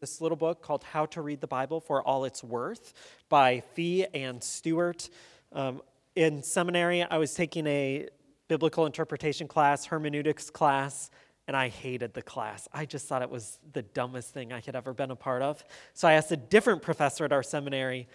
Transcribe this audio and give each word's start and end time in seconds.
this 0.00 0.22
little 0.22 0.36
book 0.36 0.62
called 0.62 0.82
How 0.82 1.04
to 1.06 1.20
Read 1.20 1.42
the 1.42 1.46
Bible 1.46 1.78
for 1.78 2.02
All 2.02 2.24
It's 2.24 2.42
Worth 2.42 2.94
by 3.28 3.60
Fee 3.60 4.06
and 4.14 4.42
Stuart. 4.42 5.10
Um, 5.52 5.82
in 6.16 6.42
seminary, 6.42 7.02
I 7.02 7.18
was 7.18 7.34
taking 7.34 7.66
a 7.66 8.08
biblical 8.48 8.86
interpretation 8.86 9.46
class, 9.46 9.84
hermeneutics 9.84 10.48
class, 10.48 11.10
and 11.46 11.54
I 11.54 11.68
hated 11.68 12.14
the 12.14 12.22
class. 12.22 12.66
I 12.72 12.86
just 12.86 13.08
thought 13.08 13.20
it 13.20 13.28
was 13.28 13.58
the 13.74 13.82
dumbest 13.82 14.32
thing 14.32 14.54
I 14.54 14.60
had 14.60 14.74
ever 14.74 14.94
been 14.94 15.10
a 15.10 15.16
part 15.16 15.42
of. 15.42 15.62
So 15.92 16.08
I 16.08 16.14
asked 16.14 16.32
a 16.32 16.36
different 16.36 16.80
professor 16.80 17.26
at 17.26 17.32
our 17.32 17.42
seminary, 17.42 18.08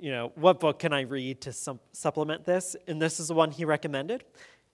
you 0.00 0.10
know, 0.10 0.32
what 0.34 0.58
book 0.58 0.80
can 0.80 0.92
I 0.92 1.02
read 1.02 1.42
to 1.42 1.52
su- 1.52 1.78
supplement 1.92 2.44
this? 2.44 2.74
And 2.88 3.00
this 3.00 3.20
is 3.20 3.28
the 3.28 3.34
one 3.34 3.52
he 3.52 3.64
recommended. 3.64 4.24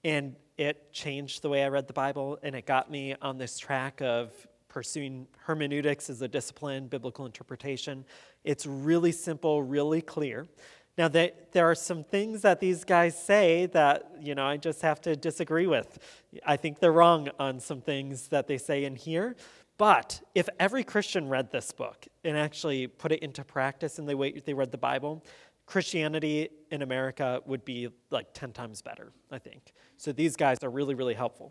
And 0.05 0.37
it 0.57 0.91
changed 0.91 1.43
the 1.43 1.51
way 1.51 1.65
I 1.65 1.69
read 1.69 1.87
the 1.87 1.93
Bible, 1.93 2.39
and 2.43 2.55
it 2.55 2.65
got 2.65 2.91
me 2.91 3.15
on 3.21 3.37
this 3.37 3.59
track 3.59 4.01
of 4.01 4.33
pursuing 4.77 5.27
hermeneutics 5.39 6.11
as 6.11 6.21
a 6.21 6.29
discipline, 6.29 6.87
biblical 6.87 7.25
interpretation. 7.25 8.05
It's 8.45 8.67
really 8.67 9.11
simple, 9.11 9.63
really 9.63 10.03
clear. 10.03 10.47
Now, 10.99 11.09
they, 11.09 11.33
there 11.53 11.65
are 11.65 11.75
some 11.75 12.05
things 12.05 12.43
that 12.43 12.61
these 12.61 12.85
guys 12.85 13.19
say 13.19 13.71
that, 13.73 14.13
you 14.21 14.35
know, 14.35 14.45
I 14.45 14.59
just 14.59 14.83
have 14.83 15.01
to 15.01 15.17
disagree 15.17 15.67
with. 15.67 15.99
I 16.45 16.59
think 16.59 16.79
they're 16.79 16.93
wrong 16.93 17.31
on 17.39 17.59
some 17.59 17.81
things 17.81 18.29
that 18.29 18.49
they 18.49 18.59
say 18.59 18.85
in 18.85 18.97
here. 18.97 19.35
But 19.79 20.21
if 20.35 20.47
every 20.61 20.85
Christian 20.85 21.27
read 21.27 21.51
this 21.51 21.73
book 21.73 22.07
and 22.23 22.37
actually 22.37 22.87
put 22.87 23.13
it 23.13 23.21
into 23.21 23.45
practice 23.45 23.99
and 23.99 24.07
the 24.07 24.15
way 24.15 24.33
they 24.45 24.53
read 24.53 24.73
the 24.73 24.77
Bible, 24.77 25.25
Christianity 25.65 26.51
in 26.71 26.83
America 26.83 27.41
would 27.47 27.65
be 27.65 27.89
like 28.11 28.35
10 28.35 28.53
times 28.53 28.83
better, 28.83 29.11
I 29.33 29.39
think. 29.39 29.73
So 29.97 30.13
these 30.13 30.37
guys 30.37 30.59
are 30.63 30.69
really, 30.69 30.95
really 30.95 31.15
helpful. 31.15 31.51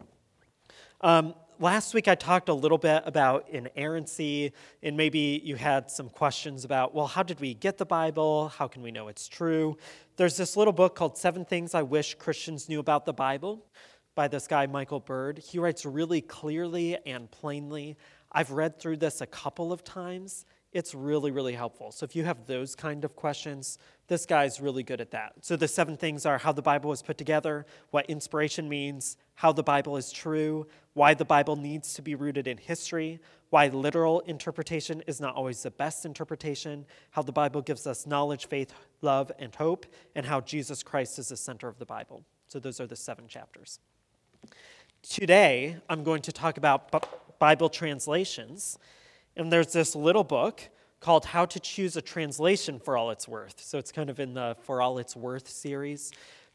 Um, 1.02 1.36
last 1.60 1.94
week 1.94 2.08
I 2.08 2.16
talked 2.16 2.50
a 2.50 2.54
little 2.54 2.78
bit 2.78 3.04
about 3.06 3.50
inerrancy, 3.50 4.54
and 4.82 4.98
maybe 4.98 5.42
you 5.44 5.56
had 5.56 5.90
some 5.90 6.10
questions 6.10 6.66
about, 6.66 6.94
well, 6.94 7.08
how 7.08 7.24
did 7.24 7.40
we 7.40 7.54
get 7.54 7.78
the 7.78 7.86
Bible? 7.86 8.50
How 8.50 8.68
can 8.68 8.82
we 8.82 8.92
know 8.92 9.08
it's 9.08 9.28
true? 9.28 9.78
There's 10.18 10.38
this 10.38 10.58
little 10.58 10.74
book 10.74 10.96
called 10.96 11.18
Seven 11.18 11.46
Things 11.46 11.74
I 11.76 11.82
Wish 11.82 12.16
Christians 12.16 12.70
Knew 12.70 12.80
About 12.80 13.06
the 13.06 13.14
Bible 13.14 13.66
by 14.16 14.28
this 14.28 14.48
guy, 14.48 14.66
Michael 14.66 15.02
Bird. 15.02 15.40
He 15.40 15.60
writes 15.60 15.86
really 15.86 16.22
clearly 16.22 16.98
and 17.06 17.30
plainly. 17.30 17.98
I've 18.32 18.52
read 18.52 18.80
through 18.80 18.98
this 18.98 19.22
a 19.22 19.26
couple 19.26 19.72
of 19.72 19.84
times. 19.84 20.46
It's 20.76 20.94
really, 20.94 21.32
really 21.32 21.54
helpful. 21.54 21.94
So 21.94 22.04
if 22.04 22.18
you 22.18 22.26
have 22.26 22.48
those 22.48 22.76
kind 22.76 23.06
of 23.06 23.16
questions, 23.16 23.80
this 24.10 24.26
guy's 24.26 24.60
really 24.60 24.84
good 24.84 25.00
at 25.00 25.12
that. 25.12 25.32
So 25.40 25.56
the 25.56 25.70
seven 25.70 25.96
things 25.96 26.26
are 26.26 26.38
how 26.38 26.52
the 26.52 26.62
Bible 26.62 26.90
was 26.90 27.02
put 27.02 27.18
together, 27.18 27.66
what 27.92 28.06
inspiration 28.08 28.68
means, 28.68 29.16
how 29.36 29.54
the 29.54 29.64
Bible 29.64 29.96
is 29.96 30.12
true, 30.12 30.68
why 30.92 31.14
the 31.14 31.24
Bible 31.24 31.56
needs 31.56 31.94
to 31.94 32.02
be 32.02 32.14
rooted 32.14 32.46
in 32.46 32.58
history, 32.58 33.22
why 33.52 33.68
literal 33.70 34.20
interpretation 34.22 35.02
is 35.08 35.22
not 35.22 35.34
always 35.34 35.64
the 35.64 35.72
best 35.72 36.06
interpretation, 36.06 36.86
how 37.12 37.22
the 37.22 37.32
Bible 37.32 37.62
gives 37.62 37.88
us 37.88 38.06
knowledge, 38.06 38.50
faith, 38.50 38.74
love, 39.02 39.32
and 39.40 39.56
hope, 39.56 39.86
and 40.14 40.26
how 40.26 40.42
Jesus 40.42 40.84
Christ 40.84 41.18
is 41.20 41.30
the 41.30 41.38
center 41.38 41.70
of 41.70 41.80
the 41.80 41.86
Bible. 41.86 42.26
So 42.50 42.60
those 42.60 42.82
are 42.82 42.88
the 42.88 42.98
seven 42.98 43.30
chapters. 43.30 43.80
Today, 45.02 45.78
I'm 45.88 46.04
going 46.04 46.22
to 46.24 46.34
talk 46.34 46.58
about 46.58 47.40
Bible 47.40 47.70
translations. 47.70 48.78
And 49.38 49.52
there's 49.52 49.74
this 49.74 49.96
little 49.96 50.24
book 50.24 50.62
called 51.00 51.26
How 51.26 51.46
to 51.46 51.60
Choose 51.60 51.98
a 51.98 52.02
Translation 52.02 52.80
for 52.80 52.98
All 52.98 53.12
It's 53.12 53.28
Worth. 53.28 53.62
So 53.64 53.78
it's 53.78 53.92
kind 53.92 54.10
of 54.10 54.20
in 54.20 54.34
the 54.34 54.56
For 54.62 54.82
All 54.82 54.98
It's 54.98 55.16
Worth 55.16 55.48
series. 55.50 56.12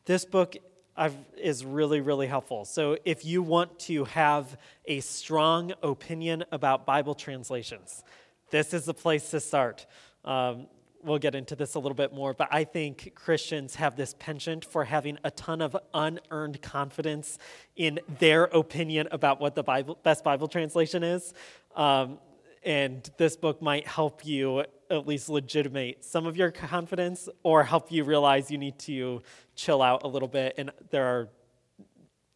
This 0.07 0.25
book 0.25 0.57
I've, 0.97 1.17
is 1.37 1.65
really, 1.65 2.01
really 2.01 2.27
helpful. 2.27 2.65
So, 2.65 2.97
if 3.05 3.25
you 3.25 3.43
want 3.43 3.79
to 3.81 4.05
have 4.05 4.59
a 4.87 5.01
strong 5.01 5.73
opinion 5.83 6.45
about 6.51 6.85
Bible 6.85 7.15
translations, 7.15 8.03
this 8.51 8.75
is 8.75 8.85
the 8.85 8.93
place 8.93 9.31
to 9.31 9.41
start. 9.41 9.87
Um, 10.25 10.67
we'll 11.03 11.19
get 11.19 11.35
into 11.35 11.57
this 11.57 11.75
a 11.75 11.79
little 11.79 11.95
bit 11.95 12.13
more, 12.13 12.35
but 12.35 12.49
I 12.51 12.65
think 12.65 13.13
Christians 13.15 13.77
have 13.77 13.97
this 13.97 14.15
penchant 14.19 14.65
for 14.65 14.85
having 14.85 15.17
a 15.25 15.31
ton 15.31 15.63
of 15.63 15.77
unearned 15.95 16.61
confidence 16.61 17.39
in 17.77 18.01
their 18.19 18.45
opinion 18.45 19.09
about 19.11 19.41
what 19.41 19.55
the 19.55 19.63
Bible, 19.63 19.99
best 20.03 20.25
Bible 20.25 20.49
translation 20.49 21.03
is. 21.03 21.33
Um, 21.77 22.19
and 22.63 23.09
this 23.17 23.37
book 23.37 23.63
might 23.63 23.87
help 23.87 24.25
you 24.27 24.65
at 24.91 25.07
least 25.07 25.29
legitimate 25.29 26.05
some 26.05 26.27
of 26.27 26.37
your 26.37 26.51
confidence 26.51 27.29
or 27.43 27.65
help 27.65 27.91
you 27.93 28.05
realize 28.05 28.51
you 28.51 28.59
need 28.59 28.79
to 28.79 29.23
chill 29.55 29.83
out 29.83 30.03
a 30.03 30.09
little 30.09 30.29
bit 30.29 30.55
and 30.59 30.71
there 30.91 31.05
are 31.05 31.29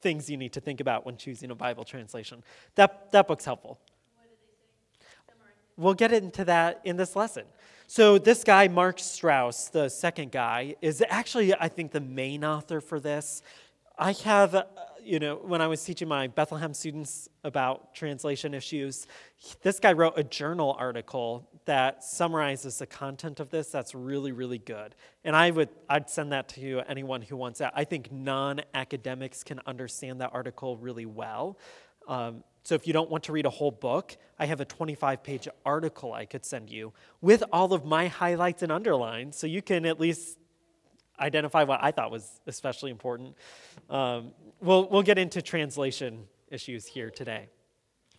things 0.01 0.29
you 0.29 0.37
need 0.37 0.53
to 0.53 0.61
think 0.61 0.81
about 0.81 1.05
when 1.07 1.17
choosing 1.17 1.51
a 1.51 1.55
Bible 1.55 1.83
translation. 1.83 2.45
That, 2.75 3.11
that 3.13 3.27
book's 3.27 3.45
helpful. 3.45 3.81
We'll 5.77 5.95
get 5.95 6.13
into 6.13 6.45
that 6.45 6.81
in 6.85 6.97
this 6.97 7.17
lesson. 7.17 7.45
So, 7.87 8.19
this 8.19 8.45
guy, 8.45 8.69
Mark 8.69 8.99
Strauss, 8.99 9.69
the 9.69 9.89
second 9.89 10.31
guy, 10.31 10.77
is 10.81 11.03
actually, 11.09 11.55
I 11.55 11.69
think, 11.69 11.91
the 11.91 12.01
main 12.01 12.45
author 12.45 12.81
for 12.81 13.01
this. 13.01 13.43
I 13.97 14.13
have 14.25 14.67
you 15.05 15.19
know, 15.19 15.37
when 15.37 15.61
I 15.61 15.67
was 15.67 15.85
teaching 15.85 16.09
my 16.09 16.29
Bethlehem 16.29 16.73
students 16.73 17.29
about 17.45 17.95
translation 17.95 18.55
issues, 18.55 19.07
this 19.63 19.79
guy 19.79 19.93
wrote 19.93 20.15
a 20.17 20.25
journal 20.25 20.75
article 20.79 21.49
that 21.67 22.03
summarizes 22.03 22.79
the 22.79 22.87
content 22.87 23.39
of 23.39 23.51
this. 23.51 23.69
That's 23.69 23.95
really, 23.95 24.33
really 24.33 24.59
good. 24.59 24.95
And 25.23 25.37
I 25.37 25.51
would, 25.51 25.69
I'd 25.89 26.09
send 26.09 26.33
that 26.33 26.49
to 26.51 26.83
anyone 26.89 27.23
who 27.23 27.37
wants 27.37 27.59
that. 27.59 27.73
I 27.77 27.85
think 27.85 28.11
non-academics 28.11 29.45
can 29.45 29.61
understand 29.67 30.21
that 30.23 30.31
article 30.33 30.77
really 30.79 31.07
well. 31.07 31.59
Um, 32.09 32.45
so 32.63 32.75
if 32.75 32.87
you 32.87 32.95
don't 32.95 33.11
want 33.11 33.25
to 33.25 33.33
read 33.33 33.45
a 33.45 33.51
whole 33.51 33.71
book, 33.71 34.17
I 34.39 34.47
have 34.47 34.61
a 34.61 34.67
25-page 34.67 35.49
article 35.67 36.15
I 36.15 36.25
could 36.25 36.47
send 36.47 36.71
you 36.71 36.95
with 37.21 37.45
all 37.53 37.75
of 37.75 37.85
my 37.85 38.09
highlights 38.09 38.63
and 38.63 38.73
underlines, 38.73 39.37
so 39.37 39.47
you 39.47 39.61
can 39.61 39.85
at 39.85 40.01
least 40.01 40.39
identify 41.19 41.65
what 41.65 41.81
I 41.83 41.91
thought 41.91 42.11
was 42.11 42.41
especially 42.47 42.91
important. 42.91 43.35
Um, 43.89 44.33
we'll, 44.61 44.89
we'll 44.89 45.03
get 45.03 45.19
into 45.19 45.43
translation 45.43 46.25
issues 46.51 46.87
here 46.87 47.11
today. 47.11 47.49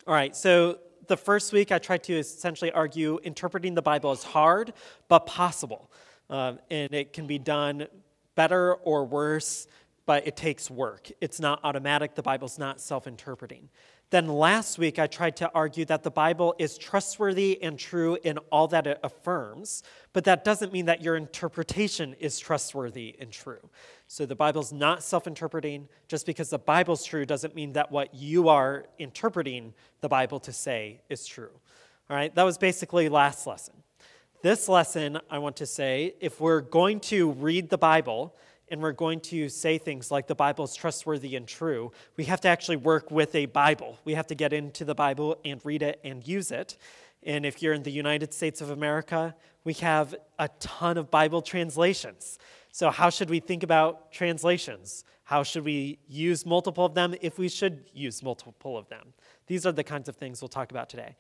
All 0.08 0.14
right, 0.14 0.36
so 0.36 0.80
the 1.08 1.18
first 1.18 1.54
week 1.54 1.72
I 1.72 1.80
tried 1.80 2.04
to 2.04 2.14
essentially 2.14 2.72
argue 2.72 3.20
interpreting 3.24 3.76
the 3.76 3.82
Bible 3.82 4.12
is 4.12 4.24
hard 4.24 4.74
but 5.08 5.26
possible. 5.26 5.92
Um, 6.30 6.60
and 6.72 6.94
it 6.94 7.14
can 7.14 7.28
be 7.28 7.38
done 7.38 7.88
better 8.36 8.74
or 8.74 9.06
worse, 9.06 9.68
but 10.06 10.28
it 10.28 10.36
takes 10.36 10.70
work. 10.70 11.12
It's 11.22 11.40
not 11.40 11.60
automatic, 11.64 12.16
the 12.16 12.24
Bible's 12.24 12.58
not 12.58 12.80
self 12.82 13.08
interpreting. 13.08 13.70
Then 14.12 14.28
last 14.28 14.78
week, 14.78 15.00
I 15.00 15.08
tried 15.08 15.36
to 15.38 15.52
argue 15.54 15.84
that 15.86 16.04
the 16.04 16.12
Bible 16.12 16.54
is 16.60 16.78
trustworthy 16.78 17.62
and 17.62 17.78
true 17.78 18.18
in 18.24 18.38
all 18.52 18.68
that 18.68 18.86
it 18.86 19.00
affirms, 19.04 19.82
but 20.14 20.26
that 20.26 20.44
doesn't 20.44 20.72
mean 20.72 20.86
that 20.86 21.02
your 21.02 21.16
interpretation 21.16 22.14
is 22.20 22.38
trustworthy 22.38 23.16
and 23.20 23.32
true. 23.32 23.70
So 24.08 24.26
the 24.26 24.36
Bible's 24.36 24.72
not 24.72 25.04
self 25.04 25.26
interpreting. 25.26 25.88
Just 26.08 26.26
because 26.26 26.52
the 26.52 26.60
Bible's 26.60 27.04
true 27.04 27.26
doesn't 27.26 27.56
mean 27.56 27.74
that 27.74 27.92
what 27.92 28.14
you 28.14 28.48
are 28.50 28.86
interpreting 29.00 29.74
the 30.02 30.10
Bible 30.10 30.40
to 30.42 30.54
say 30.54 31.02
is 31.10 31.26
true. 31.26 31.52
All 32.10 32.16
right, 32.16 32.34
that 32.36 32.44
was 32.44 32.60
basically 32.60 33.10
last 33.10 33.48
lesson. 33.48 33.74
This 34.44 34.70
lesson, 34.70 35.20
I 35.32 35.40
want 35.40 35.56
to 35.58 35.66
say, 35.66 36.14
if 36.20 36.40
we're 36.40 36.62
going 36.62 37.00
to 37.02 37.32
read 37.32 37.72
the 37.72 37.80
Bible, 37.80 38.36
and 38.70 38.82
we're 38.82 38.92
going 38.92 39.20
to 39.20 39.50
say 39.50 39.78
things 39.78 40.12
like 40.12 40.28
the 40.28 40.36
Bible 40.36 40.66
is 40.66 40.76
trustworthy 40.76 41.36
and 41.36 41.48
true, 41.48 41.92
we 42.18 42.26
have 42.26 42.42
to 42.42 42.48
actually 42.48 42.78
work 42.78 43.12
with 43.12 43.34
a 43.36 43.46
Bible. 43.46 44.00
We 44.06 44.16
have 44.16 44.28
to 44.28 44.36
get 44.36 44.54
into 44.54 44.86
the 44.86 44.96
Bible 44.96 45.38
and 45.46 45.62
read 45.64 45.84
it 45.84 46.00
and 46.04 46.28
use 46.28 46.52
it. 46.52 46.78
And 47.24 47.46
if 47.46 47.62
you're 47.62 47.74
in 47.74 47.84
the 47.84 47.92
United 47.92 48.34
States 48.34 48.62
of 48.62 48.70
America, 48.70 49.36
we 49.64 49.74
have 49.74 50.16
a 50.40 50.50
ton 50.60 50.98
of 50.98 51.10
Bible 51.10 51.42
translations. 51.42 52.38
So, 52.72 52.92
how 52.92 53.10
should 53.10 53.30
we 53.30 53.40
think 53.40 53.64
about 53.64 54.12
translations? 54.12 55.06
How 55.24 55.42
should 55.42 55.66
we 55.66 55.98
use 56.08 56.46
multiple 56.46 56.86
of 56.86 56.94
them 56.94 57.16
if 57.22 57.40
we 57.40 57.50
should 57.50 57.86
use 57.94 58.22
multiple 58.22 58.78
of 58.78 58.88
them? 58.90 59.14
These 59.48 59.66
are 59.66 59.72
the 59.72 59.84
kinds 59.84 60.08
of 60.08 60.16
things 60.16 60.42
we'll 60.42 60.50
talk 60.50 60.72
about 60.72 60.90
today. 60.90 61.16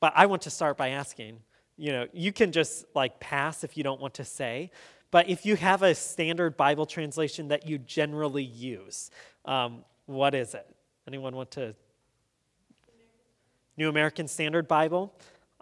But 0.00 0.12
I 0.16 0.26
want 0.26 0.42
to 0.42 0.50
start 0.50 0.76
by 0.76 0.90
asking 0.90 1.40
you 1.76 1.90
know, 1.90 2.06
you 2.12 2.32
can 2.32 2.52
just 2.52 2.84
like 2.94 3.18
pass 3.18 3.64
if 3.64 3.76
you 3.76 3.82
don't 3.82 4.00
want 4.00 4.14
to 4.14 4.24
say, 4.24 4.70
but 5.12 5.28
if 5.28 5.46
you 5.46 5.54
have 5.56 5.82
a 5.82 5.94
standard 5.94 6.56
Bible 6.56 6.86
translation 6.86 7.48
that 7.48 7.68
you 7.68 7.78
generally 7.78 8.42
use, 8.42 9.10
um, 9.44 9.84
what 10.06 10.34
is 10.34 10.54
it? 10.54 10.66
Anyone 11.06 11.36
want 11.36 11.52
to? 11.52 11.74
New 13.76 13.88
American 13.88 14.26
Standard 14.26 14.66
Bible. 14.66 15.14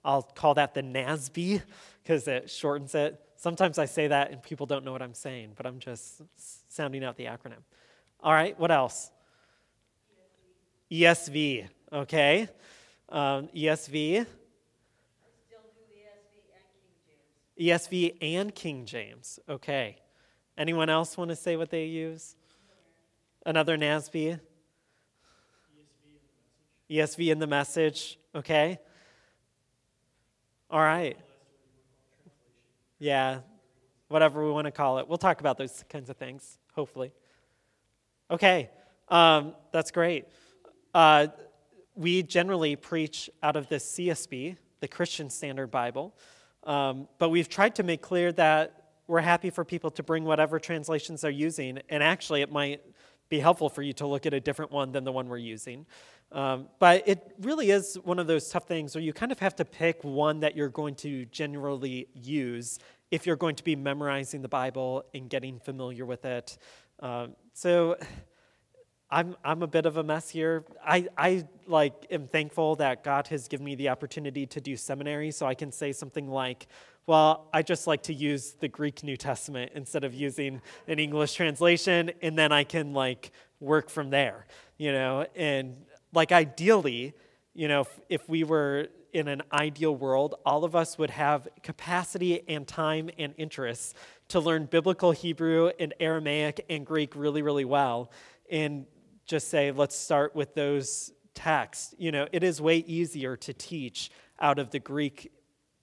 I'll 0.04 0.22
call 0.22 0.54
that 0.54 0.72
the 0.72 0.82
NASB 0.82 1.60
because 2.02 2.26
it 2.28 2.48
shortens 2.48 2.94
it. 2.94 3.20
Sometimes 3.36 3.78
I 3.78 3.86
say 3.86 4.06
that 4.06 4.30
and 4.30 4.40
people 4.42 4.66
don't 4.66 4.84
know 4.84 4.92
what 4.92 5.02
I'm 5.02 5.14
saying, 5.14 5.52
but 5.56 5.66
I'm 5.66 5.80
just 5.80 6.22
sounding 6.68 7.04
out 7.04 7.16
the 7.16 7.24
acronym. 7.24 7.62
All 8.20 8.32
right, 8.32 8.58
what 8.58 8.70
else? 8.70 9.10
ESV, 10.92 11.68
okay. 11.92 12.48
Um, 13.08 13.48
ESV. 13.48 14.26
ESV 17.60 18.16
and 18.22 18.54
King 18.54 18.86
James. 18.86 19.38
Okay. 19.48 19.98
Anyone 20.56 20.88
else 20.88 21.16
want 21.16 21.28
to 21.30 21.36
say 21.36 21.56
what 21.56 21.70
they 21.70 21.84
use? 21.84 22.34
Another 23.44 23.76
NASB? 23.76 24.40
ESV 26.90 27.32
in 27.32 27.38
the 27.38 27.46
message. 27.46 28.18
Okay. 28.34 28.78
All 30.70 30.80
right. 30.80 31.16
Yeah, 32.98 33.40
whatever 34.08 34.44
we 34.44 34.50
want 34.50 34.66
to 34.66 34.70
call 34.70 34.98
it. 34.98 35.08
We'll 35.08 35.18
talk 35.18 35.40
about 35.40 35.56
those 35.56 35.84
kinds 35.88 36.10
of 36.10 36.16
things, 36.16 36.58
hopefully. 36.74 37.12
Okay, 38.30 38.68
um, 39.08 39.54
that's 39.72 39.90
great. 39.90 40.26
Uh, 40.92 41.28
we 41.94 42.22
generally 42.22 42.76
preach 42.76 43.30
out 43.42 43.56
of 43.56 43.68
the 43.68 43.76
CSB, 43.76 44.56
the 44.80 44.88
Christian 44.88 45.30
Standard 45.30 45.70
Bible, 45.70 46.14
um, 46.64 47.08
but 47.18 47.30
we've 47.30 47.48
tried 47.48 47.74
to 47.76 47.82
make 47.82 48.02
clear 48.02 48.32
that 48.32 48.92
we're 49.06 49.20
happy 49.20 49.50
for 49.50 49.64
people 49.64 49.90
to 49.90 50.02
bring 50.02 50.24
whatever 50.24 50.58
translations 50.58 51.22
they're 51.22 51.30
using, 51.30 51.80
and 51.88 52.02
actually, 52.02 52.42
it 52.42 52.52
might 52.52 52.80
be 53.28 53.40
helpful 53.40 53.68
for 53.68 53.82
you 53.82 53.92
to 53.94 54.06
look 54.06 54.26
at 54.26 54.34
a 54.34 54.40
different 54.40 54.70
one 54.72 54.92
than 54.92 55.04
the 55.04 55.12
one 55.12 55.28
we're 55.28 55.38
using. 55.38 55.86
Um, 56.32 56.68
but 56.78 57.08
it 57.08 57.34
really 57.40 57.70
is 57.70 57.96
one 58.04 58.18
of 58.18 58.26
those 58.26 58.48
tough 58.50 58.68
things 58.68 58.94
where 58.94 59.02
you 59.02 59.12
kind 59.12 59.32
of 59.32 59.38
have 59.38 59.56
to 59.56 59.64
pick 59.64 60.02
one 60.04 60.40
that 60.40 60.56
you're 60.56 60.68
going 60.68 60.94
to 60.96 61.24
generally 61.26 62.08
use 62.14 62.78
if 63.10 63.26
you're 63.26 63.36
going 63.36 63.56
to 63.56 63.64
be 63.64 63.74
memorizing 63.74 64.42
the 64.42 64.48
Bible 64.48 65.04
and 65.14 65.28
getting 65.28 65.58
familiar 65.58 66.06
with 66.06 66.24
it. 66.24 66.58
Um, 67.00 67.34
so 67.54 67.96
I'm, 69.10 69.36
I'm 69.44 69.62
a 69.62 69.66
bit 69.66 69.86
of 69.86 69.96
a 69.96 70.04
mess 70.04 70.30
here. 70.30 70.64
I, 70.84 71.08
I 71.18 71.44
like 71.66 72.06
am 72.10 72.28
thankful 72.28 72.76
that 72.76 73.02
God 73.02 73.26
has 73.28 73.48
given 73.48 73.64
me 73.66 73.74
the 73.74 73.88
opportunity 73.88 74.46
to 74.46 74.60
do 74.60 74.76
seminary 74.76 75.32
so 75.32 75.46
I 75.46 75.54
can 75.54 75.72
say 75.72 75.92
something 75.92 76.28
like, 76.28 76.68
well, 77.06 77.48
I 77.52 77.62
just 77.62 77.88
like 77.88 78.04
to 78.04 78.14
use 78.14 78.52
the 78.60 78.68
Greek 78.68 79.02
New 79.02 79.16
Testament 79.16 79.72
instead 79.74 80.04
of 80.04 80.14
using 80.14 80.62
an 80.86 81.00
English 81.00 81.34
translation, 81.34 82.12
and 82.22 82.38
then 82.38 82.52
I 82.52 82.62
can 82.62 82.92
like 82.92 83.32
work 83.58 83.90
from 83.90 84.10
there, 84.10 84.46
you 84.78 84.92
know? 84.92 85.26
And 85.34 85.76
like 86.12 86.30
ideally, 86.30 87.14
you 87.52 87.66
know, 87.66 87.80
if, 87.80 88.00
if 88.08 88.28
we 88.28 88.44
were 88.44 88.88
in 89.12 89.26
an 89.26 89.42
ideal 89.52 89.96
world, 89.96 90.36
all 90.46 90.62
of 90.62 90.76
us 90.76 90.98
would 90.98 91.10
have 91.10 91.48
capacity 91.64 92.48
and 92.48 92.66
time 92.66 93.10
and 93.18 93.34
interest 93.36 93.96
to 94.28 94.38
learn 94.38 94.66
biblical 94.66 95.10
Hebrew 95.10 95.72
and 95.80 95.92
Aramaic 95.98 96.64
and 96.70 96.86
Greek 96.86 97.16
really, 97.16 97.42
really 97.42 97.64
well. 97.64 98.12
And 98.50 98.86
just 99.30 99.48
say, 99.48 99.70
let's 99.70 99.94
start 99.94 100.34
with 100.34 100.54
those 100.54 101.12
texts. 101.34 101.94
You 101.98 102.10
know, 102.10 102.26
it 102.32 102.42
is 102.42 102.60
way 102.60 102.78
easier 102.78 103.36
to 103.36 103.52
teach 103.52 104.10
out 104.40 104.58
of 104.58 104.70
the 104.70 104.80
Greek 104.80 105.30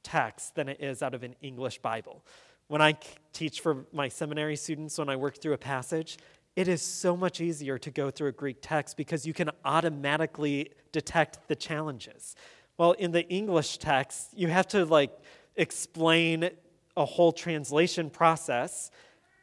text 0.04 0.56
than 0.56 0.68
it 0.68 0.82
is 0.82 1.02
out 1.02 1.14
of 1.14 1.24
an 1.24 1.34
English 1.42 1.78
Bible. 1.80 2.26
When 2.68 2.82
I 2.82 2.98
teach 3.32 3.62
for 3.62 3.86
my 3.94 4.10
seminary 4.10 4.58
students, 4.58 4.98
when 4.98 5.08
I 5.08 5.16
work 5.16 5.38
through 5.42 5.54
a 5.54 5.58
passage, 5.58 6.18
it 6.58 6.68
is 6.68 6.82
so 6.82 7.16
much 7.16 7.40
easier 7.40 7.78
to 7.78 7.90
go 7.90 8.12
through 8.12 8.28
a 8.28 8.34
Greek 8.34 8.58
text 8.62 8.98
because 8.98 9.26
you 9.26 9.34
can 9.34 9.50
automatically 9.64 10.72
detect 10.92 11.48
the 11.48 11.56
challenges. 11.56 12.36
Well, 12.78 12.92
in 12.94 13.12
the 13.12 13.26
English 13.30 13.78
text, 13.78 14.32
you 14.36 14.50
have 14.50 14.68
to 14.70 14.84
like 14.84 15.12
explain 15.56 16.50
a 16.98 17.06
whole 17.06 17.32
translation 17.32 18.10
process 18.10 18.92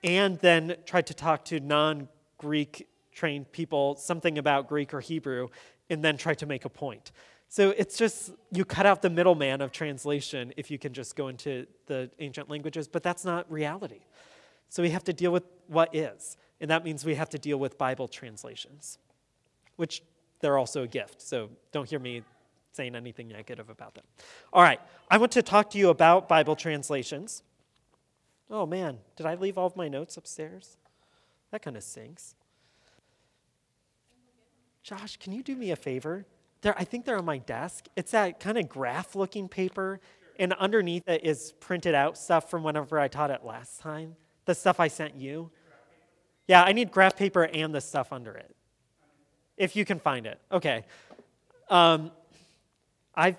and 0.02 0.38
then 0.40 0.76
try 0.84 1.00
to 1.00 1.14
talk 1.14 1.46
to 1.46 1.58
non 1.58 2.08
Greek 2.36 2.86
trained 3.14 3.50
people 3.52 3.96
something 3.96 4.38
about 4.38 4.68
Greek 4.68 4.92
or 4.92 5.00
Hebrew 5.00 5.48
and 5.88 6.04
then 6.04 6.16
try 6.16 6.34
to 6.34 6.46
make 6.46 6.64
a 6.64 6.68
point. 6.68 7.12
So 7.48 7.70
it's 7.70 7.96
just, 7.96 8.32
you 8.50 8.64
cut 8.64 8.84
out 8.84 9.00
the 9.00 9.10
middleman 9.10 9.60
of 9.60 9.70
translation 9.70 10.52
if 10.56 10.70
you 10.70 10.78
can 10.78 10.92
just 10.92 11.14
go 11.14 11.28
into 11.28 11.66
the 11.86 12.10
ancient 12.18 12.50
languages, 12.50 12.88
but 12.88 13.02
that's 13.02 13.24
not 13.24 13.50
reality. 13.50 14.00
So 14.68 14.82
we 14.82 14.90
have 14.90 15.04
to 15.04 15.12
deal 15.12 15.30
with 15.30 15.44
what 15.68 15.94
is, 15.94 16.36
and 16.60 16.70
that 16.70 16.84
means 16.84 17.04
we 17.04 17.14
have 17.14 17.30
to 17.30 17.38
deal 17.38 17.58
with 17.58 17.78
Bible 17.78 18.08
translations, 18.08 18.98
which 19.76 20.02
they're 20.40 20.58
also 20.58 20.82
a 20.82 20.88
gift. 20.88 21.22
So 21.22 21.50
don't 21.70 21.88
hear 21.88 22.00
me 22.00 22.22
saying 22.72 22.96
anything 22.96 23.28
negative 23.28 23.70
about 23.70 23.94
them. 23.94 24.04
All 24.52 24.62
right, 24.62 24.80
I 25.08 25.18
want 25.18 25.30
to 25.32 25.42
talk 25.42 25.70
to 25.70 25.78
you 25.78 25.90
about 25.90 26.28
Bible 26.28 26.56
translations. 26.56 27.44
Oh 28.50 28.66
man, 28.66 28.98
did 29.16 29.26
I 29.26 29.36
leave 29.36 29.56
all 29.56 29.66
of 29.66 29.76
my 29.76 29.86
notes 29.86 30.16
upstairs? 30.16 30.76
That 31.52 31.62
kind 31.62 31.76
of 31.76 31.84
sinks. 31.84 32.34
Josh, 34.84 35.16
can 35.16 35.32
you 35.32 35.42
do 35.42 35.56
me 35.56 35.70
a 35.70 35.76
favor? 35.76 36.26
There, 36.60 36.78
I 36.78 36.84
think 36.84 37.06
they're 37.06 37.16
on 37.16 37.24
my 37.24 37.38
desk. 37.38 37.86
It's 37.96 38.10
that 38.10 38.38
kind 38.38 38.58
of 38.58 38.68
graph 38.68 39.16
looking 39.16 39.48
paper, 39.48 39.98
and 40.38 40.52
underneath 40.52 41.08
it 41.08 41.24
is 41.24 41.52
printed 41.58 41.94
out 41.94 42.18
stuff 42.18 42.50
from 42.50 42.62
whenever 42.62 43.00
I 43.00 43.08
taught 43.08 43.30
it 43.30 43.42
last 43.44 43.80
time. 43.80 44.14
The 44.44 44.54
stuff 44.54 44.78
I 44.78 44.88
sent 44.88 45.16
you. 45.16 45.50
Yeah, 46.46 46.62
I 46.62 46.72
need 46.72 46.90
graph 46.90 47.16
paper 47.16 47.44
and 47.44 47.74
the 47.74 47.80
stuff 47.80 48.12
under 48.12 48.34
it. 48.34 48.54
If 49.56 49.74
you 49.74 49.86
can 49.86 49.98
find 49.98 50.26
it. 50.26 50.38
Okay. 50.52 50.84
Um, 51.70 52.10
I've, 53.14 53.38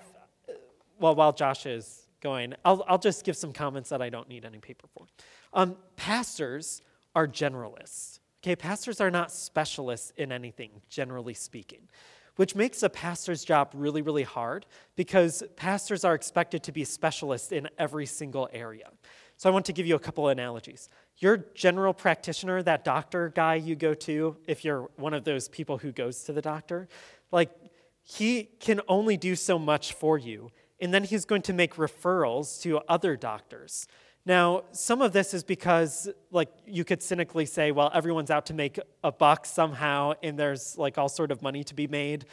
well, 0.98 1.14
while 1.14 1.32
Josh 1.32 1.64
is 1.64 2.08
going, 2.20 2.54
I'll, 2.64 2.84
I'll 2.88 2.98
just 2.98 3.24
give 3.24 3.36
some 3.36 3.52
comments 3.52 3.90
that 3.90 4.02
I 4.02 4.08
don't 4.08 4.28
need 4.28 4.44
any 4.44 4.58
paper 4.58 4.88
for. 4.92 5.06
Um, 5.52 5.76
pastors 5.94 6.82
are 7.14 7.28
generalists. 7.28 8.18
Okay, 8.46 8.54
pastors 8.54 9.00
are 9.00 9.10
not 9.10 9.32
specialists 9.32 10.12
in 10.16 10.30
anything, 10.30 10.70
generally 10.88 11.34
speaking 11.34 11.88
which 12.36 12.54
makes 12.54 12.82
a 12.82 12.88
pastor's 12.88 13.44
job 13.44 13.70
really, 13.74 14.02
really 14.02 14.22
hard 14.22 14.66
because 14.94 15.42
pastors 15.56 16.04
are 16.04 16.14
expected 16.14 16.62
to 16.62 16.70
be 16.70 16.84
specialists 16.84 17.50
in 17.50 17.66
every 17.78 18.06
single 18.06 18.48
area. 18.52 18.90
So 19.38 19.48
I 19.48 19.52
want 19.52 19.64
to 19.66 19.72
give 19.72 19.86
you 19.86 19.96
a 19.96 19.98
couple 19.98 20.28
analogies. 20.28 20.90
Your 21.16 21.38
general 21.54 21.94
practitioner, 21.94 22.62
that 22.62 22.84
doctor 22.84 23.30
guy 23.30 23.54
you 23.54 23.74
go 23.74 23.94
to, 23.94 24.36
if 24.46 24.66
you're 24.66 24.90
one 24.96 25.14
of 25.14 25.24
those 25.24 25.48
people 25.48 25.78
who 25.78 25.92
goes 25.92 26.24
to 26.24 26.34
the 26.34 26.42
doctor, 26.42 26.88
like 27.32 27.50
he 28.02 28.44
can 28.60 28.82
only 28.86 29.16
do 29.16 29.34
so 29.34 29.58
much 29.58 29.94
for 29.94 30.18
you. 30.18 30.50
And 30.78 30.92
then 30.92 31.04
he's 31.04 31.24
going 31.24 31.42
to 31.42 31.54
make 31.54 31.76
referrals 31.76 32.60
to 32.62 32.80
other 32.86 33.16
doctors. 33.16 33.88
Now, 34.26 34.64
some 34.72 35.02
of 35.02 35.12
this 35.12 35.32
is 35.34 35.44
because, 35.44 36.08
like, 36.32 36.48
you 36.66 36.84
could 36.84 37.00
cynically 37.00 37.46
say, 37.46 37.70
well, 37.70 37.92
everyone's 37.94 38.30
out 38.30 38.46
to 38.46 38.54
make 38.54 38.80
a 39.04 39.12
buck 39.12 39.46
somehow, 39.46 40.14
and 40.20 40.36
there's 40.36 40.76
like 40.76 40.98
all 40.98 41.08
sort 41.08 41.30
of 41.30 41.42
money 41.42 41.62
to 41.62 41.74
be 41.74 41.86
made 41.86 42.26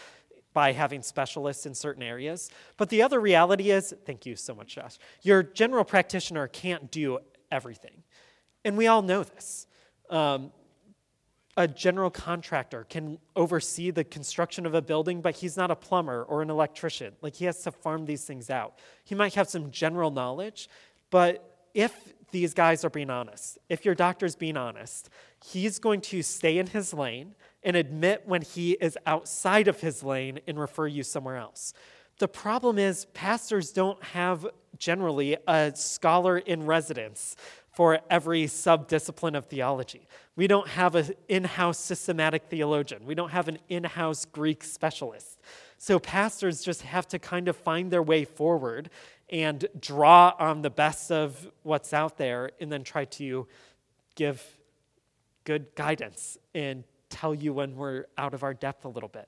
by 0.53 0.71
having 0.71 1.03
specialists 1.03 1.67
in 1.67 1.75
certain 1.75 2.01
areas. 2.01 2.49
But 2.77 2.89
the 2.89 3.03
other 3.03 3.19
reality 3.19 3.69
is, 3.69 3.93
thank 4.05 4.25
you 4.25 4.35
so 4.35 4.55
much, 4.55 4.75
Josh, 4.75 4.97
your 5.21 5.43
general 5.43 5.83
practitioner 5.83 6.47
can't 6.47 6.91
do 6.91 7.19
everything. 7.51 8.03
And 8.65 8.75
we 8.75 8.87
all 8.87 9.03
know 9.03 9.23
this. 9.23 9.67
Um, 10.09 10.51
a 11.55 11.67
general 11.67 12.09
contractor 12.09 12.85
can 12.89 13.19
oversee 13.35 13.91
the 13.91 14.03
construction 14.03 14.65
of 14.65 14.73
a 14.73 14.81
building, 14.81 15.21
but 15.21 15.35
he's 15.35 15.55
not 15.55 15.69
a 15.69 15.75
plumber 15.75 16.23
or 16.23 16.41
an 16.41 16.49
electrician. 16.49 17.13
Like, 17.21 17.35
he 17.35 17.45
has 17.45 17.61
to 17.63 17.71
farm 17.71 18.05
these 18.05 18.25
things 18.25 18.49
out. 18.49 18.79
He 19.03 19.13
might 19.13 19.35
have 19.35 19.47
some 19.47 19.69
general 19.69 20.09
knowledge, 20.09 20.69
but 21.11 21.52
if 21.73 22.13
these 22.31 22.53
guys 22.53 22.83
are 22.83 22.89
being 22.89 23.09
honest, 23.09 23.57
if 23.69 23.85
your 23.85 23.95
doctor's 23.95 24.35
being 24.35 24.57
honest, 24.57 25.09
he's 25.45 25.79
going 25.79 26.01
to 26.01 26.21
stay 26.21 26.57
in 26.57 26.67
his 26.67 26.93
lane 26.93 27.35
and 27.63 27.77
admit 27.77 28.23
when 28.25 28.41
he 28.41 28.71
is 28.73 28.97
outside 29.05 29.67
of 29.67 29.79
his 29.79 30.03
lane 30.03 30.39
and 30.47 30.59
refer 30.59 30.87
you 30.87 31.03
somewhere 31.03 31.37
else. 31.37 31.73
The 32.19 32.27
problem 32.27 32.77
is, 32.77 33.05
pastors 33.13 33.71
don't 33.71 34.01
have 34.03 34.47
generally 34.77 35.37
a 35.47 35.71
scholar 35.75 36.37
in 36.37 36.65
residence 36.65 37.35
for 37.73 37.99
every 38.09 38.43
subdiscipline 38.43 39.35
of 39.35 39.45
theology. 39.45 40.07
We 40.35 40.45
don't 40.47 40.67
have 40.67 40.93
an 40.95 41.13
in 41.27 41.43
house 41.43 41.79
systematic 41.79 42.43
theologian, 42.43 43.05
we 43.05 43.15
don't 43.15 43.31
have 43.31 43.47
an 43.47 43.57
in 43.69 43.83
house 43.83 44.25
Greek 44.25 44.63
specialist. 44.63 45.39
So, 45.79 45.99
pastors 45.99 46.63
just 46.63 46.83
have 46.83 47.07
to 47.09 47.19
kind 47.19 47.47
of 47.47 47.57
find 47.57 47.91
their 47.91 48.03
way 48.03 48.25
forward 48.25 48.89
and 49.29 49.65
draw 49.79 50.33
on 50.37 50.61
the 50.61 50.69
best 50.69 51.11
of 51.11 51.49
what's 51.63 51.93
out 51.93 52.17
there 52.17 52.51
and 52.59 52.71
then 52.71 52.83
try 52.83 53.05
to 53.05 53.47
give 54.15 54.43
good 55.43 55.73
guidance 55.75 56.37
and 56.53 56.83
tell 57.09 57.33
you 57.33 57.53
when 57.53 57.75
we're 57.75 58.05
out 58.17 58.33
of 58.33 58.43
our 58.43 58.53
depth 58.53 58.85
a 58.85 58.89
little 58.89 59.09
bit. 59.09 59.27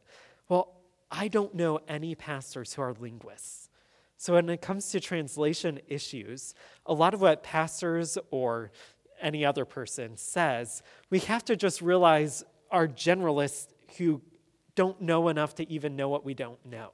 Well, 0.49 0.73
I 1.11 1.27
don't 1.27 1.53
know 1.55 1.79
any 1.87 2.15
pastors 2.15 2.73
who 2.73 2.81
are 2.81 2.93
linguists. 2.99 3.69
So 4.17 4.33
when 4.33 4.49
it 4.49 4.61
comes 4.61 4.89
to 4.91 4.99
translation 4.99 5.79
issues, 5.87 6.53
a 6.85 6.93
lot 6.93 7.13
of 7.13 7.21
what 7.21 7.43
pastors 7.43 8.17
or 8.31 8.71
any 9.21 9.45
other 9.45 9.65
person 9.65 10.17
says, 10.17 10.81
we 11.09 11.19
have 11.19 11.43
to 11.45 11.55
just 11.55 11.81
realize 11.81 12.43
are 12.71 12.87
generalists 12.87 13.67
who 13.97 14.21
don't 14.75 15.01
know 15.01 15.29
enough 15.29 15.55
to 15.55 15.69
even 15.71 15.95
know 15.95 16.09
what 16.09 16.25
we 16.25 16.33
don't 16.33 16.63
know. 16.65 16.91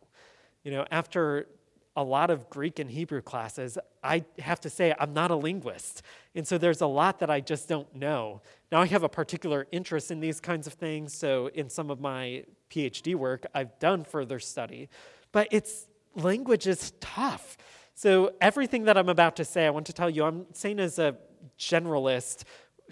You 0.64 0.72
know, 0.72 0.86
after 0.92 1.48
a 1.96 2.04
lot 2.04 2.30
of 2.30 2.50
Greek 2.50 2.80
and 2.80 2.90
Hebrew 2.90 3.22
classes, 3.22 3.78
I 4.04 4.24
have 4.40 4.62
to 4.62 4.70
say 4.70 4.96
I'm 4.98 5.14
not 5.14 5.30
a 5.32 5.36
linguist. 5.36 6.02
And 6.36 6.48
so 6.48 6.58
there's 6.58 6.82
a 6.82 6.88
lot 6.88 7.20
that 7.20 7.30
I 7.30 7.42
just 7.42 7.68
don't 7.68 7.94
know. 7.96 8.42
Now 8.72 8.82
I 8.82 8.86
have 8.88 9.04
a 9.04 9.10
particular 9.10 9.68
interest 9.72 10.10
in 10.12 10.20
these 10.20 10.40
kinds 10.40 10.68
of 10.68 10.74
things, 10.74 11.14
so 11.14 11.48
in 11.48 11.70
some 11.70 11.92
of 11.92 12.00
my 12.00 12.46
PhD 12.70 13.16
work, 13.16 13.46
I've 13.54 13.78
done 13.80 14.06
further 14.06 14.40
study. 14.40 14.90
But 15.32 15.50
it's 15.52 15.88
language 16.16 16.68
is 16.68 16.94
tough. 17.02 17.58
So 17.94 18.32
everything 18.40 18.86
that 18.86 18.98
I'm 18.98 19.10
about 19.10 19.36
to 19.38 19.46
say, 19.46 19.66
I 19.66 19.70
want 19.70 19.86
to 19.88 19.94
tell 19.94 20.10
you, 20.10 20.24
I'm 20.24 20.46
saying 20.54 20.80
as 20.80 20.98
a 20.98 21.18
generalist 21.60 22.44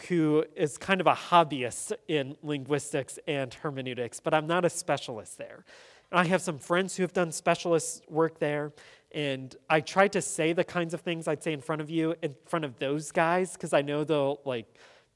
who 0.07 0.45
is 0.55 0.77
kind 0.77 1.01
of 1.01 1.07
a 1.07 1.13
hobbyist 1.13 1.93
in 2.07 2.35
linguistics 2.41 3.19
and 3.27 3.53
hermeneutics, 3.53 4.19
but 4.19 4.33
I'm 4.33 4.47
not 4.47 4.65
a 4.65 4.69
specialist 4.69 5.37
there. 5.37 5.65
I 6.11 6.25
have 6.25 6.41
some 6.41 6.57
friends 6.57 6.95
who 6.95 7.03
have 7.03 7.13
done 7.13 7.31
specialist 7.31 8.03
work 8.09 8.39
there, 8.39 8.73
And 9.11 9.55
I 9.69 9.81
try 9.81 10.07
to 10.09 10.21
say 10.21 10.53
the 10.53 10.63
kinds 10.63 10.93
of 10.93 11.01
things 11.01 11.27
I'd 11.27 11.43
say 11.43 11.53
in 11.53 11.61
front 11.61 11.81
of 11.81 11.89
you 11.89 12.15
in 12.21 12.35
front 12.45 12.65
of 12.65 12.77
those 12.77 13.11
guys 13.11 13.53
because 13.53 13.73
I 13.73 13.81
know 13.81 14.03
they'll 14.03 14.39
like 14.45 14.67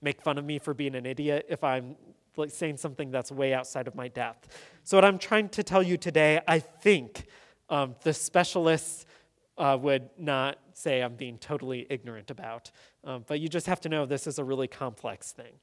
make 0.01 0.21
fun 0.21 0.38
of 0.38 0.45
me 0.45 0.57
for 0.57 0.73
being 0.73 0.95
an 0.95 1.05
idiot 1.05 1.45
if 1.47 1.63
I'm 1.63 1.95
like 2.35 2.50
saying 2.50 2.77
something 2.77 3.12
that's 3.12 3.31
way 3.31 3.53
outside 3.53 3.88
of 3.88 3.93
my 3.93 4.07
depth. 4.07 4.50
So 4.83 4.97
what 4.97 5.05
I'm 5.05 5.19
trying 5.19 5.50
to 5.50 5.63
tell 5.63 5.83
you 5.83 5.97
today, 5.97 6.41
I 6.47 6.57
think 6.59 7.25
um, 7.69 7.95
the 8.01 8.13
specialists 8.13 9.05
uh, 9.57 9.77
would 9.79 10.09
not 10.17 10.57
say 10.73 11.01
I'm 11.01 11.15
being 11.15 11.38
totally 11.38 11.85
ignorant 11.89 12.31
about. 12.31 12.71
Um, 13.03 13.23
but 13.27 13.39
you 13.39 13.47
just 13.47 13.67
have 13.67 13.79
to 13.81 13.89
know 13.89 14.05
this 14.05 14.25
is 14.25 14.39
a 14.39 14.43
really 14.43 14.67
complex 14.67 15.31
thing. 15.31 15.53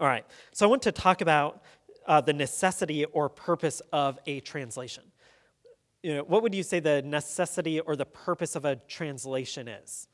All 0.00 0.08
right, 0.08 0.26
so 0.52 0.66
I 0.66 0.68
want 0.68 0.82
to 0.82 0.92
talk 0.92 1.20
about 1.20 1.62
uh, 2.06 2.20
the 2.20 2.32
necessity 2.32 3.04
or 3.04 3.28
purpose 3.28 3.80
of 3.92 4.18
a 4.26 4.40
translation. 4.40 5.04
You 6.02 6.16
know, 6.16 6.22
what 6.24 6.42
would 6.42 6.54
you 6.54 6.62
say 6.62 6.80
the 6.80 7.02
necessity 7.02 7.80
or 7.80 7.96
the 7.96 8.04
purpose 8.04 8.56
of 8.56 8.64
a 8.64 8.76
translation 8.76 9.68
is? 9.68 10.08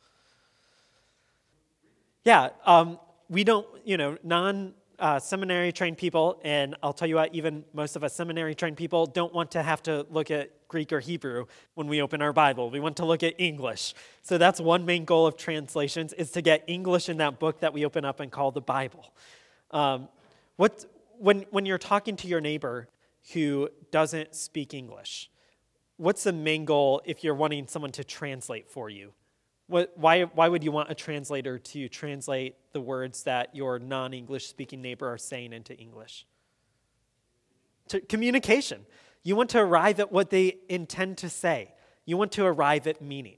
Yeah, 2.25 2.51
um, 2.65 2.99
we 3.29 3.45
don't, 3.45 3.67
you 3.85 3.97
know, 3.97 4.19
non 4.23 4.75
uh, 5.01 5.19
seminary 5.19 5.73
trained 5.73 5.97
people, 5.97 6.39
and 6.45 6.77
I'll 6.83 6.93
tell 6.93 7.09
you 7.09 7.17
what, 7.17 7.35
even 7.35 7.65
most 7.73 7.97
of 7.97 8.05
us 8.05 8.15
seminary 8.15 8.55
trained 8.55 8.77
people 8.77 9.07
don't 9.07 9.33
want 9.33 9.51
to 9.53 9.63
have 9.63 9.83
to 9.85 10.07
look 10.11 10.31
at 10.31 10.51
Greek 10.69 10.93
or 10.93 11.01
Hebrew 11.01 11.47
when 11.75 11.89
we 11.89 12.03
open 12.03 12.21
our 12.21 12.33
Bible. 12.33 12.71
We 12.71 12.81
want 12.81 12.99
to 12.99 13.07
look 13.07 13.23
at 13.23 13.35
English. 13.39 13.95
So 14.23 14.37
that's 14.37 14.61
one 14.61 14.85
main 14.85 15.05
goal 15.07 15.27
of 15.27 15.37
translations 15.37 16.13
is 16.13 16.31
to 16.33 16.43
get 16.43 16.65
English 16.67 17.09
in 17.09 17.17
that 17.17 17.39
book 17.39 17.61
that 17.61 17.73
we 17.73 17.85
open 17.85 18.05
up 18.05 18.21
and 18.21 18.31
call 18.31 18.51
the 18.51 18.61
Bible. 18.61 19.13
Um, 19.71 20.09
what, 20.57 20.85
when, 21.21 21.45
when 21.51 21.67
you're 21.67 21.79
talking 21.79 22.17
to 22.17 22.27
your 22.27 22.41
neighbor 22.41 22.89
who 23.35 23.69
doesn't 23.91 24.35
speak 24.35 24.73
English, 24.73 25.31
what's 25.99 26.25
the 26.25 26.33
main 26.33 26.65
goal 26.65 27.03
if 27.05 27.23
you're 27.23 27.35
wanting 27.35 27.67
someone 27.67 27.93
to 27.93 28.05
translate 28.05 28.71
for 28.71 28.89
you? 28.89 29.13
What, 29.67 29.93
why, 29.97 30.23
why 30.23 30.49
would 30.49 30.65
you 30.65 30.73
want 30.73 30.91
a 30.91 30.95
translator 30.95 31.59
to 31.59 31.89
translate 31.89 32.57
the 32.73 32.81
words 32.81 33.25
that 33.25 33.55
your 33.55 33.79
non 33.79 34.15
English 34.15 34.47
speaking 34.47 34.81
neighbor 34.81 35.13
are 35.13 35.19
saying 35.19 35.53
into 35.53 35.77
English? 35.77 36.27
To, 37.89 38.01
communication. 38.01 38.87
You 39.23 39.37
want 39.37 39.51
to 39.51 39.59
arrive 39.61 40.01
at 40.01 40.11
what 40.11 40.31
they 40.31 40.57
intend 40.71 41.19
to 41.19 41.29
say. 41.29 41.75
You 42.07 42.17
want 42.17 42.33
to 42.33 42.47
arrive 42.47 42.87
at 42.87 43.03
meaning. 43.03 43.37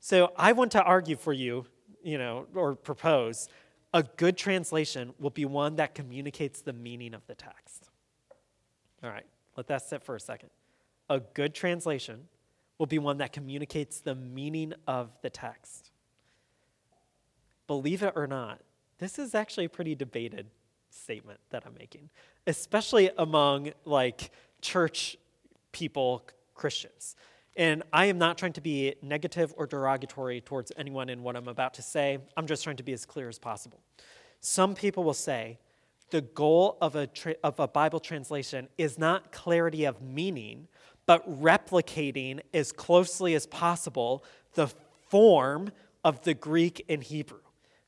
So 0.00 0.32
I 0.36 0.52
want 0.52 0.72
to 0.72 0.82
argue 0.82 1.16
for 1.16 1.32
you, 1.32 1.66
you 2.02 2.18
know, 2.18 2.46
or 2.54 2.74
propose 2.74 3.48
a 3.94 4.02
good 4.02 4.36
translation 4.36 5.12
will 5.18 5.30
be 5.30 5.44
one 5.44 5.76
that 5.76 5.94
communicates 5.94 6.62
the 6.62 6.72
meaning 6.72 7.14
of 7.14 7.26
the 7.26 7.34
text. 7.34 7.90
All 9.02 9.10
right, 9.10 9.26
let 9.56 9.66
that 9.66 9.82
sit 9.82 10.02
for 10.02 10.16
a 10.16 10.20
second. 10.20 10.50
A 11.10 11.20
good 11.20 11.54
translation 11.54 12.28
will 12.78 12.86
be 12.86 12.98
one 12.98 13.18
that 13.18 13.32
communicates 13.32 14.00
the 14.00 14.14
meaning 14.14 14.72
of 14.86 15.10
the 15.22 15.30
text. 15.30 15.90
Believe 17.66 18.02
it 18.02 18.12
or 18.16 18.26
not, 18.26 18.60
this 18.98 19.18
is 19.18 19.34
actually 19.34 19.66
a 19.66 19.68
pretty 19.68 19.94
debated 19.94 20.46
statement 20.90 21.40
that 21.50 21.64
I'm 21.66 21.74
making, 21.78 22.10
especially 22.46 23.10
among 23.18 23.72
like 23.84 24.30
church 24.60 25.16
people, 25.72 26.26
Christians. 26.54 27.16
And 27.56 27.82
I 27.92 28.06
am 28.06 28.18
not 28.18 28.38
trying 28.38 28.54
to 28.54 28.60
be 28.60 28.94
negative 29.02 29.52
or 29.56 29.66
derogatory 29.66 30.40
towards 30.40 30.72
anyone 30.76 31.08
in 31.08 31.22
what 31.22 31.36
I'm 31.36 31.48
about 31.48 31.74
to 31.74 31.82
say. 31.82 32.18
I'm 32.36 32.46
just 32.46 32.64
trying 32.64 32.76
to 32.76 32.82
be 32.82 32.92
as 32.92 33.04
clear 33.04 33.28
as 33.28 33.38
possible. 33.38 33.80
Some 34.40 34.74
people 34.74 35.04
will 35.04 35.14
say 35.14 35.58
the 36.10 36.22
goal 36.22 36.78
of 36.80 36.96
a, 36.96 37.06
tra- 37.06 37.36
of 37.44 37.58
a 37.60 37.68
Bible 37.68 38.00
translation 38.00 38.68
is 38.78 38.98
not 38.98 39.32
clarity 39.32 39.84
of 39.84 40.00
meaning, 40.00 40.68
but 41.06 41.28
replicating 41.40 42.40
as 42.54 42.72
closely 42.72 43.34
as 43.34 43.46
possible 43.46 44.24
the 44.54 44.68
form 45.08 45.70
of 46.04 46.22
the 46.22 46.34
Greek 46.34 46.84
and 46.88 47.02
Hebrew. 47.02 47.40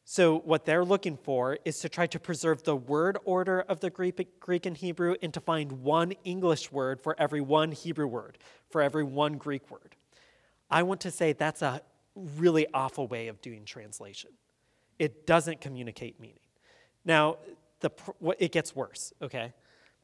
So, 0.06 0.38
what 0.40 0.66
they're 0.66 0.84
looking 0.84 1.16
for 1.16 1.58
is 1.64 1.80
to 1.80 1.88
try 1.88 2.06
to 2.08 2.20
preserve 2.20 2.62
the 2.62 2.76
word 2.76 3.16
order 3.24 3.62
of 3.62 3.80
the 3.80 3.88
Greek, 3.88 4.66
and 4.66 4.76
Hebrew 4.76 5.16
and 5.22 5.32
to 5.32 5.40
find 5.40 5.72
one 5.82 6.12
English 6.24 6.70
word 6.70 7.00
for 7.00 7.16
every 7.18 7.40
one 7.40 7.72
Hebrew 7.72 8.06
word, 8.06 8.36
for 8.68 8.82
every 8.82 9.02
one 9.02 9.38
Greek 9.38 9.70
word. 9.70 9.96
I 10.70 10.82
want 10.82 11.00
to 11.02 11.10
say 11.10 11.32
that's 11.32 11.62
a 11.62 11.80
really 12.14 12.66
awful 12.74 13.06
way 13.06 13.28
of 13.28 13.40
doing 13.40 13.64
translation. 13.64 14.30
It 14.98 15.26
doesn't 15.26 15.62
communicate 15.62 16.20
meaning. 16.20 16.38
Now, 17.06 17.38
the, 17.80 17.90
it 18.38 18.52
gets 18.52 18.76
worse, 18.76 19.12
okay? 19.22 19.54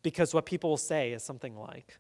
Because 0.03 0.33
what 0.33 0.47
people 0.47 0.71
will 0.71 0.77
say 0.79 1.13
is 1.13 1.23
something 1.23 1.57
like, 1.57 1.99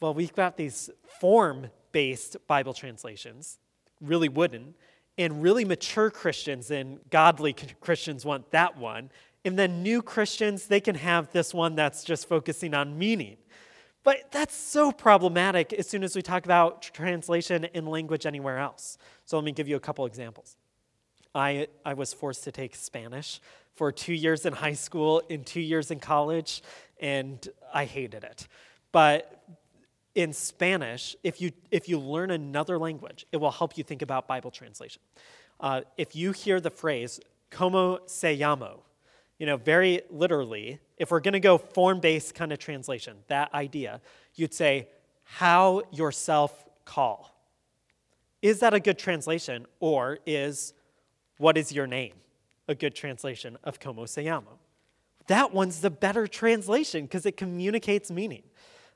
well, 0.00 0.14
we've 0.14 0.34
got 0.34 0.56
these 0.56 0.88
form 1.20 1.68
based 1.92 2.36
Bible 2.46 2.72
translations, 2.72 3.58
really 4.00 4.28
wooden, 4.28 4.74
and 5.18 5.42
really 5.42 5.64
mature 5.64 6.10
Christians 6.10 6.70
and 6.70 6.98
godly 7.10 7.54
Christians 7.80 8.24
want 8.24 8.50
that 8.50 8.78
one. 8.78 9.10
And 9.44 9.58
then 9.58 9.82
new 9.82 10.02
Christians, 10.02 10.66
they 10.66 10.80
can 10.80 10.94
have 10.94 11.32
this 11.32 11.54
one 11.54 11.74
that's 11.74 12.04
just 12.04 12.28
focusing 12.28 12.74
on 12.74 12.98
meaning. 12.98 13.36
But 14.02 14.32
that's 14.32 14.54
so 14.54 14.92
problematic 14.92 15.72
as 15.72 15.88
soon 15.88 16.02
as 16.02 16.16
we 16.16 16.22
talk 16.22 16.44
about 16.44 16.82
translation 16.82 17.64
in 17.64 17.86
language 17.86 18.24
anywhere 18.24 18.58
else. 18.58 18.96
So 19.26 19.36
let 19.36 19.44
me 19.44 19.52
give 19.52 19.68
you 19.68 19.76
a 19.76 19.80
couple 19.80 20.06
examples. 20.06 20.56
I, 21.34 21.68
I 21.84 21.94
was 21.94 22.12
forced 22.12 22.44
to 22.44 22.52
take 22.52 22.74
Spanish 22.74 23.40
for 23.74 23.92
two 23.92 24.14
years 24.14 24.46
in 24.46 24.52
high 24.52 24.74
school 24.74 25.22
and 25.30 25.46
two 25.46 25.60
years 25.60 25.90
in 25.90 26.00
college, 26.00 26.62
and 26.98 27.46
I 27.72 27.84
hated 27.84 28.24
it. 28.24 28.48
But 28.90 29.42
in 30.14 30.32
Spanish, 30.32 31.16
if 31.22 31.40
you, 31.40 31.52
if 31.70 31.88
you 31.88 31.98
learn 31.98 32.30
another 32.30 32.78
language, 32.78 33.26
it 33.32 33.36
will 33.36 33.50
help 33.50 33.78
you 33.78 33.84
think 33.84 34.02
about 34.02 34.26
Bible 34.26 34.50
translation. 34.50 35.00
Uh, 35.60 35.82
if 35.96 36.16
you 36.16 36.32
hear 36.32 36.60
the 36.60 36.70
phrase, 36.70 37.20
como 37.50 37.98
se 38.06 38.36
llamo, 38.36 38.80
you 39.38 39.46
know, 39.46 39.56
very 39.56 40.02
literally, 40.10 40.80
if 40.96 41.10
we're 41.10 41.20
going 41.20 41.32
to 41.32 41.40
go 41.40 41.58
form 41.58 42.00
based 42.00 42.34
kind 42.34 42.52
of 42.52 42.58
translation, 42.58 43.16
that 43.28 43.52
idea, 43.54 44.00
you'd 44.34 44.52
say, 44.52 44.88
how 45.22 45.82
yourself 45.92 46.64
call. 46.84 47.34
Is 48.42 48.60
that 48.60 48.74
a 48.74 48.80
good 48.80 48.98
translation? 48.98 49.66
Or 49.78 50.18
is, 50.26 50.74
what 51.38 51.56
is 51.56 51.72
your 51.72 51.86
name? 51.86 52.14
A 52.68 52.74
good 52.74 52.94
translation 52.94 53.56
of 53.64 53.80
como 53.80 54.06
se 54.06 54.24
llamo. 54.24 54.58
That 55.26 55.54
one's 55.54 55.80
the 55.80 55.90
better 55.90 56.26
translation 56.26 57.04
because 57.04 57.24
it 57.26 57.36
communicates 57.36 58.10
meaning. 58.10 58.42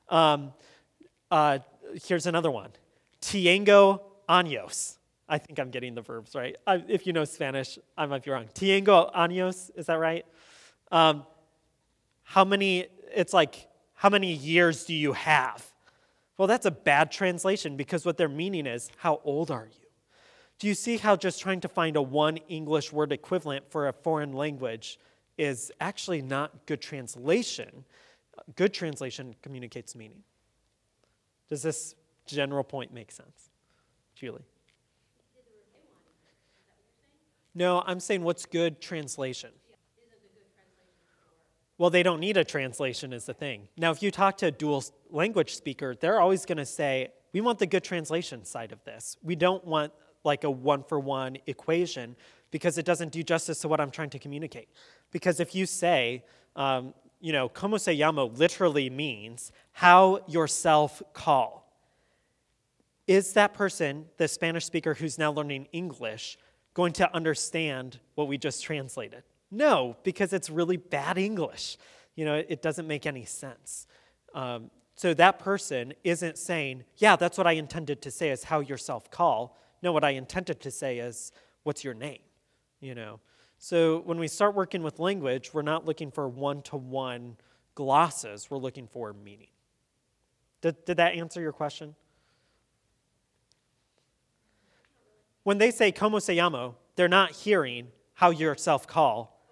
Um, 0.09 0.53
uh, 1.31 1.59
here's 2.05 2.27
another 2.27 2.51
one 2.51 2.71
Tiengo 3.21 4.01
años. 4.29 4.97
I 5.27 5.39
think 5.39 5.59
I'm 5.59 5.71
getting 5.71 5.95
the 5.95 6.01
verbs 6.01 6.35
right. 6.35 6.55
I, 6.67 6.83
if 6.87 7.07
you 7.07 7.13
know 7.13 7.25
Spanish, 7.25 7.79
I 7.97 8.05
might 8.05 8.23
be 8.23 8.31
wrong. 8.31 8.45
Tiengo 8.53 9.13
años, 9.15 9.71
is 9.75 9.87
that 9.87 9.99
right? 9.99 10.25
Um, 10.91 11.25
how 12.23 12.45
many, 12.45 12.87
it's 13.13 13.33
like, 13.33 13.67
how 13.95 14.09
many 14.09 14.33
years 14.33 14.85
do 14.85 14.93
you 14.93 15.13
have? 15.13 15.65
Well, 16.37 16.47
that's 16.47 16.65
a 16.65 16.71
bad 16.71 17.11
translation 17.11 17.75
because 17.75 18.05
what 18.05 18.17
their 18.17 18.29
meaning 18.29 18.67
is, 18.67 18.91
how 18.97 19.21
old 19.23 19.49
are 19.49 19.65
you? 19.65 19.87
Do 20.59 20.67
you 20.67 20.73
see 20.73 20.97
how 20.97 21.15
just 21.15 21.41
trying 21.41 21.61
to 21.61 21.67
find 21.67 21.95
a 21.95 22.01
one 22.01 22.37
English 22.47 22.93
word 22.93 23.11
equivalent 23.11 23.69
for 23.69 23.87
a 23.87 23.93
foreign 23.93 24.33
language 24.33 24.99
is 25.37 25.71
actually 25.81 26.21
not 26.21 26.65
good 26.65 26.81
translation? 26.81 27.83
Good 28.55 28.73
translation 28.73 29.35
communicates 29.41 29.95
meaning. 29.95 30.23
Does 31.49 31.61
this 31.61 31.95
general 32.25 32.63
point 32.63 32.93
make 32.93 33.11
sense? 33.11 33.49
Julie? 34.15 34.45
No, 37.53 37.83
I'm 37.85 37.99
saying 37.99 38.23
what's 38.23 38.45
good 38.45 38.81
translation? 38.81 39.51
Well, 41.77 41.89
they 41.89 42.03
don't 42.03 42.19
need 42.19 42.37
a 42.37 42.43
translation, 42.43 43.11
is 43.11 43.25
the 43.25 43.33
thing. 43.33 43.67
Now, 43.77 43.91
if 43.91 44.01
you 44.01 44.09
talk 44.09 44.37
to 44.37 44.47
a 44.47 44.51
dual 44.51 44.83
language 45.09 45.55
speaker, 45.55 45.95
they're 45.95 46.21
always 46.21 46.45
going 46.45 46.57
to 46.57 46.65
say, 46.65 47.09
we 47.33 47.41
want 47.41 47.59
the 47.59 47.65
good 47.65 47.83
translation 47.83 48.45
side 48.45 48.71
of 48.71 48.81
this. 48.85 49.17
We 49.21 49.35
don't 49.35 49.63
want 49.65 49.91
like 50.23 50.45
a 50.45 50.49
one 50.49 50.83
for 50.83 50.99
one 50.99 51.37
equation 51.47 52.15
because 52.49 52.77
it 52.77 52.85
doesn't 52.85 53.11
do 53.11 53.23
justice 53.23 53.59
to 53.59 53.67
what 53.67 53.81
I'm 53.81 53.91
trying 53.91 54.09
to 54.11 54.19
communicate. 54.19 54.69
Because 55.11 55.41
if 55.41 55.53
you 55.53 55.65
say, 55.65 56.23
um, 56.55 56.93
you 57.25 57.31
know, 57.31 57.49
como 57.49 57.77
se 57.77 57.97
llamo 57.97 58.37
literally 58.37 58.87
means 58.87 59.51
how 59.71 60.19
yourself 60.27 61.01
call. 61.13 61.67
Is 63.07 63.33
that 63.33 63.55
person, 63.55 64.05
the 64.17 64.27
Spanish 64.27 64.63
speaker 64.63 64.93
who's 64.93 65.17
now 65.17 65.31
learning 65.31 65.67
English, 65.71 66.37
going 66.75 66.93
to 66.93 67.15
understand 67.15 67.99
what 68.13 68.27
we 68.27 68.37
just 68.37 68.63
translated? 68.63 69.23
No, 69.49 69.97
because 70.03 70.33
it's 70.33 70.51
really 70.51 70.77
bad 70.77 71.17
English. 71.17 71.77
You 72.13 72.25
know, 72.25 72.35
it 72.35 72.61
doesn't 72.61 72.85
make 72.85 73.07
any 73.07 73.25
sense. 73.25 73.87
Um, 74.35 74.69
so 74.93 75.15
that 75.15 75.39
person 75.39 75.95
isn't 76.03 76.37
saying, 76.37 76.83
yeah, 76.97 77.15
that's 77.15 77.39
what 77.39 77.47
I 77.47 77.53
intended 77.53 78.03
to 78.03 78.11
say 78.11 78.29
is 78.29 78.43
how 78.43 78.59
yourself 78.59 79.09
call. 79.09 79.57
No, 79.81 79.93
what 79.93 80.03
I 80.03 80.11
intended 80.11 80.61
to 80.61 80.69
say 80.69 80.99
is, 80.99 81.31
what's 81.63 81.83
your 81.83 81.95
name? 81.95 82.21
You 82.81 82.93
know, 82.93 83.19
so 83.65 84.03
when 84.05 84.19
we 84.19 84.27
start 84.27 84.53
working 84.53 84.83
with 84.83 84.99
language, 84.99 85.51
we're 85.51 85.63
not 85.63 85.87
looking 85.87 86.11
for 86.11 86.29
one 86.29 86.61
to 86.61 86.77
one 86.77 87.35
glosses, 87.73 88.47
we're 88.47 88.59
looking 88.59 88.85
for 88.85 89.11
meaning. 89.11 89.47
Did, 90.61 90.85
did 90.85 90.97
that 90.97 91.15
answer 91.15 91.41
your 91.41 91.51
question? 91.51 91.95
When 95.41 95.57
they 95.57 95.71
say 95.71 95.91
como 95.91 96.19
se 96.19 96.35
llamo, 96.37 96.75
they're 96.95 97.07
not 97.07 97.31
hearing 97.31 97.87
how 98.13 98.29
yourself 98.29 98.85
call. 98.85 99.43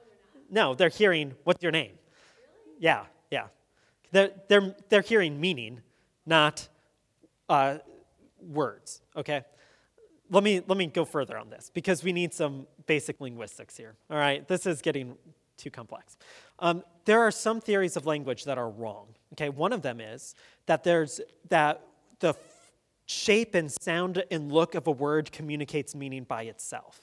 No, 0.47 0.75
they're 0.75 0.89
hearing 0.89 1.33
what's 1.43 1.63
your 1.63 1.71
name. 1.71 1.93
Yeah, 2.77 3.05
yeah. 3.31 3.47
They're, 4.11 4.29
they're, 4.47 4.75
they're 4.89 5.01
hearing 5.01 5.41
meaning, 5.41 5.81
not 6.23 6.67
uh, 7.49 7.79
words, 8.39 9.01
okay? 9.17 9.41
Let 10.33 10.43
me, 10.43 10.61
let 10.67 10.79
me 10.79 10.87
go 10.87 11.05
further 11.05 11.37
on 11.37 11.51
this 11.51 11.69
because 11.71 12.03
we 12.03 12.11
need 12.11 12.33
some 12.33 12.65
basic 12.87 13.21
linguistics 13.21 13.77
here, 13.77 13.93
all 14.09 14.17
right? 14.17 14.47
This 14.47 14.65
is 14.65 14.81
getting 14.81 15.15
too 15.57 15.69
complex. 15.69 16.17
Um, 16.57 16.83
there 17.05 17.21
are 17.21 17.29
some 17.29 17.61
theories 17.61 17.95
of 17.95 18.07
language 18.07 18.45
that 18.45 18.57
are 18.57 18.69
wrong, 18.69 19.09
okay? 19.33 19.49
One 19.49 19.71
of 19.71 19.83
them 19.83 20.01
is 20.01 20.33
that 20.65 20.83
there's, 20.83 21.21
that 21.49 21.85
the 22.19 22.29
f- 22.29 22.37
shape 23.05 23.53
and 23.53 23.71
sound 23.71 24.23
and 24.31 24.51
look 24.51 24.73
of 24.73 24.87
a 24.87 24.91
word 24.91 25.31
communicates 25.31 25.93
meaning 25.93 26.23
by 26.23 26.43
itself. 26.43 26.99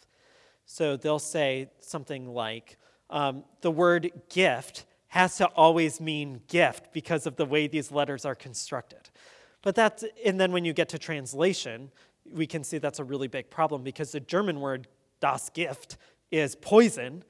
So 0.67 0.97
they'll 0.97 1.21
say 1.21 1.71
something 1.79 2.35
like, 2.35 2.79
um, 3.11 3.45
the 3.61 3.71
word 3.71 4.11
gift 4.29 4.87
has 5.07 5.37
to 5.37 5.47
always 5.47 6.01
mean 6.01 6.41
gift 6.49 6.93
because 6.93 7.27
of 7.27 7.37
the 7.37 7.47
way 7.47 7.69
these 7.69 7.93
letters 7.93 8.25
are 8.25 8.35
constructed. 8.35 9.09
But 9.63 9.75
that's, 9.75 10.05
and 10.25 10.41
then 10.41 10.53
when 10.53 10.65
you 10.65 10.73
get 10.73 10.89
to 10.89 10.99
translation, 10.99 11.93
we 12.33 12.47
can 12.47 12.65
see 12.65 12.79
that's 12.79 12.99
a 12.99 13.05
really 13.05 13.29
big 13.29 13.51
problem 13.51 13.83
because 13.83 14.13
the 14.13 14.21
German 14.21 14.61
word 14.61 14.89
das 15.21 15.51
Gift 15.51 15.97
is 16.31 16.55
poison, 16.57 17.25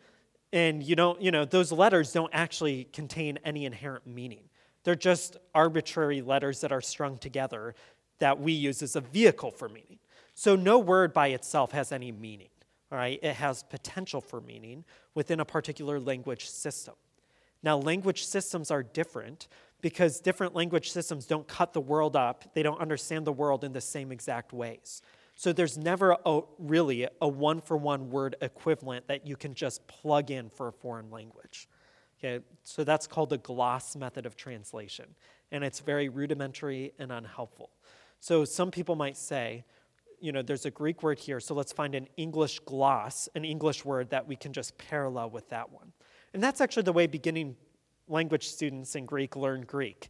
and 0.53 0.83
you 0.83 0.97
don't, 0.97 1.21
you 1.21 1.31
know, 1.31 1.45
those 1.45 1.73
letters 1.73 2.13
don't 2.13 2.31
actually 2.33 2.85
contain 2.93 3.39
any 3.45 3.65
inherent 3.65 4.07
meaning. 4.07 4.45
They're 4.85 4.95
just 4.95 5.37
arbitrary 5.55 6.23
letters 6.23 6.61
that 6.63 6.73
are 6.73 6.81
strung 6.81 7.19
together 7.19 7.75
that 8.19 8.41
we 8.41 8.53
use 8.53 8.83
as 8.83 8.97
a 8.97 9.01
vehicle 9.01 9.51
for 9.51 9.69
meaning. 9.69 9.99
So 10.35 10.57
no 10.57 10.79
word 10.79 11.13
by 11.13 11.29
itself 11.29 11.73
has 11.73 11.93
any 11.93 12.13
meaning. 12.13 12.49
All 12.93 12.99
right, 12.99 13.19
it 13.23 13.35
has 13.35 13.63
potential 13.63 14.21
for 14.21 14.41
meaning 14.41 14.85
within 15.15 15.41
a 15.41 15.45
particular 15.45 16.01
language 16.01 16.49
system. 16.49 16.95
Now, 17.63 17.77
language 17.77 18.25
systems 18.25 18.71
are 18.71 18.83
different 18.83 19.49
because 19.81 20.21
different 20.21 20.55
language 20.55 20.91
systems 20.91 21.27
don't 21.27 21.47
cut 21.49 21.73
the 21.73 21.81
world 21.81 22.17
up, 22.17 22.55
they 22.55 22.63
don't 22.63 22.81
understand 22.81 23.27
the 23.27 23.33
world 23.33 23.65
in 23.65 23.73
the 23.73 23.81
same 23.81 24.13
exact 24.13 24.53
ways. 24.53 25.03
So 25.35 25.53
there's 25.53 25.79
never 25.79 26.17
a, 26.27 26.43
really 26.59 27.09
a 27.21 27.29
one 27.29 27.61
for 27.61 27.77
one 27.77 28.11
word 28.11 28.37
equivalent 28.43 29.09
that 29.09 29.27
you 29.27 29.37
can 29.37 29.55
just 29.55 29.87
plug 29.87 30.31
in 30.31 30.51
for 30.51 30.69
a 30.69 30.73
foreign 30.73 31.11
language. 31.11 31.69
Okay, 32.19 32.45
so 32.65 32.85
that's 32.85 33.07
called 33.07 33.31
the 33.31 33.39
gloss 33.39 33.97
method 33.97 34.27
of 34.27 34.37
translation, 34.37 35.07
and 35.51 35.65
it's 35.65 35.81
very 35.81 36.11
rudimentary 36.11 36.93
and 36.99 37.11
unhelpful. 37.11 37.71
So 38.21 38.45
some 38.45 38.71
people 38.71 38.97
might 38.97 39.17
say, 39.17 39.65
you 40.21 40.31
know, 40.31 40.43
there's 40.43 40.67
a 40.67 40.71
Greek 40.71 41.03
word 41.03 41.19
here, 41.19 41.41
so 41.41 41.55
let's 41.55 41.73
find 41.73 41.95
an 41.95 42.07
English 42.19 42.61
gloss, 42.61 43.31
an 43.35 43.47
English 43.47 43.87
word 43.87 44.11
that 44.11 44.29
we 44.29 44.37
can 44.37 44.53
just 44.53 44.77
parallel 44.77 45.31
with 45.31 45.49
that 45.49 45.73
one. 45.73 45.93
And 46.35 46.43
that's 46.43 46.61
actually 46.61 46.83
the 46.83 46.93
way 46.93 47.07
beginning 47.07 47.57
language 48.11 48.49
students 48.49 48.95
in 48.95 49.07
Greek 49.07 49.37
learn 49.37 49.63
Greek. 49.63 50.09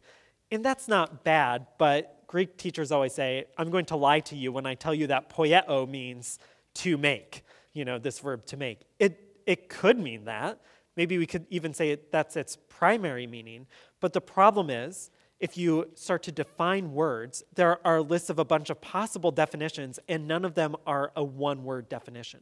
And 0.51 0.65
that's 0.65 0.87
not 0.87 1.23
bad, 1.23 1.67
but 1.77 2.23
Greek 2.27 2.57
teachers 2.57 2.91
always 2.91 3.13
say, 3.13 3.45
I'm 3.57 3.69
going 3.69 3.85
to 3.85 3.95
lie 3.95 4.19
to 4.21 4.35
you 4.35 4.51
when 4.51 4.65
I 4.65 4.75
tell 4.75 4.93
you 4.93 5.07
that 5.07 5.29
poieo 5.29 5.87
means 5.87 6.39
to 6.75 6.97
make, 6.97 7.43
you 7.73 7.85
know, 7.85 7.99
this 7.99 8.19
verb 8.19 8.45
to 8.47 8.57
make. 8.57 8.81
It, 8.99 9.19
it 9.45 9.69
could 9.69 9.99
mean 9.99 10.25
that. 10.25 10.59
Maybe 10.95 11.17
we 11.17 11.25
could 11.25 11.45
even 11.49 11.73
say 11.73 11.91
it, 11.91 12.11
that's 12.11 12.35
its 12.35 12.57
primary 12.69 13.27
meaning. 13.27 13.67
But 13.99 14.13
the 14.13 14.21
problem 14.21 14.69
is, 14.69 15.09
if 15.39 15.57
you 15.57 15.89
start 15.95 16.23
to 16.23 16.31
define 16.31 16.93
words, 16.93 17.43
there 17.55 17.85
are 17.85 18.01
lists 18.01 18.29
of 18.29 18.39
a 18.39 18.45
bunch 18.45 18.69
of 18.69 18.79
possible 18.79 19.31
definitions, 19.31 19.99
and 20.07 20.27
none 20.27 20.45
of 20.45 20.53
them 20.53 20.75
are 20.85 21.11
a 21.15 21.23
one 21.23 21.63
word 21.63 21.89
definition. 21.89 22.41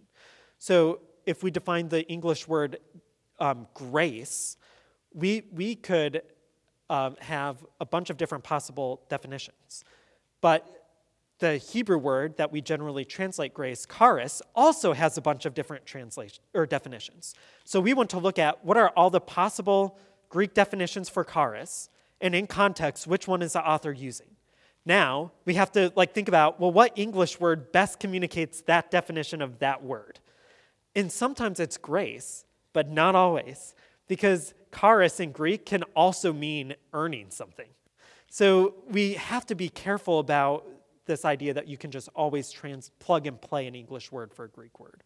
So 0.57 0.99
if 1.25 1.41
we 1.41 1.49
define 1.49 1.89
the 1.89 2.05
English 2.07 2.47
word 2.47 2.77
um, 3.39 3.67
grace, 3.73 4.57
we, 5.13 5.43
we 5.51 5.75
could 5.75 6.21
um, 6.89 7.15
have 7.19 7.65
a 7.79 7.85
bunch 7.85 8.09
of 8.09 8.17
different 8.17 8.43
possible 8.43 9.01
definitions. 9.09 9.83
But 10.41 10.79
the 11.39 11.57
Hebrew 11.57 11.97
word 11.97 12.37
that 12.37 12.51
we 12.51 12.61
generally 12.61 13.05
translate 13.05 13.53
grace, 13.53 13.85
charis, 13.97 14.41
also 14.55 14.93
has 14.93 15.17
a 15.17 15.21
bunch 15.21 15.45
of 15.45 15.53
different 15.53 15.85
translation 15.85 16.43
or 16.53 16.65
definitions. 16.65 17.33
So 17.63 17.79
we 17.79 17.93
want 17.93 18.09
to 18.11 18.19
look 18.19 18.37
at 18.37 18.63
what 18.65 18.77
are 18.77 18.89
all 18.89 19.09
the 19.09 19.21
possible 19.21 19.97
Greek 20.29 20.53
definitions 20.53 21.09
for 21.09 21.23
charis, 21.23 21.89
and 22.21 22.35
in 22.35 22.45
context, 22.45 23.07
which 23.07 23.27
one 23.27 23.41
is 23.41 23.53
the 23.53 23.67
author 23.67 23.91
using? 23.91 24.27
Now, 24.85 25.31
we 25.45 25.55
have 25.55 25.71
to 25.73 25.91
like 25.95 26.13
think 26.13 26.27
about, 26.27 26.59
well, 26.59 26.71
what 26.71 26.97
English 26.97 27.39
word 27.39 27.71
best 27.71 27.99
communicates 27.99 28.61
that 28.63 28.91
definition 28.91 29.41
of 29.41 29.59
that 29.59 29.83
word? 29.83 30.19
And 30.95 31.11
sometimes 31.11 31.59
it's 31.59 31.77
grace, 31.77 32.45
but 32.73 32.89
not 32.89 33.15
always, 33.15 33.73
because 34.09 34.53
charis 34.77 35.21
in 35.21 35.31
Greek 35.31 35.65
can 35.65 35.83
also 35.95 36.33
mean 36.33 36.75
earning 36.91 37.27
something. 37.29 37.69
So 38.29 38.75
we 38.89 39.13
have 39.13 39.45
to 39.45 39.55
be 39.55 39.69
careful 39.69 40.19
about 40.19 40.67
this 41.05 41.23
idea 41.23 41.53
that 41.53 41.67
you 41.67 41.77
can 41.77 41.91
just 41.91 42.09
always 42.13 42.51
trans 42.51 42.91
plug 42.99 43.25
and 43.25 43.39
play 43.39 43.65
an 43.67 43.75
English 43.75 44.11
word 44.11 44.33
for 44.33 44.43
a 44.43 44.49
Greek 44.49 44.79
word. 44.79 45.03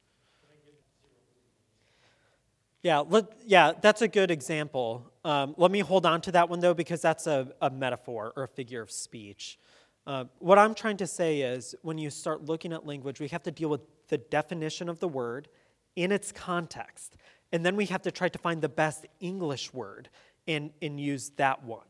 Yeah, 2.81 2.99
let, 2.99 3.25
yeah, 3.45 3.71
that's 3.79 4.01
a 4.01 4.09
good 4.09 4.29
example. 4.29 5.09
Um, 5.23 5.55
let 5.57 5.71
me 5.71 5.79
hold 5.79 6.05
on 6.05 6.19
to 6.21 6.31
that 6.33 6.49
one 6.49 6.59
though, 6.59 6.73
because 6.73 7.01
that's 7.01 7.27
a, 7.27 7.53
a 7.61 7.69
metaphor 7.69 8.33
or 8.35 8.43
a 8.43 8.47
figure 8.47 8.81
of 8.81 8.91
speech. 8.91 9.57
Uh, 10.05 10.25
what 10.39 10.57
I'm 10.59 10.73
trying 10.73 10.97
to 10.97 11.07
say 11.07 11.41
is 11.41 11.75
when 11.81 11.97
you 11.97 12.09
start 12.09 12.43
looking 12.43 12.73
at 12.73 12.85
language, 12.85 13.21
we 13.21 13.29
have 13.29 13.43
to 13.43 13.51
deal 13.51 13.69
with 13.69 13.81
the 14.09 14.17
definition 14.17 14.89
of 14.89 14.99
the 14.99 15.07
word 15.07 15.47
in 15.95 16.11
its 16.11 16.31
context. 16.33 17.15
And 17.53 17.63
then 17.63 17.77
we 17.77 17.85
have 17.85 18.01
to 18.01 18.11
try 18.11 18.27
to 18.27 18.39
find 18.39 18.61
the 18.61 18.67
best 18.67 19.05
English 19.19 19.73
word 19.73 20.09
and, 20.47 20.71
and 20.81 20.99
use 20.99 21.29
that 21.37 21.63
one. 21.63 21.85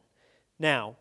Now, 0.60 0.98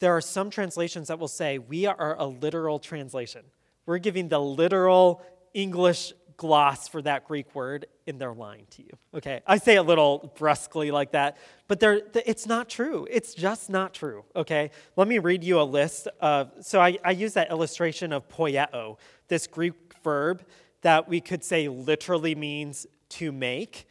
there 0.00 0.14
are 0.14 0.20
some 0.20 0.50
translations 0.50 1.08
that 1.08 1.18
will 1.18 1.28
say 1.28 1.58
we 1.58 1.86
are 1.86 2.16
a 2.18 2.26
literal 2.26 2.80
translation. 2.80 3.42
We're 3.86 3.98
giving 3.98 4.28
the 4.28 4.40
literal 4.40 5.22
English 5.54 6.12
gloss 6.36 6.88
for 6.88 7.00
that 7.02 7.28
Greek 7.28 7.54
word, 7.54 7.86
and 8.08 8.20
they're 8.20 8.34
lying 8.34 8.66
to 8.70 8.82
you. 8.82 8.90
Okay, 9.14 9.40
I 9.46 9.58
say 9.58 9.76
a 9.76 9.82
little 9.82 10.32
brusquely 10.36 10.90
like 10.90 11.12
that, 11.12 11.36
but 11.68 11.80
it's 12.26 12.46
not 12.46 12.68
true. 12.68 13.06
It's 13.08 13.32
just 13.32 13.70
not 13.70 13.94
true. 13.94 14.24
Okay, 14.34 14.72
let 14.96 15.06
me 15.06 15.20
read 15.20 15.44
you 15.44 15.60
a 15.60 15.62
list 15.62 16.08
of. 16.20 16.50
So 16.60 16.80
I, 16.80 16.98
I 17.04 17.12
use 17.12 17.34
that 17.34 17.52
illustration 17.52 18.12
of 18.12 18.28
poieo, 18.28 18.98
this 19.28 19.46
Greek 19.46 19.74
verb 20.02 20.44
that 20.80 21.08
we 21.08 21.20
could 21.20 21.44
say 21.44 21.68
literally 21.68 22.34
means 22.34 22.86
to 23.18 23.32
make. 23.32 23.86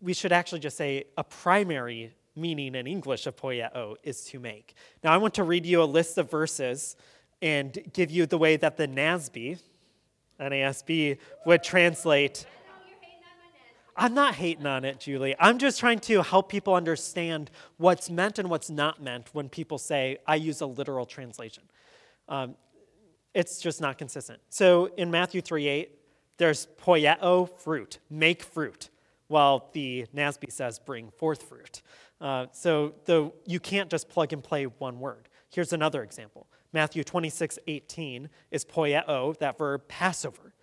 We 0.00 0.12
should 0.12 0.32
actually 0.32 0.60
just 0.60 0.76
say 0.76 1.04
a 1.16 1.24
primary 1.24 2.14
meaning 2.36 2.74
in 2.74 2.86
English 2.86 3.26
of 3.26 3.36
poieo 3.36 3.96
is 4.02 4.24
to 4.26 4.38
make. 4.38 4.74
Now 5.02 5.12
I 5.12 5.16
want 5.16 5.34
to 5.34 5.44
read 5.44 5.66
you 5.66 5.82
a 5.82 5.84
list 5.84 6.18
of 6.18 6.30
verses 6.30 6.96
and 7.42 7.78
give 7.92 8.10
you 8.10 8.26
the 8.26 8.38
way 8.38 8.56
that 8.56 8.76
the 8.76 8.86
NASB, 8.86 9.60
NASB 10.40 11.18
would 11.46 11.62
translate. 11.62 12.46
I'm 13.96 14.14
not 14.14 14.34
hating 14.34 14.66
on 14.66 14.84
it, 14.84 15.00
Julie. 15.00 15.34
I'm 15.38 15.58
just 15.58 15.78
trying 15.78 15.98
to 16.00 16.22
help 16.22 16.48
people 16.48 16.74
understand 16.74 17.50
what's 17.76 18.08
meant 18.08 18.38
and 18.38 18.48
what's 18.48 18.70
not 18.70 19.02
meant 19.02 19.28
when 19.32 19.48
people 19.48 19.78
say, 19.78 20.18
I 20.26 20.36
use 20.36 20.60
a 20.60 20.66
literal 20.66 21.04
translation. 21.04 21.64
Um, 22.28 22.54
it's 23.34 23.60
just 23.60 23.80
not 23.80 23.98
consistent. 23.98 24.40
So 24.48 24.86
in 24.96 25.10
Matthew 25.10 25.40
3 25.40 25.66
8, 25.66 25.99
there's 26.40 26.68
poieo, 26.82 27.50
fruit, 27.58 27.98
make 28.08 28.42
fruit, 28.42 28.88
while 29.28 29.68
the 29.74 30.06
NASB 30.16 30.50
says 30.50 30.78
bring 30.78 31.10
forth 31.10 31.42
fruit. 31.42 31.82
Uh, 32.18 32.46
so 32.50 32.94
the, 33.04 33.30
you 33.44 33.60
can't 33.60 33.90
just 33.90 34.08
plug 34.08 34.32
and 34.32 34.42
play 34.42 34.64
one 34.64 35.00
word. 35.00 35.28
Here's 35.50 35.74
another 35.74 36.02
example 36.02 36.46
Matthew 36.72 37.04
26, 37.04 37.58
18 37.66 38.30
is 38.50 38.64
poieo, 38.64 39.36
that 39.38 39.58
verb 39.58 39.82
Passover. 39.86 40.54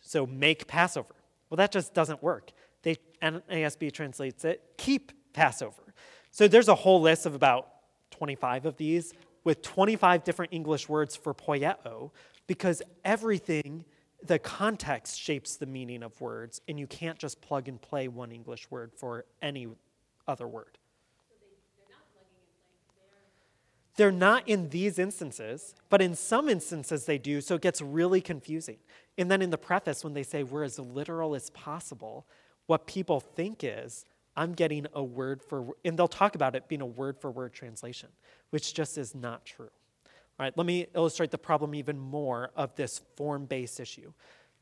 So 0.00 0.26
make 0.26 0.66
Passover. 0.66 1.14
Well, 1.50 1.56
that 1.56 1.70
just 1.70 1.92
doesn't 1.92 2.22
work. 2.22 2.52
They, 2.82 2.96
NASB 3.22 3.92
translates 3.92 4.42
it 4.46 4.62
keep 4.78 5.12
Passover. 5.34 5.92
So 6.30 6.48
there's 6.48 6.68
a 6.68 6.74
whole 6.74 7.02
list 7.02 7.26
of 7.26 7.34
about 7.34 7.68
25 8.12 8.64
of 8.64 8.78
these 8.78 9.12
with 9.44 9.60
25 9.60 10.24
different 10.24 10.54
English 10.54 10.88
words 10.88 11.14
for 11.14 11.34
poieo 11.34 12.10
because 12.46 12.80
everything, 13.04 13.84
the 14.26 14.38
context 14.38 15.20
shapes 15.20 15.56
the 15.56 15.66
meaning 15.66 16.02
of 16.02 16.20
words, 16.20 16.60
and 16.68 16.78
you 16.78 16.86
can't 16.86 17.18
just 17.18 17.40
plug 17.40 17.68
and 17.68 17.80
play 17.80 18.08
one 18.08 18.32
English 18.32 18.70
word 18.70 18.92
for 18.94 19.24
any 19.42 19.68
other 20.26 20.46
word. 20.46 20.78
They're 23.96 24.12
not 24.12 24.46
in 24.46 24.68
these 24.68 24.98
instances, 24.98 25.74
but 25.88 26.02
in 26.02 26.14
some 26.14 26.48
instances 26.48 27.06
they 27.06 27.16
do, 27.16 27.40
so 27.40 27.54
it 27.54 27.62
gets 27.62 27.80
really 27.80 28.20
confusing. 28.20 28.76
And 29.16 29.30
then 29.30 29.40
in 29.40 29.48
the 29.50 29.58
preface, 29.58 30.04
when 30.04 30.12
they 30.12 30.22
say 30.22 30.42
we're 30.42 30.64
as 30.64 30.78
literal 30.78 31.34
as 31.34 31.48
possible, 31.50 32.26
what 32.66 32.86
people 32.86 33.20
think 33.20 33.64
is, 33.64 34.04
I'm 34.36 34.52
getting 34.52 34.86
a 34.92 35.02
word 35.02 35.42
for, 35.42 35.74
and 35.82 35.98
they'll 35.98 36.08
talk 36.08 36.34
about 36.34 36.54
it 36.54 36.68
being 36.68 36.82
a 36.82 36.86
word 36.86 37.18
for 37.18 37.30
word 37.30 37.54
translation, 37.54 38.10
which 38.50 38.74
just 38.74 38.98
is 38.98 39.14
not 39.14 39.46
true. 39.46 39.70
All 40.38 40.44
right, 40.44 40.56
let 40.56 40.66
me 40.66 40.86
illustrate 40.94 41.30
the 41.30 41.38
problem 41.38 41.74
even 41.74 41.98
more 41.98 42.50
of 42.54 42.74
this 42.76 43.00
form 43.16 43.46
based 43.46 43.80
issue. 43.80 44.12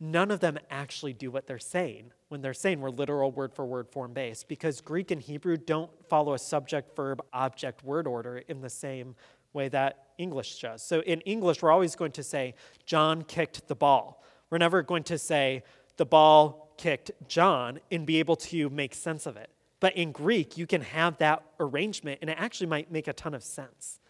none 0.00 0.30
of 0.30 0.40
them 0.40 0.58
actually 0.70 1.12
do 1.12 1.30
what 1.30 1.46
they're 1.46 1.58
saying 1.58 2.12
when 2.28 2.42
they're 2.42 2.54
saying 2.54 2.80
we're 2.80 2.90
literal 2.90 3.30
word 3.30 3.52
for 3.54 3.64
word 3.64 3.88
form 3.88 4.12
based 4.12 4.48
because 4.48 4.80
Greek 4.80 5.10
and 5.10 5.22
Hebrew 5.22 5.56
don't 5.56 5.90
follow 6.08 6.34
a 6.34 6.38
subject 6.38 6.94
verb 6.96 7.22
object 7.32 7.84
word 7.84 8.06
order 8.06 8.38
in 8.38 8.60
the 8.60 8.70
same 8.70 9.14
way 9.52 9.68
that 9.68 10.08
English 10.18 10.60
does. 10.60 10.82
So 10.82 11.00
in 11.00 11.20
English, 11.22 11.62
we're 11.62 11.70
always 11.70 11.94
going 11.94 12.12
to 12.12 12.22
say, 12.22 12.54
John 12.86 13.22
kicked 13.22 13.68
the 13.68 13.76
ball. 13.76 14.22
We're 14.50 14.58
never 14.58 14.82
going 14.82 15.04
to 15.04 15.18
say, 15.18 15.62
the 15.96 16.06
ball 16.06 16.74
kicked 16.76 17.12
John 17.28 17.78
and 17.90 18.04
be 18.04 18.18
able 18.18 18.36
to 18.36 18.68
make 18.70 18.94
sense 18.94 19.26
of 19.26 19.36
it. 19.36 19.50
But 19.78 19.96
in 19.96 20.10
Greek, 20.10 20.58
you 20.58 20.66
can 20.66 20.80
have 20.80 21.18
that 21.18 21.44
arrangement, 21.60 22.18
and 22.20 22.30
it 22.30 22.36
actually 22.38 22.66
might 22.66 22.90
make 22.90 23.06
a 23.06 23.12
ton 23.12 23.34
of 23.34 23.44
sense 23.44 24.00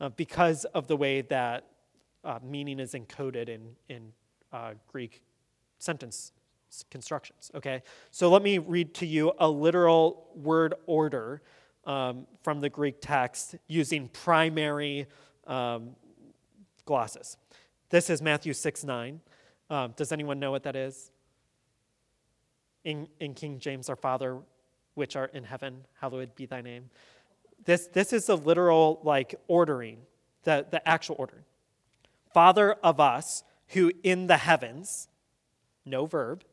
uh, 0.00 0.08
because 0.10 0.64
of 0.66 0.86
the 0.86 0.96
way 0.96 1.22
that 1.22 1.66
uh, 2.24 2.38
meaning 2.42 2.80
is 2.80 2.94
encoded 2.94 3.48
in, 3.48 3.76
in 3.88 4.12
uh, 4.52 4.72
Greek 4.88 5.22
sentence 5.78 6.32
constructions. 6.90 7.50
Okay? 7.54 7.82
So 8.10 8.30
let 8.30 8.42
me 8.42 8.58
read 8.58 8.94
to 8.94 9.06
you 9.06 9.32
a 9.38 9.48
literal 9.48 10.28
word 10.34 10.74
order 10.86 11.42
um, 11.84 12.26
from 12.42 12.60
the 12.60 12.68
Greek 12.68 12.96
text 13.00 13.56
using 13.66 14.08
primary 14.08 15.06
um, 15.46 15.90
glosses. 16.84 17.36
This 17.90 18.10
is 18.10 18.22
Matthew 18.22 18.52
6 18.52 18.84
9. 18.84 19.20
Um, 19.70 19.94
does 19.96 20.12
anyone 20.12 20.38
know 20.38 20.50
what 20.50 20.62
that 20.64 20.76
is? 20.76 21.10
In, 22.84 23.08
in 23.20 23.34
King 23.34 23.58
James, 23.58 23.88
our 23.88 23.96
Father, 23.96 24.38
which 24.94 25.16
art 25.16 25.34
in 25.34 25.44
heaven, 25.44 25.84
hallowed 26.00 26.34
be 26.34 26.46
thy 26.46 26.60
name. 26.60 26.90
This, 27.64 27.86
this 27.88 28.12
is 28.12 28.26
the 28.26 28.36
literal 28.36 29.00
like 29.02 29.34
ordering, 29.48 29.98
the, 30.44 30.66
the 30.70 30.86
actual 30.86 31.16
ordering. 31.18 31.44
Father 32.32 32.72
of 32.82 33.00
us 33.00 33.44
who 33.68 33.92
in 34.02 34.26
the 34.26 34.36
heavens, 34.36 35.08
no 35.84 36.06
verb, 36.06 36.44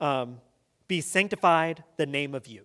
um, 0.00 0.40
be 0.88 1.00
sanctified 1.00 1.84
the 1.96 2.06
name 2.06 2.34
of 2.34 2.46
you. 2.46 2.64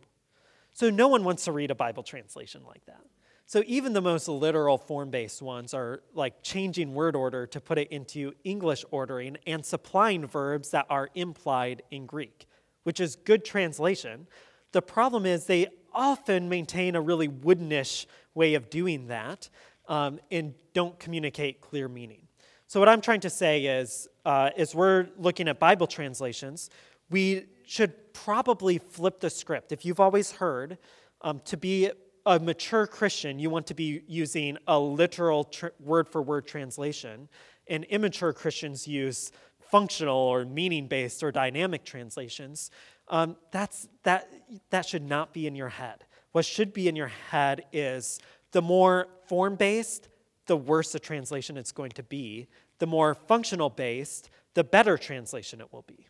So 0.74 0.89
no 0.89 1.08
one 1.08 1.24
wants 1.24 1.46
to 1.46 1.52
read 1.52 1.72
a 1.72 1.76
Bible 1.76 2.04
translation 2.04 2.62
like 2.68 2.86
that. 2.86 3.02
So 3.46 3.63
even 3.65 3.94
the 3.94 4.02
most 4.02 4.28
literal 4.28 4.78
form 4.78 5.10
based 5.10 5.42
ones 5.42 5.74
are 5.74 6.04
like 6.13 6.44
changing 6.44 6.94
word 6.94 7.15
order 7.15 7.48
to 7.48 7.60
put 7.60 7.78
it 7.78 7.88
into 7.89 8.34
English 8.44 8.86
ordering 8.92 9.38
and 9.48 9.65
supplying 9.65 10.28
verbs 10.28 10.70
that 10.70 10.86
are 10.89 11.10
implied 11.15 11.82
in 11.89 12.06
Greek, 12.06 12.46
which 12.84 13.00
is 13.00 13.15
good 13.15 13.44
translation. 13.44 14.28
The 14.72 14.84
problem 14.84 15.26
is 15.26 15.46
they 15.46 15.68
often 15.93 16.49
maintain 16.49 16.95
a 16.95 17.02
really 17.02 17.28
woodenish 17.28 18.06
way 18.34 18.54
of 18.54 18.69
doing 18.69 19.08
that 19.08 19.49
um, 19.88 20.19
and 20.32 20.54
don't 20.73 20.97
communicate 20.99 21.62
clear 21.62 21.88
meaning. 21.88 22.28
So 22.67 22.80
what 22.80 22.88
I'm 22.88 23.02
trying 23.02 23.21
to 23.21 23.30
say 23.30 23.65
is, 23.65 24.08
uh, 24.25 24.52
as 24.56 24.75
we're 24.75 25.08
looking 25.17 25.47
at 25.47 25.60
Bible 25.60 25.88
translations, 25.88 26.69
we 27.10 27.45
should 27.65 28.13
probably 28.13 28.78
flip 28.78 29.19
the 29.19 29.30
script. 29.30 29.71
If 29.71 29.86
you've 29.86 29.99
always 29.99 30.32
heard, 30.32 30.78
um, 31.21 31.41
to 31.45 31.58
be 31.58 31.89
a 32.25 32.39
mature 32.39 32.86
Christian, 32.86 33.39
you 33.39 33.49
want 33.49 33.65
to 33.67 33.73
be 33.73 34.04
using 34.08 34.58
a 34.67 34.80
literal 34.80 35.52
word 35.80 36.08
for 36.08 36.21
word 36.21 36.45
translation, 36.45 37.28
and 37.67 37.84
immature 37.86 38.34
Christians 38.34 38.88
use 38.88 39.32
functional 39.60 40.17
or 40.17 40.45
meaning 40.45 40.88
based 40.88 41.23
or 41.23 41.32
dynamic 41.32 41.84
translations. 41.84 42.71
Um, 43.10 43.38
that's, 43.52 43.88
that, 44.04 44.30
that 44.69 44.86
should 44.86 45.04
not 45.04 45.34
be 45.34 45.48
in 45.48 45.56
your 45.56 45.69
head. 45.69 46.06
What 46.32 46.45
should 46.45 46.74
be 46.74 46.88
in 46.88 46.95
your 46.95 47.12
head 47.32 47.65
is 47.74 48.19
the 48.52 48.62
more 48.62 49.08
form 49.28 49.56
based, 49.56 50.10
the 50.45 50.58
worse 50.58 50.91
the 50.91 51.00
translation 51.00 51.58
it's 51.58 51.72
going 51.72 51.91
to 51.91 52.04
be. 52.04 52.48
The 52.78 52.88
more 52.88 53.15
functional 53.15 53.69
based, 53.69 54.30
the 54.54 54.63
better 54.63 54.98
translation 54.98 55.60
it 55.60 55.74
will 55.74 55.86
be. 55.88 56.08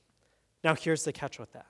Now, 0.63 0.75
here's 0.75 1.03
the 1.03 1.13
catch 1.13 1.39
with 1.39 1.53
that 1.53 1.67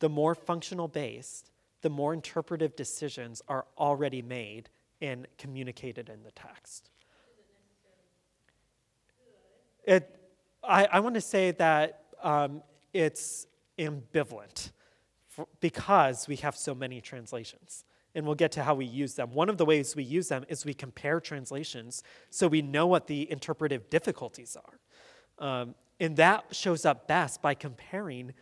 the 0.00 0.08
more 0.08 0.34
functional 0.34 0.86
based, 0.86 1.50
the 1.82 1.90
more 1.90 2.14
interpretive 2.14 2.76
decisions 2.76 3.42
are 3.48 3.66
already 3.76 4.22
made 4.22 4.68
and 5.00 5.26
communicated 5.38 6.08
in 6.08 6.22
the 6.22 6.30
text. 6.30 6.90
It, 9.84 10.20
I, 10.62 10.84
I 10.84 11.00
want 11.00 11.14
to 11.14 11.20
say 11.20 11.52
that 11.52 12.02
um, 12.22 12.62
it's 12.92 13.46
ambivalent 13.78 14.72
because 15.60 16.26
we 16.26 16.36
have 16.36 16.56
so 16.56 16.74
many 16.74 17.00
translations. 17.00 17.84
And 18.14 18.26
we'll 18.26 18.34
get 18.34 18.52
to 18.52 18.64
how 18.64 18.74
we 18.74 18.86
use 18.86 19.14
them. 19.14 19.32
One 19.32 19.48
of 19.48 19.58
the 19.58 19.64
ways 19.64 19.94
we 19.94 20.02
use 20.02 20.28
them 20.28 20.44
is 20.48 20.64
we 20.64 20.74
compare 20.74 21.20
translations 21.20 22.02
so 22.30 22.48
we 22.48 22.62
know 22.62 22.86
what 22.86 23.06
the 23.06 23.30
interpretive 23.30 23.90
difficulties 23.90 24.56
are. 24.56 25.46
Um, 25.46 25.74
and 26.00 26.16
that 26.16 26.46
shows 26.50 26.84
up 26.84 27.06
best 27.06 27.42
by 27.42 27.54
comparing 27.54 28.32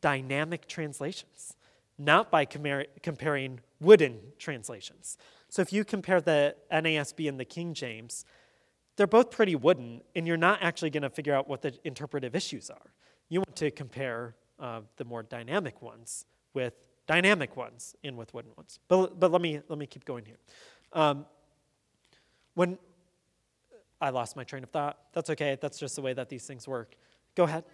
dynamic 0.00 0.68
translations, 0.68 1.56
not 1.98 2.30
by 2.30 2.44
comparing 2.44 3.60
wooden 3.80 4.20
translations. 4.38 5.18
So 5.48 5.62
if 5.62 5.72
you 5.72 5.84
compare 5.84 6.20
the 6.20 6.54
NASB 6.72 7.28
and 7.28 7.38
the 7.40 7.44
King 7.44 7.74
James, 7.74 8.24
they're 8.96 9.06
both 9.06 9.30
pretty 9.30 9.56
wooden, 9.56 10.02
and 10.14 10.26
you're 10.26 10.36
not 10.36 10.62
actually 10.62 10.90
going 10.90 11.02
to 11.02 11.10
figure 11.10 11.34
out 11.34 11.48
what 11.48 11.62
the 11.62 11.74
interpretive 11.84 12.34
issues 12.34 12.70
are. 12.70 12.92
You 13.28 13.40
want 13.40 13.56
to 13.56 13.70
compare 13.70 14.34
uh, 14.58 14.80
the 14.96 15.04
more 15.04 15.22
dynamic 15.22 15.82
ones 15.82 16.24
with 16.54 16.74
dynamic 17.06 17.56
ones 17.56 17.94
and 18.02 18.16
with 18.16 18.34
wooden 18.34 18.52
ones. 18.56 18.78
But, 18.88 19.18
but 19.20 19.30
let, 19.30 19.40
me, 19.40 19.60
let 19.68 19.78
me 19.78 19.86
keep 19.86 20.04
going 20.04 20.24
here. 20.24 20.38
Um, 20.92 21.26
when 22.54 22.78
I 24.00 24.10
lost 24.10 24.36
my 24.36 24.44
train 24.44 24.62
of 24.62 24.70
thought, 24.70 24.98
that's 25.12 25.30
okay. 25.30 25.58
That's 25.60 25.78
just 25.78 25.96
the 25.96 26.02
way 26.02 26.12
that 26.14 26.28
these 26.28 26.46
things 26.46 26.66
work. 26.66 26.96
Go 27.34 27.44
ahead. 27.44 27.64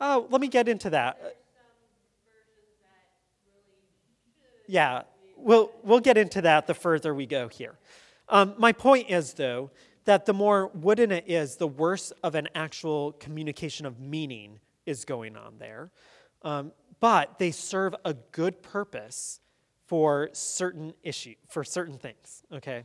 Oh, 0.00 0.26
let 0.30 0.40
me 0.40 0.48
get 0.48 0.68
into 0.68 0.90
that. 0.90 1.36
Yeah, 4.68 5.02
we'll, 5.36 5.72
we'll 5.82 6.00
get 6.00 6.16
into 6.18 6.42
that 6.42 6.66
the 6.66 6.74
further 6.74 7.14
we 7.14 7.26
go 7.26 7.48
here. 7.48 7.78
Um, 8.28 8.54
my 8.58 8.72
point 8.72 9.10
is, 9.10 9.32
though, 9.32 9.70
that 10.08 10.24
the 10.24 10.32
more 10.32 10.68
wooden 10.68 11.12
it 11.12 11.24
is, 11.26 11.56
the 11.56 11.68
worse 11.68 12.12
of 12.22 12.34
an 12.34 12.48
actual 12.54 13.12
communication 13.12 13.84
of 13.84 14.00
meaning 14.00 14.58
is 14.86 15.04
going 15.04 15.36
on 15.36 15.58
there. 15.58 15.90
Um, 16.40 16.72
but 16.98 17.38
they 17.38 17.50
serve 17.50 17.94
a 18.06 18.14
good 18.32 18.62
purpose 18.62 19.40
for 19.84 20.30
certain 20.32 20.94
issue 21.02 21.34
for 21.50 21.62
certain 21.62 21.98
things. 21.98 22.42
Okay. 22.50 22.84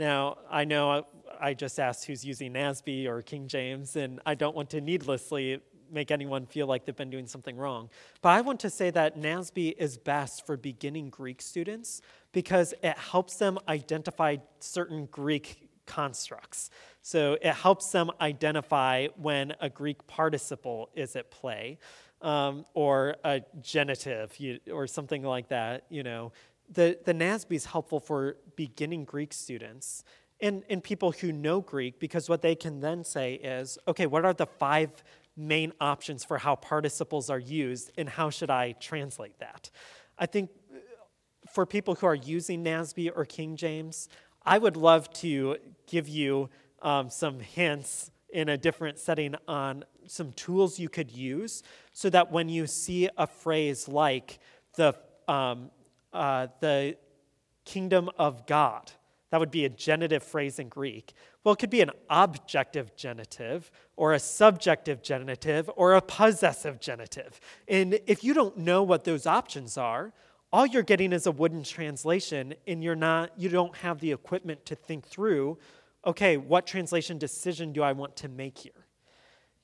Now, 0.00 0.38
I 0.50 0.64
know 0.64 1.06
I 1.40 1.54
just 1.54 1.78
asked 1.78 2.06
who's 2.06 2.24
using 2.24 2.54
NASB 2.54 3.06
or 3.06 3.22
King 3.22 3.46
James, 3.46 3.94
and 3.94 4.18
I 4.26 4.34
don't 4.34 4.56
want 4.56 4.70
to 4.70 4.80
needlessly 4.80 5.60
make 5.92 6.10
anyone 6.10 6.44
feel 6.44 6.66
like 6.66 6.84
they've 6.84 6.96
been 6.96 7.08
doing 7.08 7.28
something 7.28 7.56
wrong. 7.56 7.88
But 8.20 8.30
I 8.30 8.40
want 8.40 8.58
to 8.60 8.70
say 8.70 8.90
that 8.90 9.16
NASB 9.16 9.76
is 9.78 9.96
best 9.96 10.44
for 10.44 10.56
beginning 10.56 11.10
Greek 11.10 11.40
students 11.40 12.00
because 12.32 12.74
it 12.82 12.98
helps 12.98 13.36
them 13.36 13.60
identify 13.68 14.38
certain 14.58 15.06
Greek 15.06 15.63
constructs. 15.86 16.70
So 17.02 17.36
it 17.40 17.54
helps 17.54 17.90
them 17.90 18.10
identify 18.20 19.08
when 19.16 19.54
a 19.60 19.68
Greek 19.68 20.06
participle 20.06 20.90
is 20.94 21.16
at 21.16 21.30
play. 21.30 21.78
Um, 22.22 22.64
or 22.72 23.16
a 23.22 23.42
genitive 23.60 24.40
you, 24.40 24.58
or 24.72 24.86
something 24.86 25.22
like 25.22 25.48
that, 25.48 25.84
you 25.90 26.02
know, 26.02 26.32
the, 26.70 26.98
the 27.04 27.12
NASB 27.12 27.52
is 27.52 27.66
helpful 27.66 28.00
for 28.00 28.36
beginning 28.56 29.04
Greek 29.04 29.34
students 29.34 30.04
and, 30.40 30.62
and 30.68 30.82
people 30.82 31.12
who 31.12 31.32
know 31.32 31.60
Greek 31.60 31.98
because 31.98 32.28
what 32.28 32.42
they 32.42 32.54
can 32.54 32.80
then 32.80 33.04
say 33.04 33.34
is 33.34 33.78
okay, 33.88 34.06
what 34.06 34.24
are 34.24 34.34
the 34.34 34.46
five 34.46 34.90
main 35.36 35.72
options 35.80 36.24
for 36.24 36.38
how 36.38 36.56
participles 36.56 37.30
are 37.30 37.38
used 37.38 37.90
and 37.96 38.08
how 38.08 38.30
should 38.30 38.50
I 38.50 38.72
translate 38.72 39.38
that? 39.38 39.70
I 40.18 40.26
think 40.26 40.50
uh, 40.72 40.78
for 41.50 41.66
people 41.66 41.94
who 41.94 42.06
are 42.06 42.14
using 42.14 42.64
NASB 42.64 43.10
or 43.14 43.24
King 43.24 43.56
James, 43.56 44.08
I 44.44 44.58
would 44.58 44.76
love 44.76 45.12
to 45.14 45.56
give 45.86 46.08
you 46.08 46.50
um, 46.82 47.08
some 47.10 47.40
hints 47.40 48.10
in 48.30 48.48
a 48.48 48.58
different 48.58 48.98
setting 48.98 49.34
on 49.46 49.84
some 50.06 50.32
tools 50.32 50.78
you 50.78 50.88
could 50.88 51.10
use 51.10 51.62
so 51.92 52.10
that 52.10 52.32
when 52.32 52.48
you 52.48 52.66
see 52.66 53.08
a 53.16 53.26
phrase 53.26 53.88
like 53.88 54.38
the 54.76 54.94
um, 55.28 55.70
uh, 56.12 56.48
the 56.60 56.96
kingdom 57.64 58.10
of 58.18 58.46
God. 58.46 58.92
That 59.30 59.40
would 59.40 59.50
be 59.50 59.64
a 59.64 59.68
genitive 59.68 60.22
phrase 60.22 60.58
in 60.58 60.68
Greek. 60.68 61.12
Well, 61.42 61.54
it 61.54 61.58
could 61.58 61.70
be 61.70 61.80
an 61.80 61.90
objective 62.08 62.94
genitive, 62.94 63.70
or 63.96 64.12
a 64.12 64.20
subjective 64.20 65.02
genitive, 65.02 65.68
or 65.74 65.94
a 65.94 66.00
possessive 66.00 66.78
genitive. 66.78 67.40
And 67.66 67.98
if 68.06 68.22
you 68.22 68.32
don't 68.32 68.58
know 68.58 68.82
what 68.82 69.04
those 69.04 69.26
options 69.26 69.76
are, 69.76 70.12
all 70.54 70.66
you're 70.66 70.84
getting 70.84 71.12
is 71.12 71.26
a 71.26 71.32
wooden 71.32 71.64
translation, 71.64 72.54
and 72.68 72.80
you're 72.80 72.94
not, 72.94 73.32
you 73.36 73.48
don't 73.48 73.74
have 73.78 73.98
the 73.98 74.12
equipment 74.12 74.64
to 74.64 74.76
think 74.76 75.04
through, 75.04 75.58
okay, 76.06 76.36
what 76.36 76.64
translation 76.64 77.18
decision 77.18 77.72
do 77.72 77.82
I 77.82 77.90
want 77.90 78.14
to 78.18 78.28
make 78.28 78.58
here? 78.58 78.86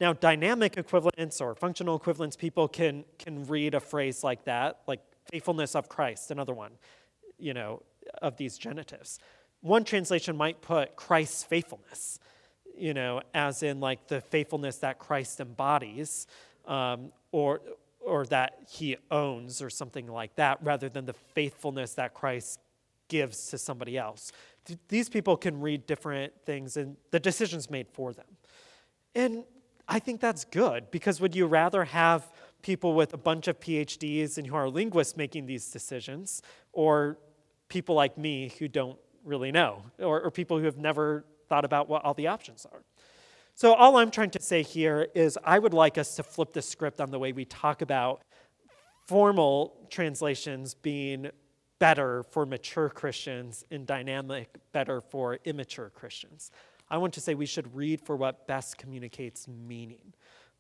Now, 0.01 0.15
dynamic 0.15 0.77
equivalents 0.77 1.41
or 1.41 1.55
functional 1.55 1.95
equivalents, 1.95 2.35
people 2.35 2.67
can, 2.67 3.05
can 3.21 3.47
read 3.47 3.75
a 3.75 3.79
phrase 3.79 4.25
like 4.25 4.47
that, 4.47 4.81
like 4.89 4.99
faithfulness 5.31 5.77
of 5.77 5.89
Christ, 5.89 6.33
another 6.33 6.55
one, 6.55 6.73
you 7.39 7.55
know, 7.55 7.85
of 8.21 8.37
these 8.37 8.59
genitives. 8.59 9.21
one 9.61 9.85
translation 9.85 10.37
might 10.37 10.61
put 10.61 10.97
Christ's 10.97 11.45
faithfulness, 11.45 12.19
you 12.77 12.95
know, 12.95 13.23
as 13.33 13.63
in 13.63 13.79
like 13.79 14.09
the 14.09 14.21
faithfulness 14.21 14.79
that 14.79 14.99
Christ 14.99 15.39
embodies, 15.39 16.27
um, 16.67 17.13
or 17.31 17.61
or 18.11 18.27
that 18.27 18.59
he 18.69 18.97
owns, 19.11 19.63
or 19.63 19.71
something 19.71 20.09
like 20.09 20.35
that, 20.35 20.59
rather 20.63 20.89
than 20.89 21.07
the 21.07 21.13
faithfulness 21.13 21.95
that 21.95 22.13
Christ 22.13 22.59
gives 23.09 23.47
to 23.51 23.59
somebody 23.59 23.97
else. 23.97 24.33
Th- 24.65 24.79
these 24.89 25.09
people 25.09 25.37
can 25.37 25.61
read 25.61 25.87
different 25.87 26.33
things, 26.45 26.77
and 26.77 26.97
the 27.13 27.21
decision's 27.21 27.71
made 27.71 27.89
for 27.89 28.13
them. 28.13 28.27
And 29.15 29.45
I 29.89 30.01
think 30.01 30.21
that's 30.21 30.45
good 30.45 30.91
because 30.91 31.21
would 31.21 31.35
you 31.37 31.47
rather 31.47 31.85
have 31.85 32.31
people 32.63 32.95
with 32.95 33.15
a 33.15 33.17
bunch 33.17 33.49
of 33.49 33.59
PhDs 33.61 34.39
and 34.39 34.47
who 34.47 34.57
are 34.57 34.69
linguists 34.69 35.17
making 35.17 35.47
these 35.47 35.71
decisions, 35.71 36.43
or 36.73 37.17
people 37.69 37.95
like 37.95 38.19
me 38.19 38.53
who 38.59 38.67
don't 38.67 38.99
really 39.25 39.53
know, 39.53 39.85
or, 40.01 40.21
or 40.21 40.31
people 40.31 40.59
who 40.59 40.65
have 40.65 40.79
never 40.79 41.25
thought 41.49 41.65
about 41.65 41.89
what 41.89 42.05
all 42.05 42.15
the 42.15 42.27
options 42.27 42.67
are. 42.73 42.83
So, 43.61 43.75
all 43.75 43.99
I'm 43.99 44.11
trying 44.11 44.31
to 44.31 44.41
say 44.41 44.63
here 44.63 45.09
is 45.15 45.39
I 45.45 45.59
would 45.59 45.75
like 45.75 45.99
us 45.99 46.17
to 46.17 46.23
flip 46.23 46.55
the 46.55 46.63
script 46.63 46.99
on 46.99 47.11
the 47.11 47.19
way 47.19 47.33
we 47.33 47.45
talk 47.45 47.83
about 47.83 48.23
formal 49.07 49.87
translations 49.91 50.73
being 50.73 51.29
better 51.79 52.23
for 52.23 52.47
mature 52.47 52.89
Christians 52.89 53.67
and 53.71 53.87
dynamic 53.87 54.49
better 54.73 55.03
for 55.03 55.41
immature 55.45 55.91
Christians. 55.91 56.51
I 56.89 56.97
want 56.97 57.13
to 57.13 57.21
say 57.21 57.35
we 57.35 57.45
should 57.45 57.77
read 57.77 58.01
for 58.01 58.17
what 58.17 58.47
best 58.47 58.79
communicates 58.79 59.47
meaning. 59.47 60.15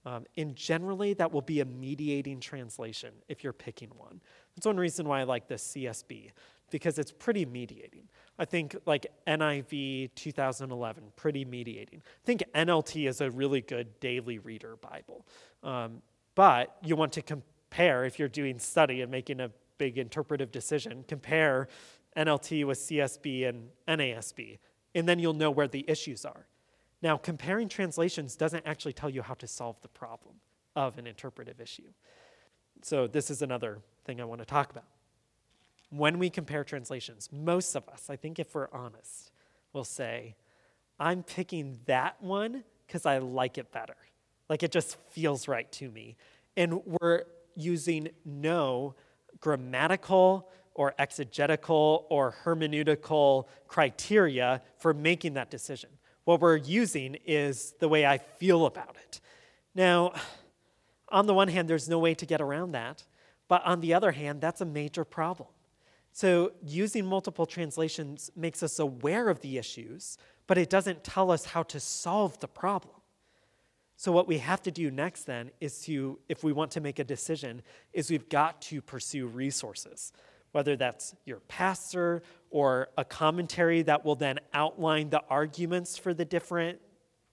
Um, 0.04 0.26
and 0.36 0.54
generally, 0.54 1.14
that 1.14 1.32
will 1.32 1.40
be 1.40 1.60
a 1.60 1.64
mediating 1.64 2.38
translation 2.38 3.14
if 3.28 3.42
you're 3.42 3.54
picking 3.54 3.88
one. 3.96 4.20
That's 4.54 4.66
one 4.66 4.76
reason 4.76 5.08
why 5.08 5.20
I 5.20 5.22
like 5.22 5.48
the 5.48 5.54
CSB, 5.54 6.32
because 6.70 6.98
it's 6.98 7.12
pretty 7.12 7.46
mediating. 7.46 8.10
I 8.40 8.46
think 8.46 8.74
like 8.87 9.07
NIV 9.26 10.14
2011, 10.14 11.03
pretty 11.14 11.44
mediating. 11.44 12.00
I 12.03 12.24
think 12.24 12.42
NLT 12.55 13.07
is 13.07 13.20
a 13.20 13.31
really 13.31 13.61
good 13.61 14.00
daily 14.00 14.38
reader 14.38 14.76
Bible. 14.76 15.26
Um, 15.62 16.00
but 16.35 16.74
you 16.83 16.96
want 16.96 17.12
to 17.12 17.22
compare, 17.22 18.07
if 18.07 18.18
you're 18.18 18.29
doing 18.29 18.59
study 18.59 19.03
and 19.03 19.11
making 19.11 19.40
a 19.40 19.50
big 19.76 19.98
interpretive 19.98 20.50
decision, 20.50 21.05
compare 21.07 21.68
NLT 22.16 22.66
with 22.66 22.79
CSB 22.79 23.46
and 23.46 23.68
NASB, 23.87 24.59
and 24.94 25.07
then 25.07 25.18
you'll 25.18 25.35
know 25.35 25.50
where 25.50 25.68
the 25.68 25.85
issues 25.87 26.24
are. 26.24 26.46
Now, 27.03 27.18
comparing 27.18 27.68
translations 27.68 28.37
doesn't 28.37 28.66
actually 28.66 28.94
tell 28.94 29.11
you 29.11 29.20
how 29.20 29.35
to 29.35 29.46
solve 29.46 29.79
the 29.83 29.88
problem 29.88 30.37
of 30.74 30.96
an 30.96 31.07
interpretive 31.07 31.61
issue. 31.61 31.92
So, 32.81 33.07
this 33.07 33.31
is 33.31 33.42
another 33.42 33.81
thing 34.07 34.18
I 34.18 34.24
want 34.24 34.40
to 34.40 34.46
talk 34.46 34.70
about. 34.70 34.85
When 35.90 36.18
we 36.18 36.31
compare 36.31 36.64
translations, 36.64 37.29
most 37.33 37.74
of 37.74 37.88
us, 37.88 38.09
I 38.09 38.16
think 38.16 38.38
if 38.38 38.55
we're 38.55 38.68
honest, 38.72 39.33
will 39.72 39.85
say, 39.85 40.37
I'm 40.98 41.22
picking 41.22 41.79
that 41.87 42.22
one 42.22 42.64
because 42.87 43.07
I 43.07 43.18
like 43.18 43.59
it 43.59 43.72
better. 43.72 43.96
Like 44.48 44.62
it 44.62 44.72
just 44.72 44.96
feels 45.11 45.48
right 45.48 45.70
to 45.72 45.90
me. 45.90 46.16
And 46.57 46.81
we're 46.85 47.24
using 47.57 48.09
no 48.24 48.94
grammatical 49.40 50.48
or 50.74 50.94
exegetical 50.98 52.07
or 52.11 52.35
hermeneutical 52.44 53.46
criteria 53.68 54.62
for 54.79 54.94
making 54.94 55.35
that 55.35 55.50
decision. 55.50 55.90
What 56.24 56.40
we're 56.40 56.57
using 56.57 57.16
is 57.24 57.74
the 57.81 57.88
way 57.88 58.07
I 58.07 58.18
feel 58.18 58.66
about 58.66 58.96
it. 59.05 59.20
Now, 59.74 60.12
on 61.09 61.26
the 61.26 61.35
one 61.35 61.48
hand, 61.48 61.68
there's 61.68 61.88
no 61.88 61.98
way 61.98 62.14
to 62.14 62.26
get 62.26 62.40
around 62.40 62.72
that. 62.72 63.05
But 63.48 63.64
on 63.64 63.81
the 63.81 63.94
other 63.94 64.12
hand, 64.12 64.40
that's 64.40 64.61
a 64.61 64.64
major 64.64 65.05
problem. 65.05 65.48
So, 66.12 66.53
using 66.62 67.07
multiple 67.07 67.46
translations 67.46 68.31
makes 68.35 68.62
us 68.62 68.79
aware 68.79 69.29
of 69.29 69.40
the 69.40 69.59
issues, 69.59 70.18
but 70.46 70.59
it 70.59 70.68
doesn't 70.68 71.05
tell 71.05 71.31
us 71.31 71.44
how 71.44 71.62
to 71.64 71.79
solve 71.79 72.38
the 72.40 72.49
problem. 72.49 72.96
So, 73.96 74.11
what 74.11 74.27
we 74.27 74.38
have 74.38 74.61
to 74.62 74.70
do 74.70 74.90
next 74.90 75.25
then 75.25 75.51
is 75.61 75.83
to, 75.83 76.18
if 76.29 76.42
we 76.42 76.53
want 76.53 76.73
to 76.73 76.81
make 76.81 76.99
a 76.99 77.05
decision, 77.05 77.62
is 77.92 78.11
we've 78.11 78.29
got 78.29 78.61
to 78.62 78.83
pursue 78.83 79.27
resources 79.27 80.12
whether 80.53 80.77
that's 80.77 81.14
your 81.25 81.40
pastor 81.40 82.23
or 82.51 82.88
a 82.99 83.05
commentary 83.05 83.83
that 83.83 84.05
will 84.05 84.16
then 84.16 84.38
outline 84.53 85.11
the 85.11 85.23
arguments 85.29 85.96
for 85.96 86.12
the 86.12 86.25
different 86.25 86.79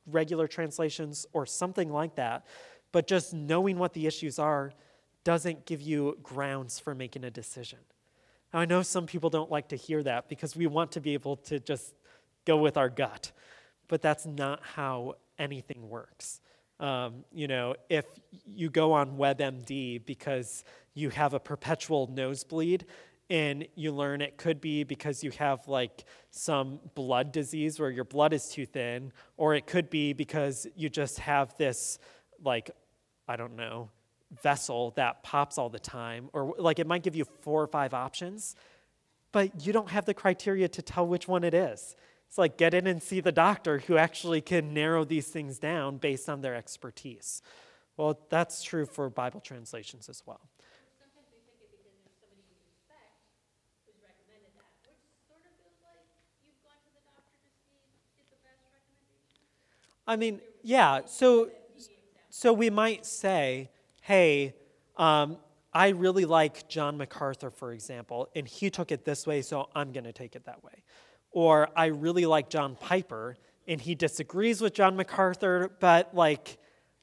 regular 0.05 0.47
translations 0.47 1.25
or 1.33 1.45
something 1.45 1.91
like 1.91 2.15
that. 2.15 2.45
But 2.91 3.07
just 3.07 3.33
knowing 3.33 3.77
what 3.77 3.93
the 3.93 4.07
issues 4.07 4.39
are 4.39 4.71
doesn't 5.23 5.65
give 5.65 5.81
you 5.81 6.17
grounds 6.23 6.79
for 6.79 6.95
making 6.95 7.23
a 7.23 7.31
decision. 7.31 7.79
Now, 8.53 8.59
I 8.59 8.65
know 8.65 8.81
some 8.81 9.05
people 9.05 9.29
don't 9.29 9.51
like 9.51 9.69
to 9.69 9.75
hear 9.75 10.03
that 10.03 10.29
because 10.29 10.55
we 10.55 10.67
want 10.67 10.91
to 10.93 11.01
be 11.01 11.13
able 11.13 11.37
to 11.37 11.59
just 11.59 11.93
go 12.45 12.57
with 12.57 12.77
our 12.77 12.89
gut, 12.89 13.31
but 13.87 14.01
that's 14.01 14.25
not 14.25 14.61
how 14.63 15.15
anything 15.37 15.89
works. 15.89 16.39
Um, 16.79 17.25
you 17.33 17.47
know, 17.47 17.75
if 17.89 18.05
you 18.45 18.69
go 18.69 18.93
on 18.93 19.17
WebMD 19.17 20.05
because 20.05 20.63
you 20.93 21.09
have 21.09 21.33
a 21.33 21.39
perpetual 21.39 22.07
nosebleed, 22.07 22.85
and 23.29 23.67
you 23.75 23.91
learn 23.91 24.21
it 24.21 24.37
could 24.37 24.61
be 24.61 24.83
because 24.83 25.23
you 25.23 25.31
have 25.31 25.67
like 25.67 26.05
some 26.31 26.79
blood 26.95 27.31
disease 27.31 27.79
where 27.79 27.89
your 27.89 28.05
blood 28.05 28.33
is 28.33 28.49
too 28.49 28.65
thin, 28.65 29.11
or 29.35 29.53
it 29.53 29.67
could 29.67 29.89
be 29.89 30.13
because 30.13 30.67
you 30.75 30.89
just 30.89 31.19
have 31.19 31.55
this, 31.57 31.99
like, 32.43 32.71
I 33.27 33.35
don't 33.35 33.55
know, 33.55 33.89
vessel 34.43 34.91
that 34.95 35.23
pops 35.23 35.57
all 35.57 35.69
the 35.69 35.79
time, 35.79 36.29
or 36.33 36.53
like 36.57 36.79
it 36.79 36.87
might 36.87 37.03
give 37.03 37.15
you 37.15 37.25
four 37.41 37.61
or 37.61 37.67
five 37.67 37.93
options, 37.93 38.55
but 39.31 39.65
you 39.65 39.73
don't 39.73 39.89
have 39.89 40.05
the 40.05 40.13
criteria 40.13 40.67
to 40.67 40.81
tell 40.81 41.07
which 41.07 41.27
one 41.27 41.43
it 41.43 41.53
is. 41.53 41.95
It's 42.27 42.37
like 42.37 42.57
get 42.57 42.73
in 42.73 42.87
and 42.87 43.01
see 43.01 43.21
the 43.21 43.31
doctor 43.31 43.79
who 43.79 43.97
actually 43.97 44.41
can 44.41 44.73
narrow 44.73 45.05
these 45.05 45.27
things 45.27 45.59
down 45.59 45.97
based 45.97 46.27
on 46.27 46.41
their 46.41 46.55
expertise. 46.55 47.41
Well, 47.95 48.19
that's 48.29 48.63
true 48.63 48.85
for 48.85 49.09
Bible 49.09 49.39
translations 49.39 50.09
as 50.09 50.23
well. 50.25 50.41
I 60.05 60.15
mean, 60.15 60.39
yeah. 60.63 61.01
So, 61.05 61.49
so 62.29 62.53
we 62.53 62.69
might 62.69 63.05
say, 63.05 63.69
hey, 64.07 64.53
um, 64.95 65.35
I 65.73 65.89
really 65.89 66.23
like 66.23 66.69
John 66.69 66.97
MacArthur, 66.97 67.49
for 67.49 67.73
example, 67.73 68.29
and 68.37 68.47
he 68.47 68.69
took 68.69 68.93
it 68.93 69.03
this 69.03 69.27
way, 69.27 69.41
so 69.41 69.67
I'm 69.75 69.91
going 69.91 70.05
to 70.05 70.13
take 70.13 70.37
it 70.37 70.45
that 70.45 70.63
way. 70.63 70.81
Or 71.31 71.67
I 71.75 71.87
really 71.87 72.25
like 72.25 72.49
John 72.49 72.77
Piper, 72.79 73.35
and 73.67 73.81
he 73.81 73.95
disagrees 73.95 74.61
with 74.61 74.73
John 74.73 74.95
MacArthur, 74.95 75.71
but 75.81 76.15
like 76.15 76.57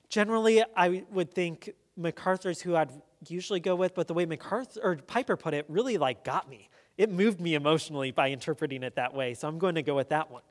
generally, 0.09 0.65
I 0.75 1.05
would 1.11 1.31
think 1.31 1.75
MacArthur's 1.95 2.63
who 2.63 2.75
I'd 2.75 2.91
usually 3.29 3.61
go 3.61 3.77
with, 3.77 3.95
but 3.95 4.09
the 4.09 4.15
way 4.15 4.25
MacArthur 4.25 4.81
or 4.83 4.97
Piper 4.97 5.37
put 5.37 5.53
it 5.53 5.67
really 5.69 5.99
like 5.99 6.25
got 6.25 6.49
me. 6.49 6.71
It 6.97 7.11
moved 7.11 7.39
me 7.39 7.55
emotionally 7.55 8.13
by 8.13 8.31
interpreting 8.31 8.83
it 8.83 8.97
that 8.97 9.13
way, 9.13 9.35
so 9.35 9.47
I'm 9.47 9.59
going 9.59 9.75
to 9.75 9.83
go 9.83 9.95
with 9.95 10.09
that 10.09 10.31
one. 10.31 10.43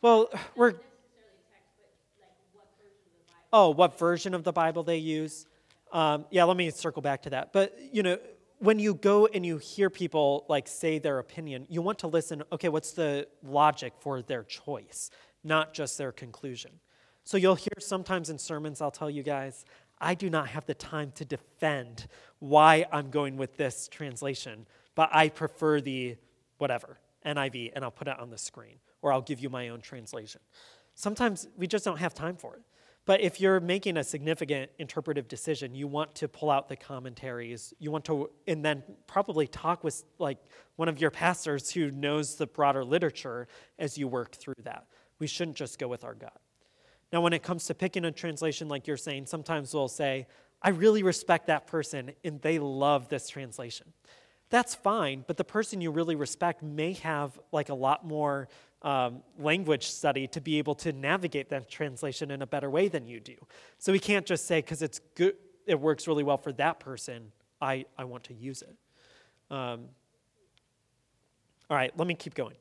Well, 0.00 0.30
we're 0.56 0.76
oh, 3.52 3.68
what 3.68 3.98
version 3.98 4.32
of 4.32 4.44
the 4.44 4.52
Bible 4.52 4.82
they 4.82 4.96
use. 4.96 5.46
Um, 5.92 6.26
yeah, 6.30 6.44
let 6.44 6.56
me 6.56 6.70
circle 6.70 7.02
back 7.02 7.22
to 7.22 7.30
that. 7.30 7.52
But, 7.52 7.76
you 7.92 8.02
know, 8.02 8.18
when 8.58 8.78
you 8.78 8.94
go 8.94 9.26
and 9.26 9.44
you 9.44 9.58
hear 9.58 9.88
people 9.90 10.44
like 10.48 10.68
say 10.68 10.98
their 10.98 11.18
opinion, 11.18 11.66
you 11.68 11.82
want 11.82 11.98
to 12.00 12.06
listen, 12.06 12.42
okay, 12.52 12.68
what's 12.68 12.92
the 12.92 13.26
logic 13.42 13.94
for 13.98 14.22
their 14.22 14.44
choice, 14.44 15.10
not 15.42 15.72
just 15.72 15.96
their 15.98 16.12
conclusion. 16.12 16.72
So 17.24 17.36
you'll 17.36 17.54
hear 17.54 17.72
sometimes 17.78 18.28
in 18.28 18.38
sermons, 18.38 18.80
I'll 18.80 18.90
tell 18.90 19.10
you 19.10 19.22
guys, 19.22 19.64
I 19.98 20.14
do 20.14 20.30
not 20.30 20.48
have 20.48 20.66
the 20.66 20.74
time 20.74 21.12
to 21.16 21.24
defend 21.24 22.06
why 22.38 22.86
I'm 22.92 23.10
going 23.10 23.36
with 23.36 23.56
this 23.56 23.88
translation, 23.88 24.66
but 24.94 25.10
I 25.12 25.28
prefer 25.28 25.80
the 25.80 26.16
whatever, 26.58 26.98
NIV, 27.24 27.72
and 27.74 27.84
I'll 27.84 27.90
put 27.90 28.08
it 28.08 28.18
on 28.18 28.30
the 28.30 28.38
screen, 28.38 28.76
or 29.02 29.12
I'll 29.12 29.22
give 29.22 29.40
you 29.40 29.50
my 29.50 29.68
own 29.68 29.80
translation. 29.80 30.40
Sometimes 30.94 31.48
we 31.56 31.66
just 31.66 31.84
don't 31.84 31.98
have 31.98 32.14
time 32.14 32.36
for 32.36 32.56
it. 32.56 32.62
But 33.06 33.20
if 33.20 33.40
you're 33.40 33.60
making 33.60 33.96
a 33.96 34.04
significant 34.04 34.70
interpretive 34.78 35.26
decision, 35.26 35.74
you 35.74 35.88
want 35.88 36.14
to 36.16 36.28
pull 36.28 36.50
out 36.50 36.68
the 36.68 36.76
commentaries. 36.76 37.72
You 37.78 37.90
want 37.90 38.04
to, 38.04 38.30
and 38.46 38.64
then 38.64 38.82
probably 39.06 39.46
talk 39.46 39.82
with 39.82 40.04
like 40.18 40.38
one 40.76 40.88
of 40.88 41.00
your 41.00 41.10
pastors 41.10 41.70
who 41.70 41.90
knows 41.90 42.36
the 42.36 42.46
broader 42.46 42.84
literature 42.84 43.48
as 43.78 43.96
you 43.96 44.06
work 44.06 44.34
through 44.36 44.54
that. 44.64 44.86
We 45.18 45.26
shouldn't 45.26 45.56
just 45.56 45.78
go 45.78 45.88
with 45.88 46.04
our 46.04 46.14
gut. 46.14 46.36
Now, 47.12 47.20
when 47.20 47.32
it 47.32 47.42
comes 47.42 47.66
to 47.66 47.74
picking 47.74 48.04
a 48.04 48.12
translation, 48.12 48.68
like 48.68 48.86
you're 48.86 48.96
saying, 48.96 49.26
sometimes 49.26 49.74
we'll 49.74 49.88
say, 49.88 50.26
I 50.62 50.70
really 50.70 51.02
respect 51.02 51.46
that 51.46 51.66
person 51.66 52.12
and 52.22 52.40
they 52.42 52.58
love 52.58 53.08
this 53.08 53.28
translation. 53.28 53.92
That's 54.50 54.74
fine, 54.74 55.24
but 55.26 55.36
the 55.36 55.44
person 55.44 55.80
you 55.80 55.90
really 55.90 56.16
respect 56.16 56.62
may 56.62 56.92
have 56.94 57.38
like 57.52 57.68
a 57.68 57.74
lot 57.74 58.04
more 58.04 58.48
um, 58.82 59.22
language 59.38 59.86
study 59.86 60.26
to 60.28 60.40
be 60.40 60.58
able 60.58 60.74
to 60.76 60.92
navigate 60.92 61.48
that 61.50 61.68
translation 61.68 62.30
in 62.30 62.42
a 62.42 62.46
better 62.46 62.70
way 62.70 62.88
than 62.88 63.06
you 63.06 63.20
do. 63.20 63.36
So 63.78 63.92
we 63.92 63.98
can't 63.98 64.26
just 64.26 64.46
say, 64.46 64.60
because 64.60 64.82
it's 64.82 65.00
good, 65.14 65.34
it 65.66 65.78
works 65.78 66.08
really 66.08 66.24
well 66.24 66.38
for 66.38 66.52
that 66.52 66.80
person, 66.80 67.32
I, 67.60 67.84
I 67.98 68.04
want 68.04 68.24
to 68.24 68.34
use 68.34 68.62
it. 68.62 68.76
Um, 69.50 69.88
all 71.68 71.76
right, 71.76 71.92
let 71.96 72.08
me 72.08 72.14
keep 72.14 72.34
going. 72.34 72.56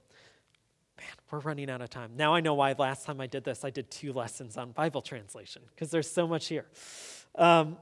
Man, 0.98 1.08
we're 1.32 1.40
running 1.40 1.70
out 1.70 1.82
of 1.82 1.90
time. 1.90 2.12
Now 2.18 2.36
I 2.36 2.42
know 2.42 2.54
why 2.54 2.76
last 2.78 3.06
time 3.06 3.22
I 3.22 3.28
did 3.28 3.46
this, 3.46 3.64
I 3.64 3.70
did 3.70 3.90
two 3.90 4.12
lessons 4.12 4.58
on 4.58 4.72
Bible 4.72 5.02
translation, 5.02 5.62
because 5.74 5.90
there's 5.90 6.12
so 6.12 6.28
much 6.28 6.48
here. 6.48 6.66
Um, 7.36 7.78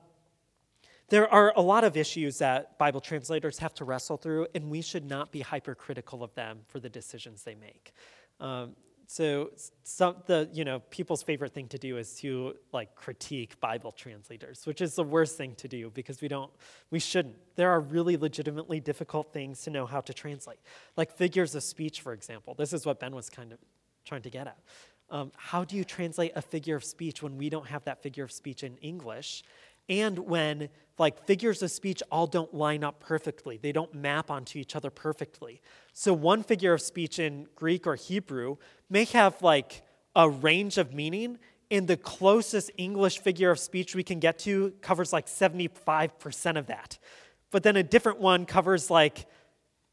there 1.09 1.27
are 1.33 1.53
a 1.55 1.61
lot 1.61 1.83
of 1.83 1.97
issues 1.97 2.37
that 2.39 2.77
Bible 2.77 2.99
translators 2.99 3.57
have 3.59 3.73
to 3.75 3.85
wrestle 3.85 4.17
through, 4.17 4.47
and 4.53 4.69
we 4.69 4.81
should 4.81 5.05
not 5.05 5.31
be 5.31 5.39
hypercritical 5.41 6.21
of 6.21 6.35
them 6.35 6.59
for 6.67 6.79
the 6.79 6.89
decisions 6.89 7.43
they 7.43 7.55
make. 7.55 7.93
Um, 8.39 8.75
so 9.07 9.51
some 9.83 10.17
the 10.25 10.49
you 10.51 10.65
know 10.65 10.81
people's 10.89 11.23
favorite 11.23 11.53
thing 11.53 11.69
to 11.69 11.77
do 11.77 11.97
is 11.97 12.15
to 12.15 12.55
like 12.73 12.93
critique 12.93 13.57
bible 13.61 13.93
translators 13.93 14.65
which 14.65 14.81
is 14.81 14.95
the 14.95 15.03
worst 15.03 15.37
thing 15.37 15.55
to 15.55 15.69
do 15.69 15.89
because 15.91 16.19
we 16.19 16.27
don't 16.27 16.51
we 16.91 16.99
shouldn't. 16.99 17.35
There 17.55 17.71
are 17.71 17.79
really 17.79 18.17
legitimately 18.17 18.81
difficult 18.81 19.31
things 19.31 19.61
to 19.63 19.69
know 19.69 19.85
how 19.85 20.01
to 20.01 20.13
translate. 20.13 20.59
Like 20.97 21.11
figures 21.15 21.55
of 21.55 21.63
speech 21.63 22.01
for 22.01 22.11
example. 22.11 22.53
This 22.53 22.73
is 22.73 22.85
what 22.85 22.99
ben 22.99 23.15
was 23.15 23.29
kind 23.29 23.53
of 23.53 23.59
trying 24.03 24.23
to 24.23 24.29
get 24.29 24.47
at. 24.47 24.59
Um, 25.09 25.31
how 25.37 25.63
do 25.63 25.77
you 25.77 25.85
translate 25.85 26.33
a 26.35 26.41
figure 26.41 26.75
of 26.75 26.83
speech 26.83 27.23
when 27.23 27.37
we 27.37 27.49
don't 27.49 27.67
have 27.67 27.85
that 27.85 28.03
figure 28.03 28.25
of 28.25 28.31
speech 28.31 28.63
in 28.63 28.75
english 28.77 29.41
and 29.89 30.19
when 30.19 30.69
like 30.97 31.25
figures 31.25 31.61
of 31.61 31.71
speech 31.71 32.01
all 32.11 32.27
don't 32.27 32.53
line 32.53 32.83
up 32.83 32.99
perfectly. 32.99 33.57
They 33.57 33.71
don't 33.71 33.93
map 33.93 34.31
onto 34.31 34.59
each 34.59 34.75
other 34.75 34.89
perfectly. 34.89 35.61
So 35.93 36.13
one 36.13 36.43
figure 36.43 36.73
of 36.73 36.81
speech 36.81 37.19
in 37.19 37.47
greek 37.55 37.85
or 37.85 37.95
hebrew 37.95 38.57
may 38.89 39.05
have 39.05 39.41
like 39.41 39.83
a 40.15 40.29
range 40.29 40.77
of 40.77 40.93
meaning 40.93 41.37
and 41.69 41.87
the 41.87 41.97
closest 41.97 42.71
english 42.77 43.19
figure 43.19 43.51
of 43.51 43.59
speech 43.59 43.93
we 43.93 44.03
can 44.03 44.19
get 44.19 44.39
to 44.39 44.73
covers 44.81 45.13
like 45.13 45.27
75% 45.27 46.57
of 46.57 46.67
that. 46.67 46.97
But 47.51 47.63
then 47.63 47.75
a 47.75 47.83
different 47.83 48.19
one 48.19 48.45
covers 48.45 48.89
like 48.89 49.27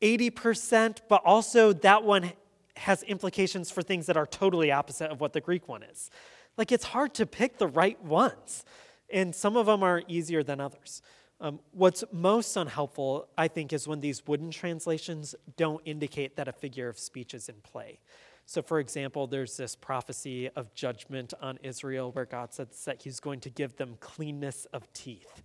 80% 0.01 1.01
but 1.09 1.23
also 1.25 1.73
that 1.73 2.05
one 2.05 2.33
has 2.77 3.03
implications 3.05 3.71
for 3.71 3.83
things 3.83 4.07
that 4.07 4.17
are 4.17 4.27
totally 4.27 4.73
opposite 4.73 5.11
of 5.11 5.21
what 5.21 5.33
the 5.33 5.41
greek 5.41 5.69
one 5.69 5.83
is. 5.83 6.11
Like 6.57 6.73
it's 6.73 6.85
hard 6.85 7.15
to 7.15 7.27
pick 7.27 7.59
the 7.59 7.67
right 7.67 8.03
ones 8.03 8.65
and 9.13 9.35
some 9.35 9.57
of 9.57 9.67
them 9.67 9.83
are 9.83 10.03
easier 10.09 10.43
than 10.43 10.61
others. 10.61 11.03
Um, 11.41 11.61
what's 11.73 12.05
most 12.13 12.57
unhelpful, 12.57 13.29
I 13.37 13.49
think, 13.49 13.73
is 13.73 13.89
when 13.89 14.01
these 14.01 14.27
wooden 14.27 14.51
translations 14.51 15.35
don't 15.57 15.83
indicate 15.85 16.37
that 16.37 16.49
a 16.49 16.53
figure 16.53 16.89
of 16.89 16.99
speech 16.99 17.35
is 17.35 17.49
in 17.49 17.57
play. 17.63 17.99
So, 18.47 18.63
for 18.63 18.79
example, 18.79 19.27
there's 19.27 19.57
this 19.57 19.75
prophecy 19.75 20.51
of 20.51 20.75
judgment 20.75 21.33
on 21.41 21.59
Israel 21.63 22.13
where 22.13 22.27
God 22.27 22.53
says 22.53 22.85
that 22.85 23.03
he's 23.03 23.19
going 23.19 23.41
to 23.41 23.51
give 23.51 23.77
them 23.77 23.97
cleanness 24.01 24.67
of 24.67 24.93
teeth. 24.93 25.43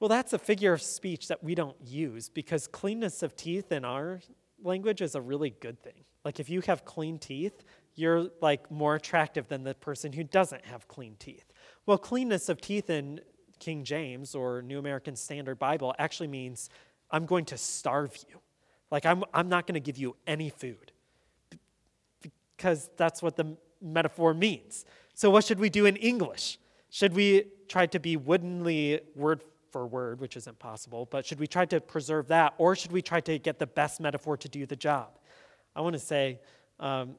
Well, 0.00 0.08
that's 0.08 0.32
a 0.32 0.38
figure 0.38 0.72
of 0.72 0.82
speech 0.82 1.28
that 1.28 1.44
we 1.44 1.54
don't 1.54 1.76
use 1.84 2.28
because 2.28 2.66
cleanness 2.66 3.22
of 3.22 3.36
teeth 3.36 3.70
in 3.70 3.84
our 3.84 4.20
language 4.62 5.00
is 5.00 5.14
a 5.14 5.20
really 5.20 5.50
good 5.50 5.82
thing. 5.82 6.04
Like, 6.24 6.40
if 6.40 6.48
you 6.48 6.60
have 6.62 6.84
clean 6.84 7.18
teeth, 7.18 7.62
you're 7.94 8.30
like 8.40 8.70
more 8.70 8.94
attractive 8.94 9.48
than 9.48 9.62
the 9.62 9.74
person 9.74 10.12
who 10.12 10.24
doesn't 10.24 10.64
have 10.64 10.88
clean 10.88 11.16
teeth. 11.18 11.51
Well, 11.84 11.98
cleanness 11.98 12.48
of 12.48 12.60
teeth 12.60 12.90
in 12.90 13.20
King 13.58 13.84
James 13.84 14.34
or 14.34 14.62
New 14.62 14.78
American 14.78 15.16
Standard 15.16 15.58
Bible 15.58 15.94
actually 15.98 16.28
means 16.28 16.70
I'm 17.10 17.26
going 17.26 17.44
to 17.46 17.58
starve 17.58 18.16
you. 18.28 18.40
Like, 18.90 19.04
I'm, 19.06 19.24
I'm 19.34 19.48
not 19.48 19.66
going 19.66 19.74
to 19.74 19.80
give 19.80 19.98
you 19.98 20.16
any 20.26 20.50
food 20.50 20.92
because 22.56 22.90
that's 22.96 23.22
what 23.22 23.36
the 23.36 23.56
metaphor 23.80 24.34
means. 24.34 24.84
So, 25.14 25.30
what 25.30 25.44
should 25.44 25.58
we 25.58 25.70
do 25.70 25.86
in 25.86 25.96
English? 25.96 26.58
Should 26.90 27.14
we 27.14 27.44
try 27.68 27.86
to 27.86 27.98
be 27.98 28.16
woodenly 28.16 29.00
word 29.16 29.42
for 29.70 29.86
word, 29.86 30.20
which 30.20 30.36
isn't 30.36 30.58
possible, 30.58 31.08
but 31.10 31.24
should 31.24 31.40
we 31.40 31.46
try 31.46 31.64
to 31.64 31.80
preserve 31.80 32.28
that 32.28 32.54
or 32.58 32.76
should 32.76 32.92
we 32.92 33.02
try 33.02 33.20
to 33.22 33.38
get 33.38 33.58
the 33.58 33.66
best 33.66 34.00
metaphor 34.00 34.36
to 34.36 34.48
do 34.48 34.66
the 34.66 34.76
job? 34.76 35.18
I 35.74 35.80
want 35.80 35.94
to 35.94 35.98
say 35.98 36.38
um, 36.78 37.16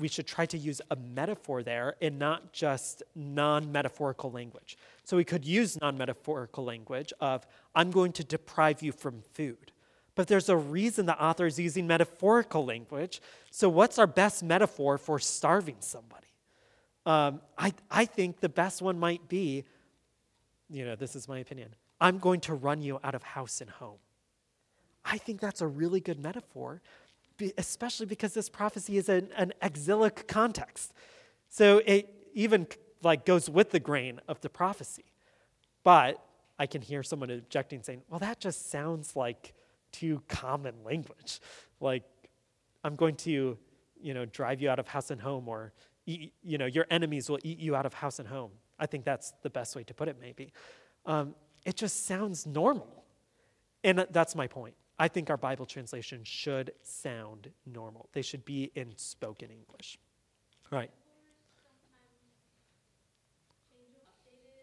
we 0.00 0.08
should 0.08 0.26
try 0.26 0.46
to 0.46 0.58
use 0.58 0.80
a 0.90 0.96
metaphor 0.96 1.62
there 1.62 1.94
and 2.00 2.18
not 2.18 2.52
just 2.52 3.02
non 3.14 3.70
metaphorical 3.70 4.30
language. 4.32 4.76
So 5.04 5.16
we 5.16 5.24
could 5.24 5.44
use 5.44 5.80
non 5.80 5.98
metaphorical 5.98 6.64
language 6.64 7.12
of, 7.20 7.46
I'm 7.74 7.90
going 7.90 8.12
to 8.12 8.24
deprive 8.24 8.82
you 8.82 8.92
from 8.92 9.22
food. 9.34 9.72
But 10.14 10.26
there's 10.26 10.48
a 10.48 10.56
reason 10.56 11.06
the 11.06 11.22
author 11.22 11.46
is 11.46 11.58
using 11.58 11.86
metaphorical 11.86 12.64
language. 12.64 13.20
So, 13.50 13.68
what's 13.68 13.98
our 13.98 14.06
best 14.06 14.42
metaphor 14.42 14.98
for 14.98 15.18
starving 15.18 15.76
somebody? 15.80 16.26
Um, 17.06 17.40
I, 17.56 17.72
I 17.90 18.04
think 18.04 18.40
the 18.40 18.48
best 18.48 18.82
one 18.82 18.98
might 18.98 19.28
be, 19.28 19.64
you 20.68 20.84
know, 20.84 20.96
this 20.96 21.14
is 21.14 21.28
my 21.28 21.38
opinion 21.38 21.74
I'm 22.00 22.18
going 22.18 22.40
to 22.40 22.54
run 22.54 22.82
you 22.82 22.98
out 23.04 23.14
of 23.14 23.22
house 23.22 23.60
and 23.60 23.70
home. 23.70 23.98
I 25.04 25.18
think 25.18 25.40
that's 25.40 25.60
a 25.60 25.66
really 25.66 26.00
good 26.00 26.20
metaphor 26.20 26.82
especially 27.58 28.06
because 28.06 28.34
this 28.34 28.48
prophecy 28.48 28.96
is 28.96 29.08
an, 29.08 29.28
an 29.36 29.52
exilic 29.62 30.26
context. 30.26 30.92
So 31.48 31.82
it 31.84 32.12
even 32.34 32.66
like 33.02 33.24
goes 33.24 33.48
with 33.48 33.70
the 33.70 33.80
grain 33.80 34.20
of 34.28 34.40
the 34.40 34.48
prophecy. 34.48 35.04
But 35.82 36.22
I 36.58 36.66
can 36.66 36.82
hear 36.82 37.02
someone 37.02 37.30
objecting 37.30 37.82
saying, 37.82 38.02
well, 38.08 38.20
that 38.20 38.38
just 38.38 38.70
sounds 38.70 39.16
like 39.16 39.54
too 39.92 40.22
common 40.28 40.74
language. 40.84 41.40
Like, 41.80 42.04
I'm 42.84 42.96
going 42.96 43.16
to, 43.16 43.56
you 44.00 44.14
know, 44.14 44.26
drive 44.26 44.60
you 44.60 44.68
out 44.70 44.78
of 44.78 44.86
house 44.86 45.10
and 45.10 45.20
home, 45.20 45.48
or, 45.48 45.72
eat, 46.06 46.34
you 46.42 46.58
know, 46.58 46.66
your 46.66 46.86
enemies 46.90 47.28
will 47.28 47.38
eat 47.42 47.58
you 47.58 47.74
out 47.74 47.86
of 47.86 47.94
house 47.94 48.18
and 48.18 48.28
home. 48.28 48.50
I 48.78 48.86
think 48.86 49.04
that's 49.04 49.32
the 49.42 49.50
best 49.50 49.74
way 49.74 49.84
to 49.84 49.94
put 49.94 50.08
it, 50.08 50.16
maybe. 50.20 50.52
Um, 51.06 51.34
it 51.64 51.76
just 51.76 52.06
sounds 52.06 52.46
normal. 52.46 53.04
And 53.82 54.06
that's 54.10 54.34
my 54.34 54.46
point. 54.46 54.74
I 55.00 55.08
think 55.08 55.30
our 55.30 55.38
Bible 55.38 55.64
translation 55.64 56.20
should 56.24 56.72
sound 56.82 57.50
normal. 57.64 58.10
They 58.12 58.20
should 58.20 58.44
be 58.44 58.70
in 58.74 58.92
spoken 58.98 59.48
English. 59.50 59.98
Right. 60.70 60.90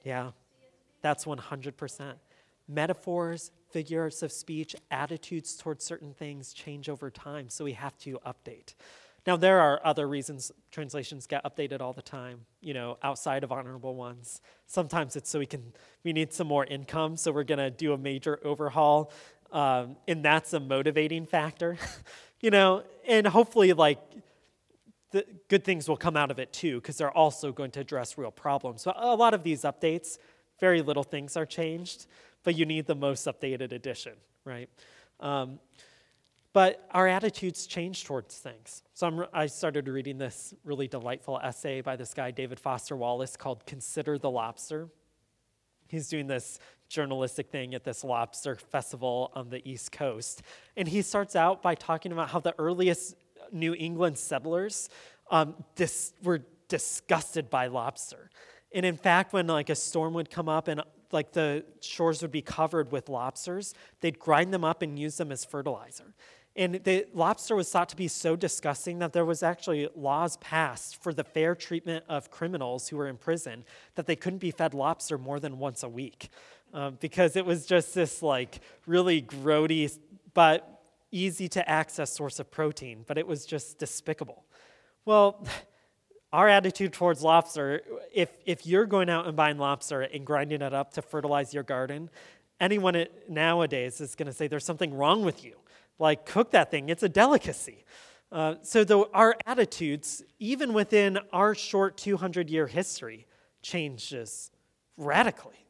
Yeah, 0.04 0.32
that's 1.02 1.26
100%. 1.26 2.14
Metaphors, 2.68 3.52
figures 3.72 4.22
of 4.22 4.32
speech, 4.32 4.76
attitudes 4.92 5.58
towards 5.58 5.84
certain 5.84 6.14
things 6.14 6.54
change 6.54 6.88
over 6.88 7.10
time, 7.10 7.50
so 7.50 7.66
we 7.66 7.74
have 7.74 7.98
to 7.98 8.20
update. 8.24 8.76
Now, 9.28 9.36
there 9.36 9.60
are 9.60 9.82
other 9.84 10.08
reasons 10.08 10.54
translations 10.72 11.28
get 11.28 11.44
updated 11.44 11.82
all 11.82 11.92
the 11.92 12.02
time, 12.02 12.46
you 12.62 12.74
know, 12.74 12.98
outside 13.04 13.44
of 13.44 13.52
honorable 13.52 13.94
ones. 13.94 14.40
Sometimes 14.68 15.18
it's 15.18 15.30
so 15.30 15.40
we 15.40 15.46
can, 15.46 15.74
we 16.06 16.14
need 16.14 16.32
some 16.32 16.48
more 16.48 16.64
income, 16.64 17.18
so 17.18 17.34
we're 17.34 17.44
going 17.44 17.58
to 17.60 17.70
do 17.70 17.92
a 17.92 17.98
major 17.98 18.40
overhaul 18.46 19.12
um, 19.52 19.96
and 20.08 20.24
that's 20.24 20.54
a 20.54 20.60
motivating 20.60 21.26
factor, 21.26 21.78
you 22.42 22.52
know, 22.52 22.84
and 23.08 23.28
hopefully, 23.28 23.74
like, 23.74 24.00
the 25.12 25.26
good 25.48 25.64
things 25.64 25.88
will 25.88 25.98
come 25.98 26.18
out 26.18 26.32
of 26.32 26.40
it 26.40 26.52
too, 26.52 26.82
because 26.82 26.98
they're 26.98 27.16
also 27.16 27.52
going 27.52 27.72
to 27.72 27.80
address 27.80 28.18
real 28.18 28.32
problems. 28.32 28.82
So, 28.82 28.94
a 28.96 29.16
lot 29.16 29.34
of 29.34 29.44
these 29.44 29.62
updates, 29.62 30.18
very 30.60 30.82
little 30.82 31.04
things 31.04 31.38
are 31.38 31.46
changed, 31.46 32.08
but 32.44 32.56
you 32.56 32.66
need 32.66 32.88
the 32.88 32.96
most 32.96 33.26
updated 33.28 33.72
edition, 33.72 34.14
right? 34.46 34.70
Um, 35.20 35.60
but 36.58 36.88
our 36.90 37.08
attitudes 37.08 37.68
change 37.68 38.06
towards 38.06 38.40
things. 38.40 38.82
So 38.96 39.06
I'm, 39.06 39.26
i 39.32 39.46
started 39.46 39.88
reading 39.88 40.18
this 40.18 40.56
really 40.64 40.88
delightful 40.88 41.40
essay 41.44 41.82
by 41.82 41.96
this 41.96 42.16
guy, 42.16 42.32
David 42.32 42.60
Foster 42.60 42.96
Wallace, 42.96 43.38
called 43.38 43.64
Consider 43.68 44.18
the 44.18 44.32
Lobster. 44.32 44.90
He's 45.88 46.10
doing 46.10 46.26
this 46.26 46.60
journalistic 46.90 47.50
thing 47.50 47.74
at 47.74 47.84
this 47.84 48.04
lobster 48.04 48.56
festival 48.56 49.32
on 49.36 49.50
the 49.50 49.68
East 49.70 49.92
Coast. 49.92 50.42
And 50.76 50.88
he 50.88 51.02
starts 51.02 51.36
out 51.36 51.62
by 51.62 51.76
talking 51.76 52.12
about 52.12 52.30
how 52.30 52.40
the 52.40 52.56
earliest 52.58 53.16
New 53.52 53.74
England 53.74 54.18
settlers 54.18 54.90
um, 55.32 55.56
dis- 55.76 56.14
were 56.24 56.42
disgusted 56.68 57.50
by 57.50 57.68
lobster. 57.68 58.30
And 58.74 58.86
in 58.86 58.98
fact, 58.98 59.34
when 59.34 59.48
like 59.48 59.70
a 59.70 59.76
storm 59.76 60.14
would 60.14 60.30
come 60.30 60.50
up 60.50 60.68
and 60.68 60.82
like 61.12 61.32
the 61.32 61.64
shores 61.82 62.22
would 62.22 62.32
be 62.32 62.42
covered 62.42 62.92
with 62.92 63.10
lobsters, 63.10 63.74
they'd 64.02 64.20
grind 64.20 64.54
them 64.54 64.64
up 64.64 64.82
and 64.82 65.00
use 65.00 65.18
them 65.18 65.32
as 65.32 65.46
fertilizer. 65.46 66.14
And 66.56 66.84
the 66.84 67.06
lobster 67.14 67.56
was 67.56 67.70
thought 67.70 67.88
to 67.90 67.96
be 67.96 68.08
so 68.08 68.36
disgusting 68.36 68.98
that 69.00 69.14
there 69.14 69.26
was 69.26 69.44
actually 69.44 69.88
laws 69.96 70.38
passed 70.38 71.02
for 71.02 71.14
the 71.14 71.24
fair 71.24 71.54
treatment 71.54 72.04
of 72.10 72.32
criminals 72.32 72.88
who 72.88 72.98
were 72.98 73.08
in 73.08 73.18
prison 73.18 73.64
that 73.94 74.08
they 74.08 74.16
couldn't 74.16 74.40
be 74.40 74.50
fed 74.50 74.74
lobster 74.74 75.20
more 75.20 75.40
than 75.40 75.60
once 75.60 75.84
a 75.84 75.90
week 75.90 76.30
um, 76.74 76.98
because 77.00 77.36
it 77.36 77.46
was 77.46 77.66
just 77.66 77.94
this 77.94 78.22
like 78.22 78.60
really 78.86 79.22
grody 79.22 79.96
but 80.34 80.82
easy 81.12 81.48
to 81.50 81.68
access 81.70 82.14
source 82.14 82.40
of 82.40 82.52
protein, 82.52 83.04
but 83.08 83.18
it 83.18 83.26
was 83.26 83.46
just 83.46 83.80
despicable. 83.80 84.44
Well, 85.06 85.46
our 86.34 86.50
attitude 86.50 86.94
towards 86.94 87.24
lobster, 87.24 87.82
if, 88.14 88.30
if 88.46 88.66
you're 88.66 88.86
going 88.86 89.10
out 89.10 89.28
and 89.28 89.36
buying 89.36 89.58
lobster 89.58 90.02
and 90.02 90.26
grinding 90.26 90.62
it 90.62 90.74
up 90.74 90.94
to 90.94 91.02
fertilize 91.02 91.54
your 91.54 91.64
garden, 91.64 92.10
anyone 92.60 93.06
nowadays 93.30 94.02
is 94.02 94.16
going 94.16 94.28
to 94.28 94.34
say 94.34 94.48
there's 94.48 94.66
something 94.66 94.94
wrong 94.94 95.24
with 95.24 95.44
you 95.44 95.56
like 96.00 96.26
cook 96.26 96.52
that 96.52 96.72
thing. 96.72 96.90
It's 96.90 97.04
a 97.04 97.10
delicacy. 97.10 97.84
Uh, 98.32 98.56
so 98.62 98.84
the, 98.84 99.08
our 99.14 99.36
attitudes, 99.46 100.24
even 100.40 100.74
within 100.74 101.18
our 101.32 101.56
short 101.56 101.98
200 101.98 102.50
year 102.50 102.68
history, 102.68 103.26
changes 103.62 104.52
radically. 104.98 105.67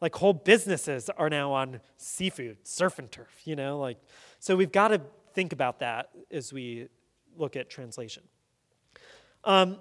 Like 0.00 0.14
whole 0.14 0.34
businesses 0.34 1.08
are 1.10 1.30
now 1.30 1.52
on 1.52 1.80
seafood, 1.96 2.58
surf 2.64 2.98
and 2.98 3.10
turf, 3.10 3.40
you 3.44 3.56
know, 3.56 3.78
like 3.78 3.98
so 4.38 4.54
we've 4.56 4.72
got 4.72 4.88
to 4.88 5.00
think 5.34 5.52
about 5.52 5.80
that 5.80 6.10
as 6.30 6.52
we 6.52 6.88
look 7.36 7.56
at 7.56 7.70
translation. 7.70 8.22
Um, 9.44 9.78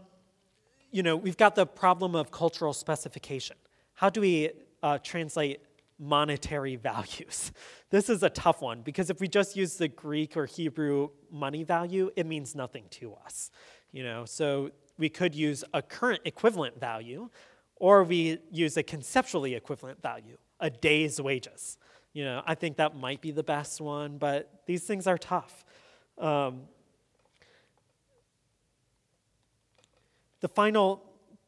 you 0.91 1.03
know, 1.03 1.16
we've 1.16 1.38
got 1.38 1.55
the 1.55 1.66
problem 1.66 2.16
of 2.16 2.32
cultural 2.32 2.72
specification. 2.72 3.57
How 3.93 4.09
do 4.09 4.22
we 4.22 4.51
uh, 4.82 4.99
translate 4.99 5.59
monetary 5.99 6.76
values? 6.91 7.51
This 7.89 8.09
is 8.09 8.24
a 8.24 8.30
tough 8.30 8.61
one 8.61 8.82
because 8.82 9.09
if 9.09 9.20
we 9.20 9.28
just 9.28 9.55
use 9.55 9.76
the 9.76 9.88
Greek 9.88 10.38
or 10.38 10.45
Hebrew 10.45 11.09
money 11.32 11.63
value, 11.63 12.11
it 12.16 12.26
means 12.26 12.55
nothing 12.55 12.86
to 12.91 13.13
us. 13.26 13.51
You 13.91 14.03
know, 14.03 14.26
so 14.26 14.72
we 14.97 15.09
could 15.09 15.36
use 15.36 15.63
a 15.74 15.82
current 15.82 16.22
equivalent 16.26 16.80
value, 16.80 17.30
or 17.78 18.03
we 18.03 18.39
use 18.51 18.78
a 18.78 18.84
conceptually 18.84 19.55
equivalent 19.55 20.01
value, 20.01 20.38
a 20.59 20.69
day's 20.69 21.21
wages. 21.21 21.78
You 22.13 22.23
know, 22.23 22.41
I 22.45 22.55
think 22.55 22.78
that 22.78 22.95
might 22.95 23.21
be 23.21 23.32
the 23.32 23.43
best 23.43 23.82
one, 23.82 24.17
but 24.17 24.61
these 24.65 24.84
things 24.84 25.05
are 25.07 25.17
tough. 25.17 25.65
Um, 26.17 26.61
the 30.39 30.47
final 30.47 31.03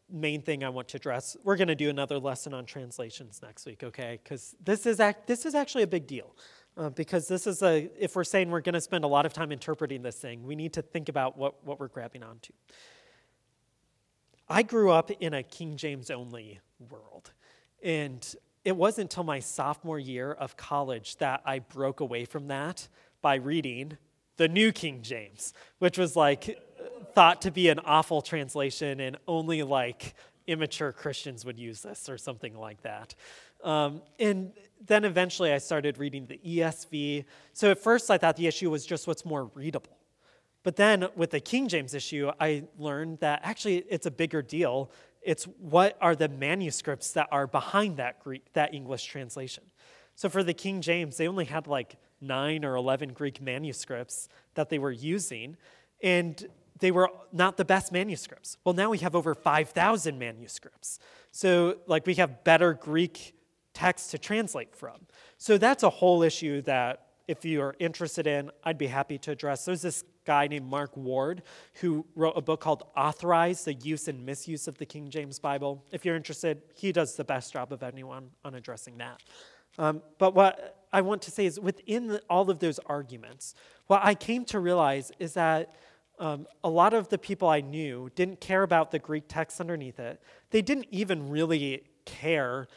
main 0.09 0.41
thing 0.41 0.63
I 0.63 0.69
want 0.69 0.87
to 0.89 0.97
address, 0.97 1.37
we're 1.43 1.55
going 1.55 1.67
to 1.67 1.75
do 1.75 1.89
another 1.89 2.19
lesson 2.19 2.53
on 2.53 2.65
translations 2.65 3.41
next 3.41 3.65
week, 3.65 3.83
okay? 3.83 4.19
Because 4.21 4.55
this 4.63 4.85
is 4.85 4.99
act, 4.99 5.27
this 5.27 5.45
is 5.45 5.55
actually 5.55 5.83
a 5.83 5.87
big 5.87 6.07
deal. 6.07 6.35
Uh, 6.77 6.89
because 6.91 7.27
this 7.27 7.47
is 7.47 7.63
a, 7.63 7.89
if 7.97 8.15
we're 8.15 8.23
saying 8.23 8.51
we're 8.51 8.61
going 8.61 8.73
to 8.73 8.81
spend 8.81 9.03
a 9.03 9.07
lot 9.07 9.25
of 9.25 9.33
time 9.33 9.51
interpreting 9.51 10.03
this 10.03 10.17
thing, 10.17 10.45
we 10.45 10.55
need 10.55 10.71
to 10.71 10.81
think 10.81 11.09
about 11.09 11.35
what, 11.35 11.55
what 11.65 11.79
we're 11.79 11.87
grabbing 11.87 12.21
onto. 12.21 12.53
I 14.49 14.63
grew 14.63 14.91
up 14.91 15.11
in 15.11 15.33
a 15.33 15.43
King 15.43 15.75
James 15.75 16.09
only 16.09 16.59
world. 16.89 17.31
And 17.83 18.35
it 18.63 18.75
wasn't 18.75 19.11
until 19.11 19.23
my 19.23 19.39
sophomore 19.39 19.99
year 19.99 20.31
of 20.31 20.57
college 20.57 21.17
that 21.17 21.41
I 21.45 21.59
broke 21.59 21.99
away 21.99 22.25
from 22.25 22.47
that 22.47 22.87
by 23.21 23.35
reading 23.35 23.97
the 24.37 24.47
New 24.47 24.71
King 24.71 25.01
James, 25.01 25.53
which 25.79 25.97
was 25.97 26.15
like 26.15 26.59
thought 27.13 27.41
to 27.41 27.51
be 27.51 27.69
an 27.69 27.79
awful 27.79 28.21
translation 28.21 28.99
and 28.99 29.17
only 29.27 29.63
like 29.63 30.13
immature 30.47 30.91
Christians 30.91 31.43
would 31.45 31.59
use 31.59 31.81
this 31.81 32.07
or 32.07 32.17
something 32.17 32.57
like 32.57 32.81
that. 32.83 33.15
Um, 33.63 34.01
and 34.19 34.53
then 34.85 35.03
eventually 35.03 35.51
I 35.51 35.57
started 35.57 35.97
reading 35.97 36.25
the 36.25 36.39
ESV. 36.45 37.25
So 37.53 37.71
at 37.71 37.79
first 37.79 38.09
I 38.09 38.17
thought 38.17 38.37
the 38.37 38.47
issue 38.47 38.69
was 38.69 38.85
just 38.85 39.07
what's 39.07 39.25
more 39.25 39.45
readable. 39.55 39.97
But 40.67 40.75
then 40.75 41.07
with 41.15 41.29
the 41.29 41.39
King 41.39 41.69
James 41.69 41.93
issue, 41.93 42.29
I 42.41 42.65
learned 42.77 43.19
that 43.19 43.39
actually 43.43 43.85
it's 43.89 44.05
a 44.05 44.11
bigger 44.11 44.41
deal. 44.41 44.91
It's 45.21 45.45
what 45.45 45.97
are 46.01 46.13
the 46.13 46.27
manuscripts 46.27 47.13
that 47.13 47.29
are 47.31 47.47
behind 47.47 47.95
that 47.95 48.21
Greek, 48.21 48.51
that 48.51 48.73
English 48.73 49.05
translation. 49.05 49.63
So 50.15 50.27
for 50.27 50.43
the 50.43 50.53
King 50.53 50.81
James, 50.81 51.15
they 51.15 51.29
only 51.29 51.45
had 51.45 51.67
like 51.67 51.95
nine 52.19 52.65
or 52.65 52.75
11 52.75 53.13
Greek 53.13 53.41
manuscripts 53.41 54.27
that 54.55 54.67
they 54.67 54.77
were 54.77 54.91
using. 54.91 55.55
And 56.03 56.45
they 56.81 56.91
were 56.91 57.11
not 57.31 57.55
the 57.55 57.63
best 57.63 57.93
manuscripts. 57.93 58.57
Well, 58.65 58.75
now 58.75 58.89
we 58.89 58.97
have 58.97 59.15
over 59.15 59.33
5,000 59.33 60.19
manuscripts. 60.19 60.99
So, 61.31 61.77
like, 61.87 62.05
we 62.05 62.15
have 62.15 62.43
better 62.43 62.73
Greek 62.73 63.35
texts 63.73 64.11
to 64.11 64.17
translate 64.17 64.75
from. 64.75 65.07
So, 65.37 65.57
that's 65.57 65.83
a 65.83 65.89
whole 65.89 66.23
issue 66.23 66.61
that, 66.63 67.06
if 67.27 67.43
you're 67.43 67.75
interested 67.79 68.25
in, 68.25 68.51
I'd 68.63 68.77
be 68.77 68.87
happy 68.87 69.17
to 69.19 69.31
address. 69.31 69.65
There's 69.65 69.81
this 69.81 70.03
guy 70.25 70.47
named 70.47 70.65
Mark 70.69 70.95
Ward 70.95 71.43
who 71.81 72.05
wrote 72.15 72.33
a 72.35 72.41
book 72.41 72.61
called 72.61 72.83
Authorized 72.95 73.65
The 73.65 73.73
Use 73.73 74.07
and 74.07 74.25
Misuse 74.25 74.67
of 74.67 74.77
the 74.77 74.85
King 74.85 75.09
James 75.09 75.39
Bible. 75.39 75.83
If 75.91 76.05
you're 76.05 76.15
interested, 76.15 76.61
he 76.73 76.91
does 76.91 77.15
the 77.15 77.23
best 77.23 77.53
job 77.53 77.73
of 77.73 77.83
anyone 77.83 78.29
on 78.45 78.55
addressing 78.55 78.97
that. 78.97 79.21
Um, 79.77 80.01
but 80.17 80.33
what 80.33 80.87
I 80.91 81.01
want 81.01 81.21
to 81.23 81.31
say 81.31 81.45
is 81.45 81.59
within 81.59 82.07
the, 82.07 82.21
all 82.29 82.49
of 82.49 82.59
those 82.59 82.79
arguments, 82.85 83.55
what 83.87 84.01
I 84.03 84.15
came 84.15 84.45
to 84.45 84.59
realize 84.59 85.11
is 85.19 85.33
that 85.33 85.75
um, 86.19 86.47
a 86.63 86.69
lot 86.69 86.93
of 86.93 87.09
the 87.09 87.17
people 87.17 87.47
I 87.47 87.61
knew 87.61 88.09
didn't 88.15 88.41
care 88.41 88.63
about 88.63 88.91
the 88.91 88.99
Greek 88.99 89.25
text 89.27 89.61
underneath 89.61 89.99
it. 89.99 90.21
They 90.49 90.61
didn't 90.61 90.87
even 90.89 91.29
really 91.29 91.83
care 92.05 92.67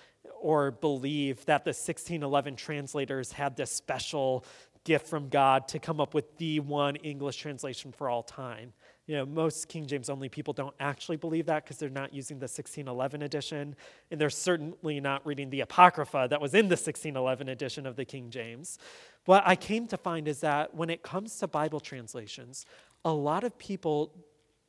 or 0.41 0.71
believe 0.71 1.45
that 1.47 1.65
the 1.65 1.71
1611 1.71 2.57
translators 2.57 3.33
had 3.33 3.57
this 3.57 3.71
special 3.71 4.45
gift 4.85 5.07
from 5.07 5.29
God 5.29 5.69
to 5.69 5.79
come 5.79 6.01
up 6.01 6.15
with 6.15 6.39
the 6.39 6.61
one 6.61 6.97
English 6.97 7.37
translation 7.37 7.93
for 7.93 8.09
all 8.09 8.23
time. 8.23 8.73
You 9.07 9.17
know, 9.17 9.27
most 9.27 9.69
King 9.69 9.87
James 9.87 10.09
only 10.09 10.29
people 10.29 10.55
don't 10.55 10.75
actually 10.79 11.17
believe 11.17 11.47
that 11.47 11.65
because 11.65 11.79
they're 11.79 11.91
not 11.91 12.15
using 12.15 12.39
the 12.39 12.45
1611 12.45 13.23
edition, 13.23 13.75
and 14.11 14.21
they're 14.21 14.31
certainly 14.31 15.01
not 15.01 15.27
reading 15.27 15.51
the 15.51 15.61
Apocrypha 15.61 16.29
that 16.31 16.41
was 16.41 16.55
in 16.55 16.67
the 16.67 16.77
1611 16.77 17.49
edition 17.49 17.87
of 17.87 17.97
the 17.97 18.05
King 18.05 18.31
James. 18.31 18.79
What 19.25 19.43
I 19.45 19.57
came 19.57 19.87
to 19.89 19.97
find 19.97 20.29
is 20.29 20.41
that 20.41 20.75
when 20.75 20.91
it 20.91 21.03
comes 21.03 21.37
to 21.39 21.49
Bible 21.49 21.81
translations, 21.81 22.65
a 23.05 23.13
lot 23.13 23.45
of 23.45 23.59
people 23.59 24.13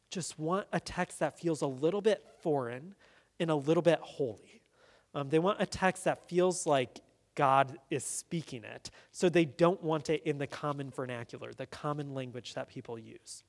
just 0.09 0.38
want 0.39 0.67
a 0.74 0.80
text 0.80 1.19
that 1.19 1.39
feels 1.39 1.61
a 1.61 1.67
little 1.67 2.01
bit 2.01 2.26
foreign 2.41 2.95
and 3.39 3.49
a 3.49 3.55
little 3.55 3.84
bit 3.84 3.99
holy. 4.01 4.61
Um, 5.14 5.30
they 5.30 5.39
want 5.39 5.62
a 5.62 5.66
text 5.66 6.05
that 6.05 6.28
feels 6.30 6.66
like 6.66 7.01
God 7.36 7.78
is 7.89 8.03
speaking 8.03 8.64
it. 8.64 8.91
So 9.12 9.30
they 9.30 9.45
don't 9.45 9.82
want 9.84 10.09
it 10.09 10.24
in 10.26 10.38
the 10.38 10.47
common 10.47 10.89
vernacular, 10.89 11.53
the 11.53 11.66
common 11.66 12.14
language 12.14 12.53
that 12.53 12.70
people 12.70 12.99
use. 12.99 13.43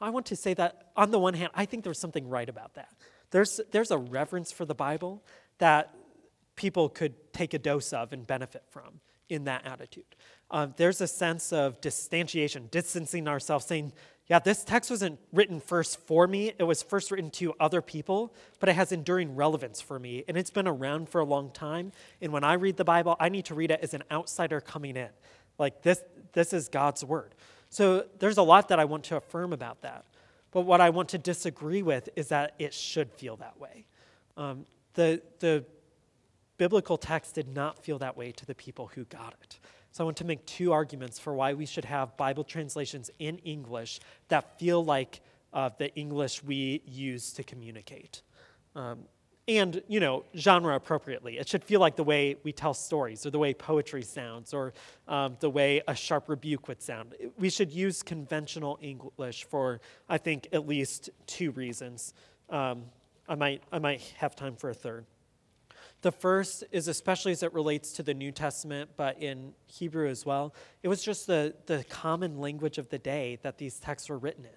I 0.00 0.10
want 0.10 0.26
to 0.26 0.36
say 0.36 0.54
that, 0.54 0.90
on 0.96 1.10
the 1.10 1.18
one 1.18 1.34
hand, 1.34 1.50
I 1.54 1.64
think 1.64 1.84
there's 1.84 1.98
something 1.98 2.28
right 2.28 2.48
about 2.48 2.74
that. 2.74 2.92
There's, 3.30 3.60
there's 3.72 3.90
a 3.90 3.98
reverence 3.98 4.52
for 4.52 4.64
the 4.64 4.74
Bible 4.74 5.24
that 5.58 5.94
people 6.56 6.88
could 6.88 7.32
take 7.32 7.52
a 7.52 7.58
dose 7.58 7.92
of 7.92 8.12
and 8.12 8.26
benefit 8.26 8.62
from 8.70 9.00
in 9.28 9.44
that 9.44 9.66
attitude. 9.66 10.16
Uh, 10.50 10.68
there's 10.76 11.00
a 11.00 11.06
sense 11.06 11.52
of 11.52 11.80
distantiation, 11.80 12.70
distancing 12.70 13.28
ourselves, 13.28 13.66
saying, 13.66 13.92
yeah, 14.28 14.38
this 14.38 14.62
text 14.62 14.90
wasn't 14.90 15.18
written 15.32 15.58
first 15.58 16.00
for 16.06 16.26
me. 16.26 16.52
It 16.58 16.64
was 16.64 16.82
first 16.82 17.10
written 17.10 17.30
to 17.32 17.54
other 17.58 17.80
people, 17.80 18.34
but 18.60 18.68
it 18.68 18.74
has 18.74 18.92
enduring 18.92 19.34
relevance 19.34 19.80
for 19.80 19.98
me. 19.98 20.24
And 20.28 20.36
it's 20.36 20.50
been 20.50 20.68
around 20.68 21.08
for 21.08 21.20
a 21.20 21.24
long 21.24 21.50
time. 21.50 21.92
And 22.20 22.30
when 22.30 22.44
I 22.44 22.54
read 22.54 22.76
the 22.76 22.84
Bible, 22.84 23.16
I 23.18 23.30
need 23.30 23.46
to 23.46 23.54
read 23.54 23.70
it 23.70 23.80
as 23.82 23.94
an 23.94 24.02
outsider 24.10 24.60
coming 24.60 24.96
in. 24.96 25.08
Like 25.58 25.80
this, 25.80 26.02
this 26.34 26.52
is 26.52 26.68
God's 26.68 27.02
word. 27.02 27.34
So 27.70 28.04
there's 28.18 28.36
a 28.36 28.42
lot 28.42 28.68
that 28.68 28.78
I 28.78 28.84
want 28.84 29.04
to 29.04 29.16
affirm 29.16 29.54
about 29.54 29.80
that. 29.80 30.04
But 30.50 30.62
what 30.62 30.82
I 30.82 30.90
want 30.90 31.08
to 31.10 31.18
disagree 31.18 31.82
with 31.82 32.10
is 32.14 32.28
that 32.28 32.54
it 32.58 32.74
should 32.74 33.10
feel 33.12 33.36
that 33.36 33.58
way. 33.58 33.86
Um, 34.36 34.66
the, 34.92 35.22
the 35.40 35.64
biblical 36.58 36.98
text 36.98 37.34
did 37.34 37.54
not 37.54 37.82
feel 37.82 37.98
that 37.98 38.16
way 38.16 38.32
to 38.32 38.44
the 38.44 38.54
people 38.54 38.90
who 38.94 39.04
got 39.04 39.34
it. 39.42 39.58
So 39.98 40.04
I 40.04 40.06
want 40.06 40.18
to 40.18 40.24
make 40.24 40.46
two 40.46 40.72
arguments 40.72 41.18
for 41.18 41.34
why 41.34 41.54
we 41.54 41.66
should 41.66 41.84
have 41.84 42.16
Bible 42.16 42.44
translations 42.44 43.10
in 43.18 43.38
English 43.38 43.98
that 44.28 44.56
feel 44.56 44.84
like 44.84 45.20
uh, 45.52 45.70
the 45.76 45.92
English 45.96 46.44
we 46.44 46.82
use 46.86 47.32
to 47.32 47.42
communicate. 47.42 48.22
Um, 48.76 49.00
and, 49.48 49.82
you 49.88 49.98
know, 49.98 50.22
genre 50.36 50.76
appropriately. 50.76 51.38
It 51.38 51.48
should 51.48 51.64
feel 51.64 51.80
like 51.80 51.96
the 51.96 52.04
way 52.04 52.36
we 52.44 52.52
tell 52.52 52.74
stories 52.74 53.26
or 53.26 53.30
the 53.30 53.40
way 53.40 53.52
poetry 53.52 54.02
sounds 54.02 54.54
or 54.54 54.72
um, 55.08 55.36
the 55.40 55.50
way 55.50 55.82
a 55.88 55.96
sharp 55.96 56.28
rebuke 56.28 56.68
would 56.68 56.80
sound. 56.80 57.16
We 57.36 57.50
should 57.50 57.72
use 57.72 58.04
conventional 58.04 58.78
English 58.80 59.46
for, 59.46 59.80
I 60.08 60.18
think, 60.18 60.46
at 60.52 60.68
least 60.68 61.10
two 61.26 61.50
reasons. 61.50 62.14
Um, 62.50 62.84
I, 63.28 63.34
might, 63.34 63.64
I 63.72 63.80
might 63.80 64.02
have 64.18 64.36
time 64.36 64.54
for 64.54 64.70
a 64.70 64.74
third. 64.74 65.06
The 66.00 66.12
first 66.12 66.62
is 66.70 66.86
especially 66.86 67.32
as 67.32 67.42
it 67.42 67.52
relates 67.52 67.92
to 67.94 68.02
the 68.02 68.14
New 68.14 68.30
Testament, 68.30 68.90
but 68.96 69.20
in 69.20 69.52
Hebrew 69.66 70.08
as 70.08 70.24
well. 70.24 70.54
It 70.82 70.88
was 70.88 71.02
just 71.02 71.26
the, 71.26 71.54
the 71.66 71.84
common 71.88 72.38
language 72.38 72.78
of 72.78 72.88
the 72.88 72.98
day 72.98 73.38
that 73.42 73.58
these 73.58 73.80
texts 73.80 74.08
were 74.08 74.18
written 74.18 74.44
in. 74.44 74.50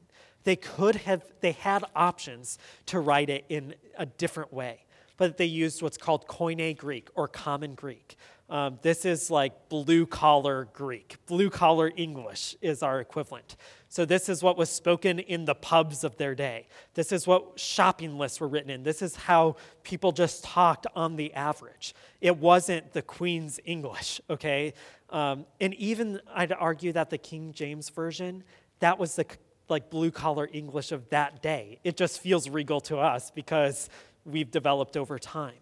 They 0.43 0.55
could 0.55 0.97
have, 0.97 1.23
they 1.39 1.53
had 1.53 1.83
options 1.95 2.59
to 2.87 2.99
write 2.99 3.29
it 3.29 3.45
in 3.49 3.75
a 3.97 4.05
different 4.05 4.53
way, 4.53 4.85
but 5.21 5.37
they 5.37 5.45
used 5.45 5.83
what's 5.83 5.99
called 5.99 6.27
Koine 6.27 6.75
Greek 6.75 7.07
or 7.13 7.27
Common 7.27 7.75
Greek. 7.75 8.15
Um, 8.49 8.79
this 8.81 9.05
is 9.05 9.29
like 9.29 9.69
blue 9.69 10.07
collar 10.07 10.67
Greek. 10.73 11.17
Blue 11.27 11.51
collar 11.51 11.91
English 11.95 12.55
is 12.59 12.81
our 12.81 12.99
equivalent. 12.99 13.55
So, 13.87 14.03
this 14.03 14.29
is 14.29 14.41
what 14.41 14.57
was 14.57 14.71
spoken 14.71 15.19
in 15.19 15.45
the 15.45 15.53
pubs 15.53 16.03
of 16.03 16.17
their 16.17 16.33
day. 16.33 16.67
This 16.95 17.11
is 17.11 17.27
what 17.27 17.59
shopping 17.59 18.17
lists 18.17 18.41
were 18.41 18.47
written 18.47 18.71
in. 18.71 18.81
This 18.81 19.03
is 19.03 19.15
how 19.15 19.57
people 19.83 20.11
just 20.11 20.43
talked 20.43 20.87
on 20.95 21.17
the 21.17 21.31
average. 21.35 21.93
It 22.19 22.37
wasn't 22.37 22.91
the 22.93 23.03
Queen's 23.03 23.59
English, 23.63 24.21
okay? 24.27 24.73
Um, 25.11 25.45
and 25.59 25.75
even 25.75 26.19
I'd 26.33 26.51
argue 26.51 26.93
that 26.93 27.11
the 27.11 27.19
King 27.19 27.53
James 27.53 27.89
Version, 27.89 28.43
that 28.79 28.97
was 28.97 29.15
the 29.17 29.27
like 29.69 29.89
blue 29.89 30.11
collar 30.11 30.49
English 30.51 30.91
of 30.91 31.09
that 31.09 31.41
day. 31.41 31.79
It 31.83 31.95
just 31.95 32.19
feels 32.19 32.49
regal 32.49 32.81
to 32.81 32.97
us 32.97 33.31
because 33.31 33.89
we've 34.25 34.51
developed 34.51 34.97
over 34.97 35.17
time. 35.19 35.55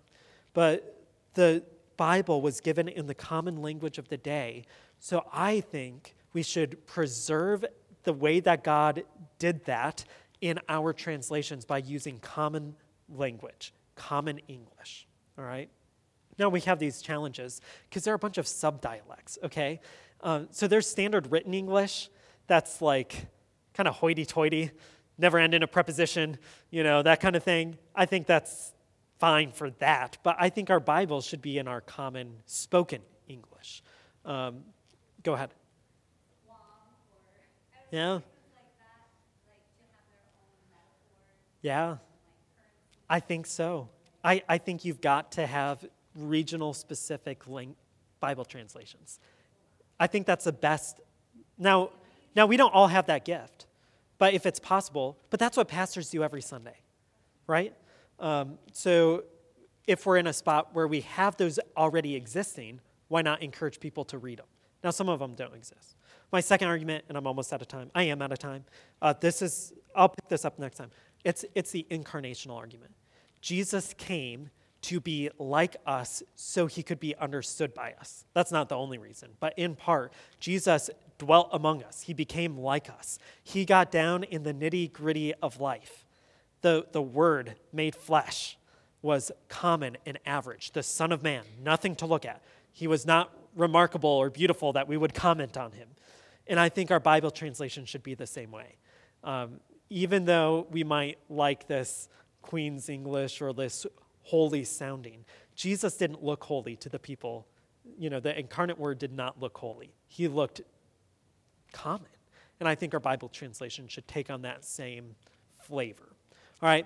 But 0.53 1.05
the 1.33 1.63
Bible 1.97 2.41
was 2.41 2.61
given 2.61 2.87
in 2.87 3.07
the 3.07 3.13
common 3.13 3.61
language 3.61 3.97
of 3.97 4.07
the 4.07 4.17
day. 4.17 4.63
So 4.99 5.25
I 5.33 5.61
think 5.61 6.15
we 6.33 6.43
should 6.43 6.85
preserve 6.85 7.65
the 8.03 8.13
way 8.13 8.39
that 8.39 8.63
God 8.63 9.03
did 9.37 9.65
that 9.65 10.05
in 10.41 10.59
our 10.69 10.93
translations 10.93 11.65
by 11.65 11.79
using 11.79 12.19
common 12.19 12.75
language, 13.09 13.73
common 13.95 14.39
English. 14.47 15.07
All 15.37 15.43
right? 15.43 15.69
Now 16.37 16.49
we 16.49 16.61
have 16.61 16.79
these 16.79 17.01
challenges 17.01 17.59
because 17.89 18.03
there 18.03 18.13
are 18.13 18.15
a 18.15 18.19
bunch 18.19 18.37
of 18.37 18.45
subdialects, 18.45 19.37
okay? 19.43 19.81
Um, 20.21 20.47
so 20.51 20.67
there's 20.67 20.89
standard 20.89 21.31
written 21.31 21.53
English 21.53 22.09
that's 22.47 22.81
like 22.81 23.27
kind 23.73 23.87
of 23.87 23.95
hoity 23.95 24.25
toity, 24.25 24.71
never 25.19 25.37
end 25.37 25.53
in 25.53 25.63
a 25.63 25.67
preposition, 25.67 26.37
you 26.71 26.83
know, 26.83 27.01
that 27.03 27.19
kind 27.19 27.35
of 27.35 27.43
thing. 27.43 27.77
I 27.93 28.05
think 28.05 28.25
that's 28.25 28.73
fine 29.19 29.51
for 29.51 29.69
that, 29.71 30.17
but 30.23 30.35
I 30.39 30.49
think 30.49 30.69
our 30.69 30.79
Bibles 30.79 31.25
should 31.25 31.41
be 31.41 31.57
in 31.57 31.67
our 31.67 31.81
common 31.81 32.37
spoken 32.45 33.01
English. 33.27 33.83
Um, 34.25 34.63
go 35.23 35.33
ahead. 35.33 35.53
Yeah. 37.91 38.19
Yeah. 41.61 41.97
I 43.09 43.19
think 43.19 43.45
so. 43.45 43.89
I, 44.23 44.43
I 44.47 44.57
think 44.57 44.85
you've 44.85 45.01
got 45.01 45.33
to 45.33 45.45
have 45.45 45.85
regional 46.15 46.73
specific 46.73 47.47
link 47.47 47.75
Bible 48.19 48.45
translations. 48.45 49.19
I 49.99 50.07
think 50.07 50.25
that's 50.25 50.45
the 50.45 50.51
best. 50.51 51.01
Now, 51.57 51.89
now 52.35 52.45
we 52.45 52.57
don't 52.57 52.73
all 52.73 52.87
have 52.87 53.07
that 53.07 53.25
gift, 53.25 53.65
but 54.19 54.33
if 54.35 54.45
it's 54.45 54.59
possible, 54.59 55.17
but 55.31 55.39
that's 55.39 55.57
what 55.57 55.67
pastors 55.67 56.09
do 56.11 56.23
every 56.23 56.41
Sunday, 56.41 56.77
right? 57.47 57.73
Um, 58.19 58.59
so 58.71 59.23
if 59.87 60.05
we're 60.05 60.17
in 60.17 60.27
a 60.27 60.33
spot 60.33 60.69
where 60.73 60.87
we 60.87 61.01
have 61.01 61.35
those 61.37 61.59
already 61.75 62.15
existing, 62.15 62.81
why 63.07 63.23
not 63.23 63.41
encourage 63.41 63.79
people 63.79 64.05
to 64.05 64.19
read 64.19 64.37
them? 64.37 64.45
Now, 64.83 64.91
some 64.91 65.09
of 65.09 65.19
them 65.19 65.33
don't 65.33 65.55
exist. 65.55 65.95
My 66.31 66.41
second 66.41 66.67
argument, 66.67 67.05
and 67.09 67.17
I'm 67.17 67.25
almost 67.25 67.51
out 67.51 67.61
of 67.61 67.67
time. 67.67 67.89
I 67.95 68.03
am 68.03 68.21
out 68.21 68.31
of 68.31 68.39
time. 68.39 68.65
Uh, 69.01 69.13
this 69.19 69.41
is, 69.41 69.73
I'll 69.95 70.09
pick 70.09 70.27
this 70.29 70.45
up 70.45 70.59
next 70.59 70.77
time. 70.77 70.91
It's, 71.23 71.43
it's 71.55 71.71
the 71.71 71.87
incarnational 71.89 72.55
argument. 72.55 72.91
Jesus 73.41 73.95
came 73.97 74.49
to 74.81 74.99
be 74.99 75.29
like 75.37 75.75
us 75.85 76.23
so 76.35 76.67
he 76.67 76.83
could 76.83 76.99
be 76.99 77.15
understood 77.15 77.73
by 77.73 77.93
us. 77.99 78.25
That's 78.33 78.51
not 78.51 78.69
the 78.69 78.77
only 78.77 78.97
reason, 78.97 79.31
but 79.39 79.57
in 79.57 79.75
part, 79.75 80.13
Jesus 80.39 80.89
dwelt 81.19 81.49
among 81.51 81.83
us. 81.83 82.01
He 82.01 82.13
became 82.13 82.57
like 82.57 82.89
us. 82.89 83.19
He 83.43 83.65
got 83.65 83.91
down 83.91 84.23
in 84.23 84.41
the 84.41 84.53
nitty 84.53 84.91
gritty 84.91 85.35
of 85.35 85.59
life. 85.59 86.05
The, 86.61 86.87
the 86.91 87.01
Word 87.01 87.55
made 87.71 87.95
flesh 87.95 88.57
was 89.03 89.31
common 89.47 89.97
and 90.05 90.17
average. 90.25 90.71
The 90.71 90.83
Son 90.83 91.11
of 91.11 91.21
Man, 91.21 91.43
nothing 91.61 91.95
to 91.97 92.07
look 92.07 92.25
at. 92.25 92.41
He 92.71 92.87
was 92.87 93.05
not 93.05 93.31
remarkable 93.55 94.09
or 94.09 94.29
beautiful 94.29 94.73
that 94.73 94.87
we 94.87 94.97
would 94.97 95.13
comment 95.13 95.57
on 95.57 95.73
him. 95.73 95.89
And 96.47 96.59
I 96.59 96.69
think 96.69 96.89
our 96.89 96.99
Bible 96.99 97.31
translation 97.31 97.85
should 97.85 98.03
be 98.03 98.15
the 98.15 98.27
same 98.27 98.51
way. 98.51 98.77
Um, 99.23 99.59
even 99.89 100.25
though 100.25 100.67
we 100.71 100.83
might 100.83 101.19
like 101.29 101.67
this 101.67 102.09
Queen's 102.41 102.89
English 102.89 103.41
or 103.41 103.53
this 103.53 103.85
holy 104.23 104.63
sounding, 104.63 105.25
Jesus 105.55 105.97
didn't 105.97 106.23
look 106.23 106.43
holy 106.43 106.75
to 106.77 106.89
the 106.89 106.99
people. 106.99 107.47
You 107.97 108.09
know, 108.09 108.19
the 108.19 108.37
incarnate 108.37 108.79
word 108.79 108.99
did 108.99 109.13
not 109.13 109.39
look 109.39 109.57
holy, 109.57 109.93
he 110.07 110.27
looked 110.27 110.61
common. 111.71 112.09
And 112.59 112.67
I 112.67 112.75
think 112.75 112.93
our 112.93 112.99
Bible 112.99 113.29
translation 113.29 113.87
should 113.87 114.07
take 114.07 114.29
on 114.29 114.41
that 114.41 114.65
same 114.65 115.15
flavor. 115.61 116.15
All 116.61 116.67
right, 116.67 116.85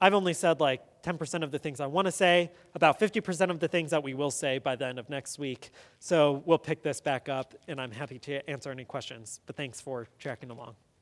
I've 0.00 0.14
only 0.14 0.34
said 0.34 0.60
like 0.60 1.02
10% 1.02 1.44
of 1.44 1.52
the 1.52 1.58
things 1.58 1.80
I 1.80 1.86
want 1.86 2.06
to 2.06 2.12
say, 2.12 2.50
about 2.74 2.98
50% 2.98 3.50
of 3.50 3.60
the 3.60 3.68
things 3.68 3.92
that 3.92 4.02
we 4.02 4.14
will 4.14 4.32
say 4.32 4.58
by 4.58 4.74
the 4.74 4.86
end 4.86 4.98
of 4.98 5.08
next 5.08 5.38
week. 5.38 5.70
So 6.00 6.42
we'll 6.44 6.58
pick 6.58 6.82
this 6.82 7.00
back 7.00 7.28
up, 7.28 7.54
and 7.68 7.80
I'm 7.80 7.92
happy 7.92 8.18
to 8.20 8.50
answer 8.50 8.70
any 8.72 8.84
questions. 8.84 9.40
But 9.46 9.56
thanks 9.56 9.80
for 9.80 10.08
tracking 10.18 10.50
along. 10.50 10.74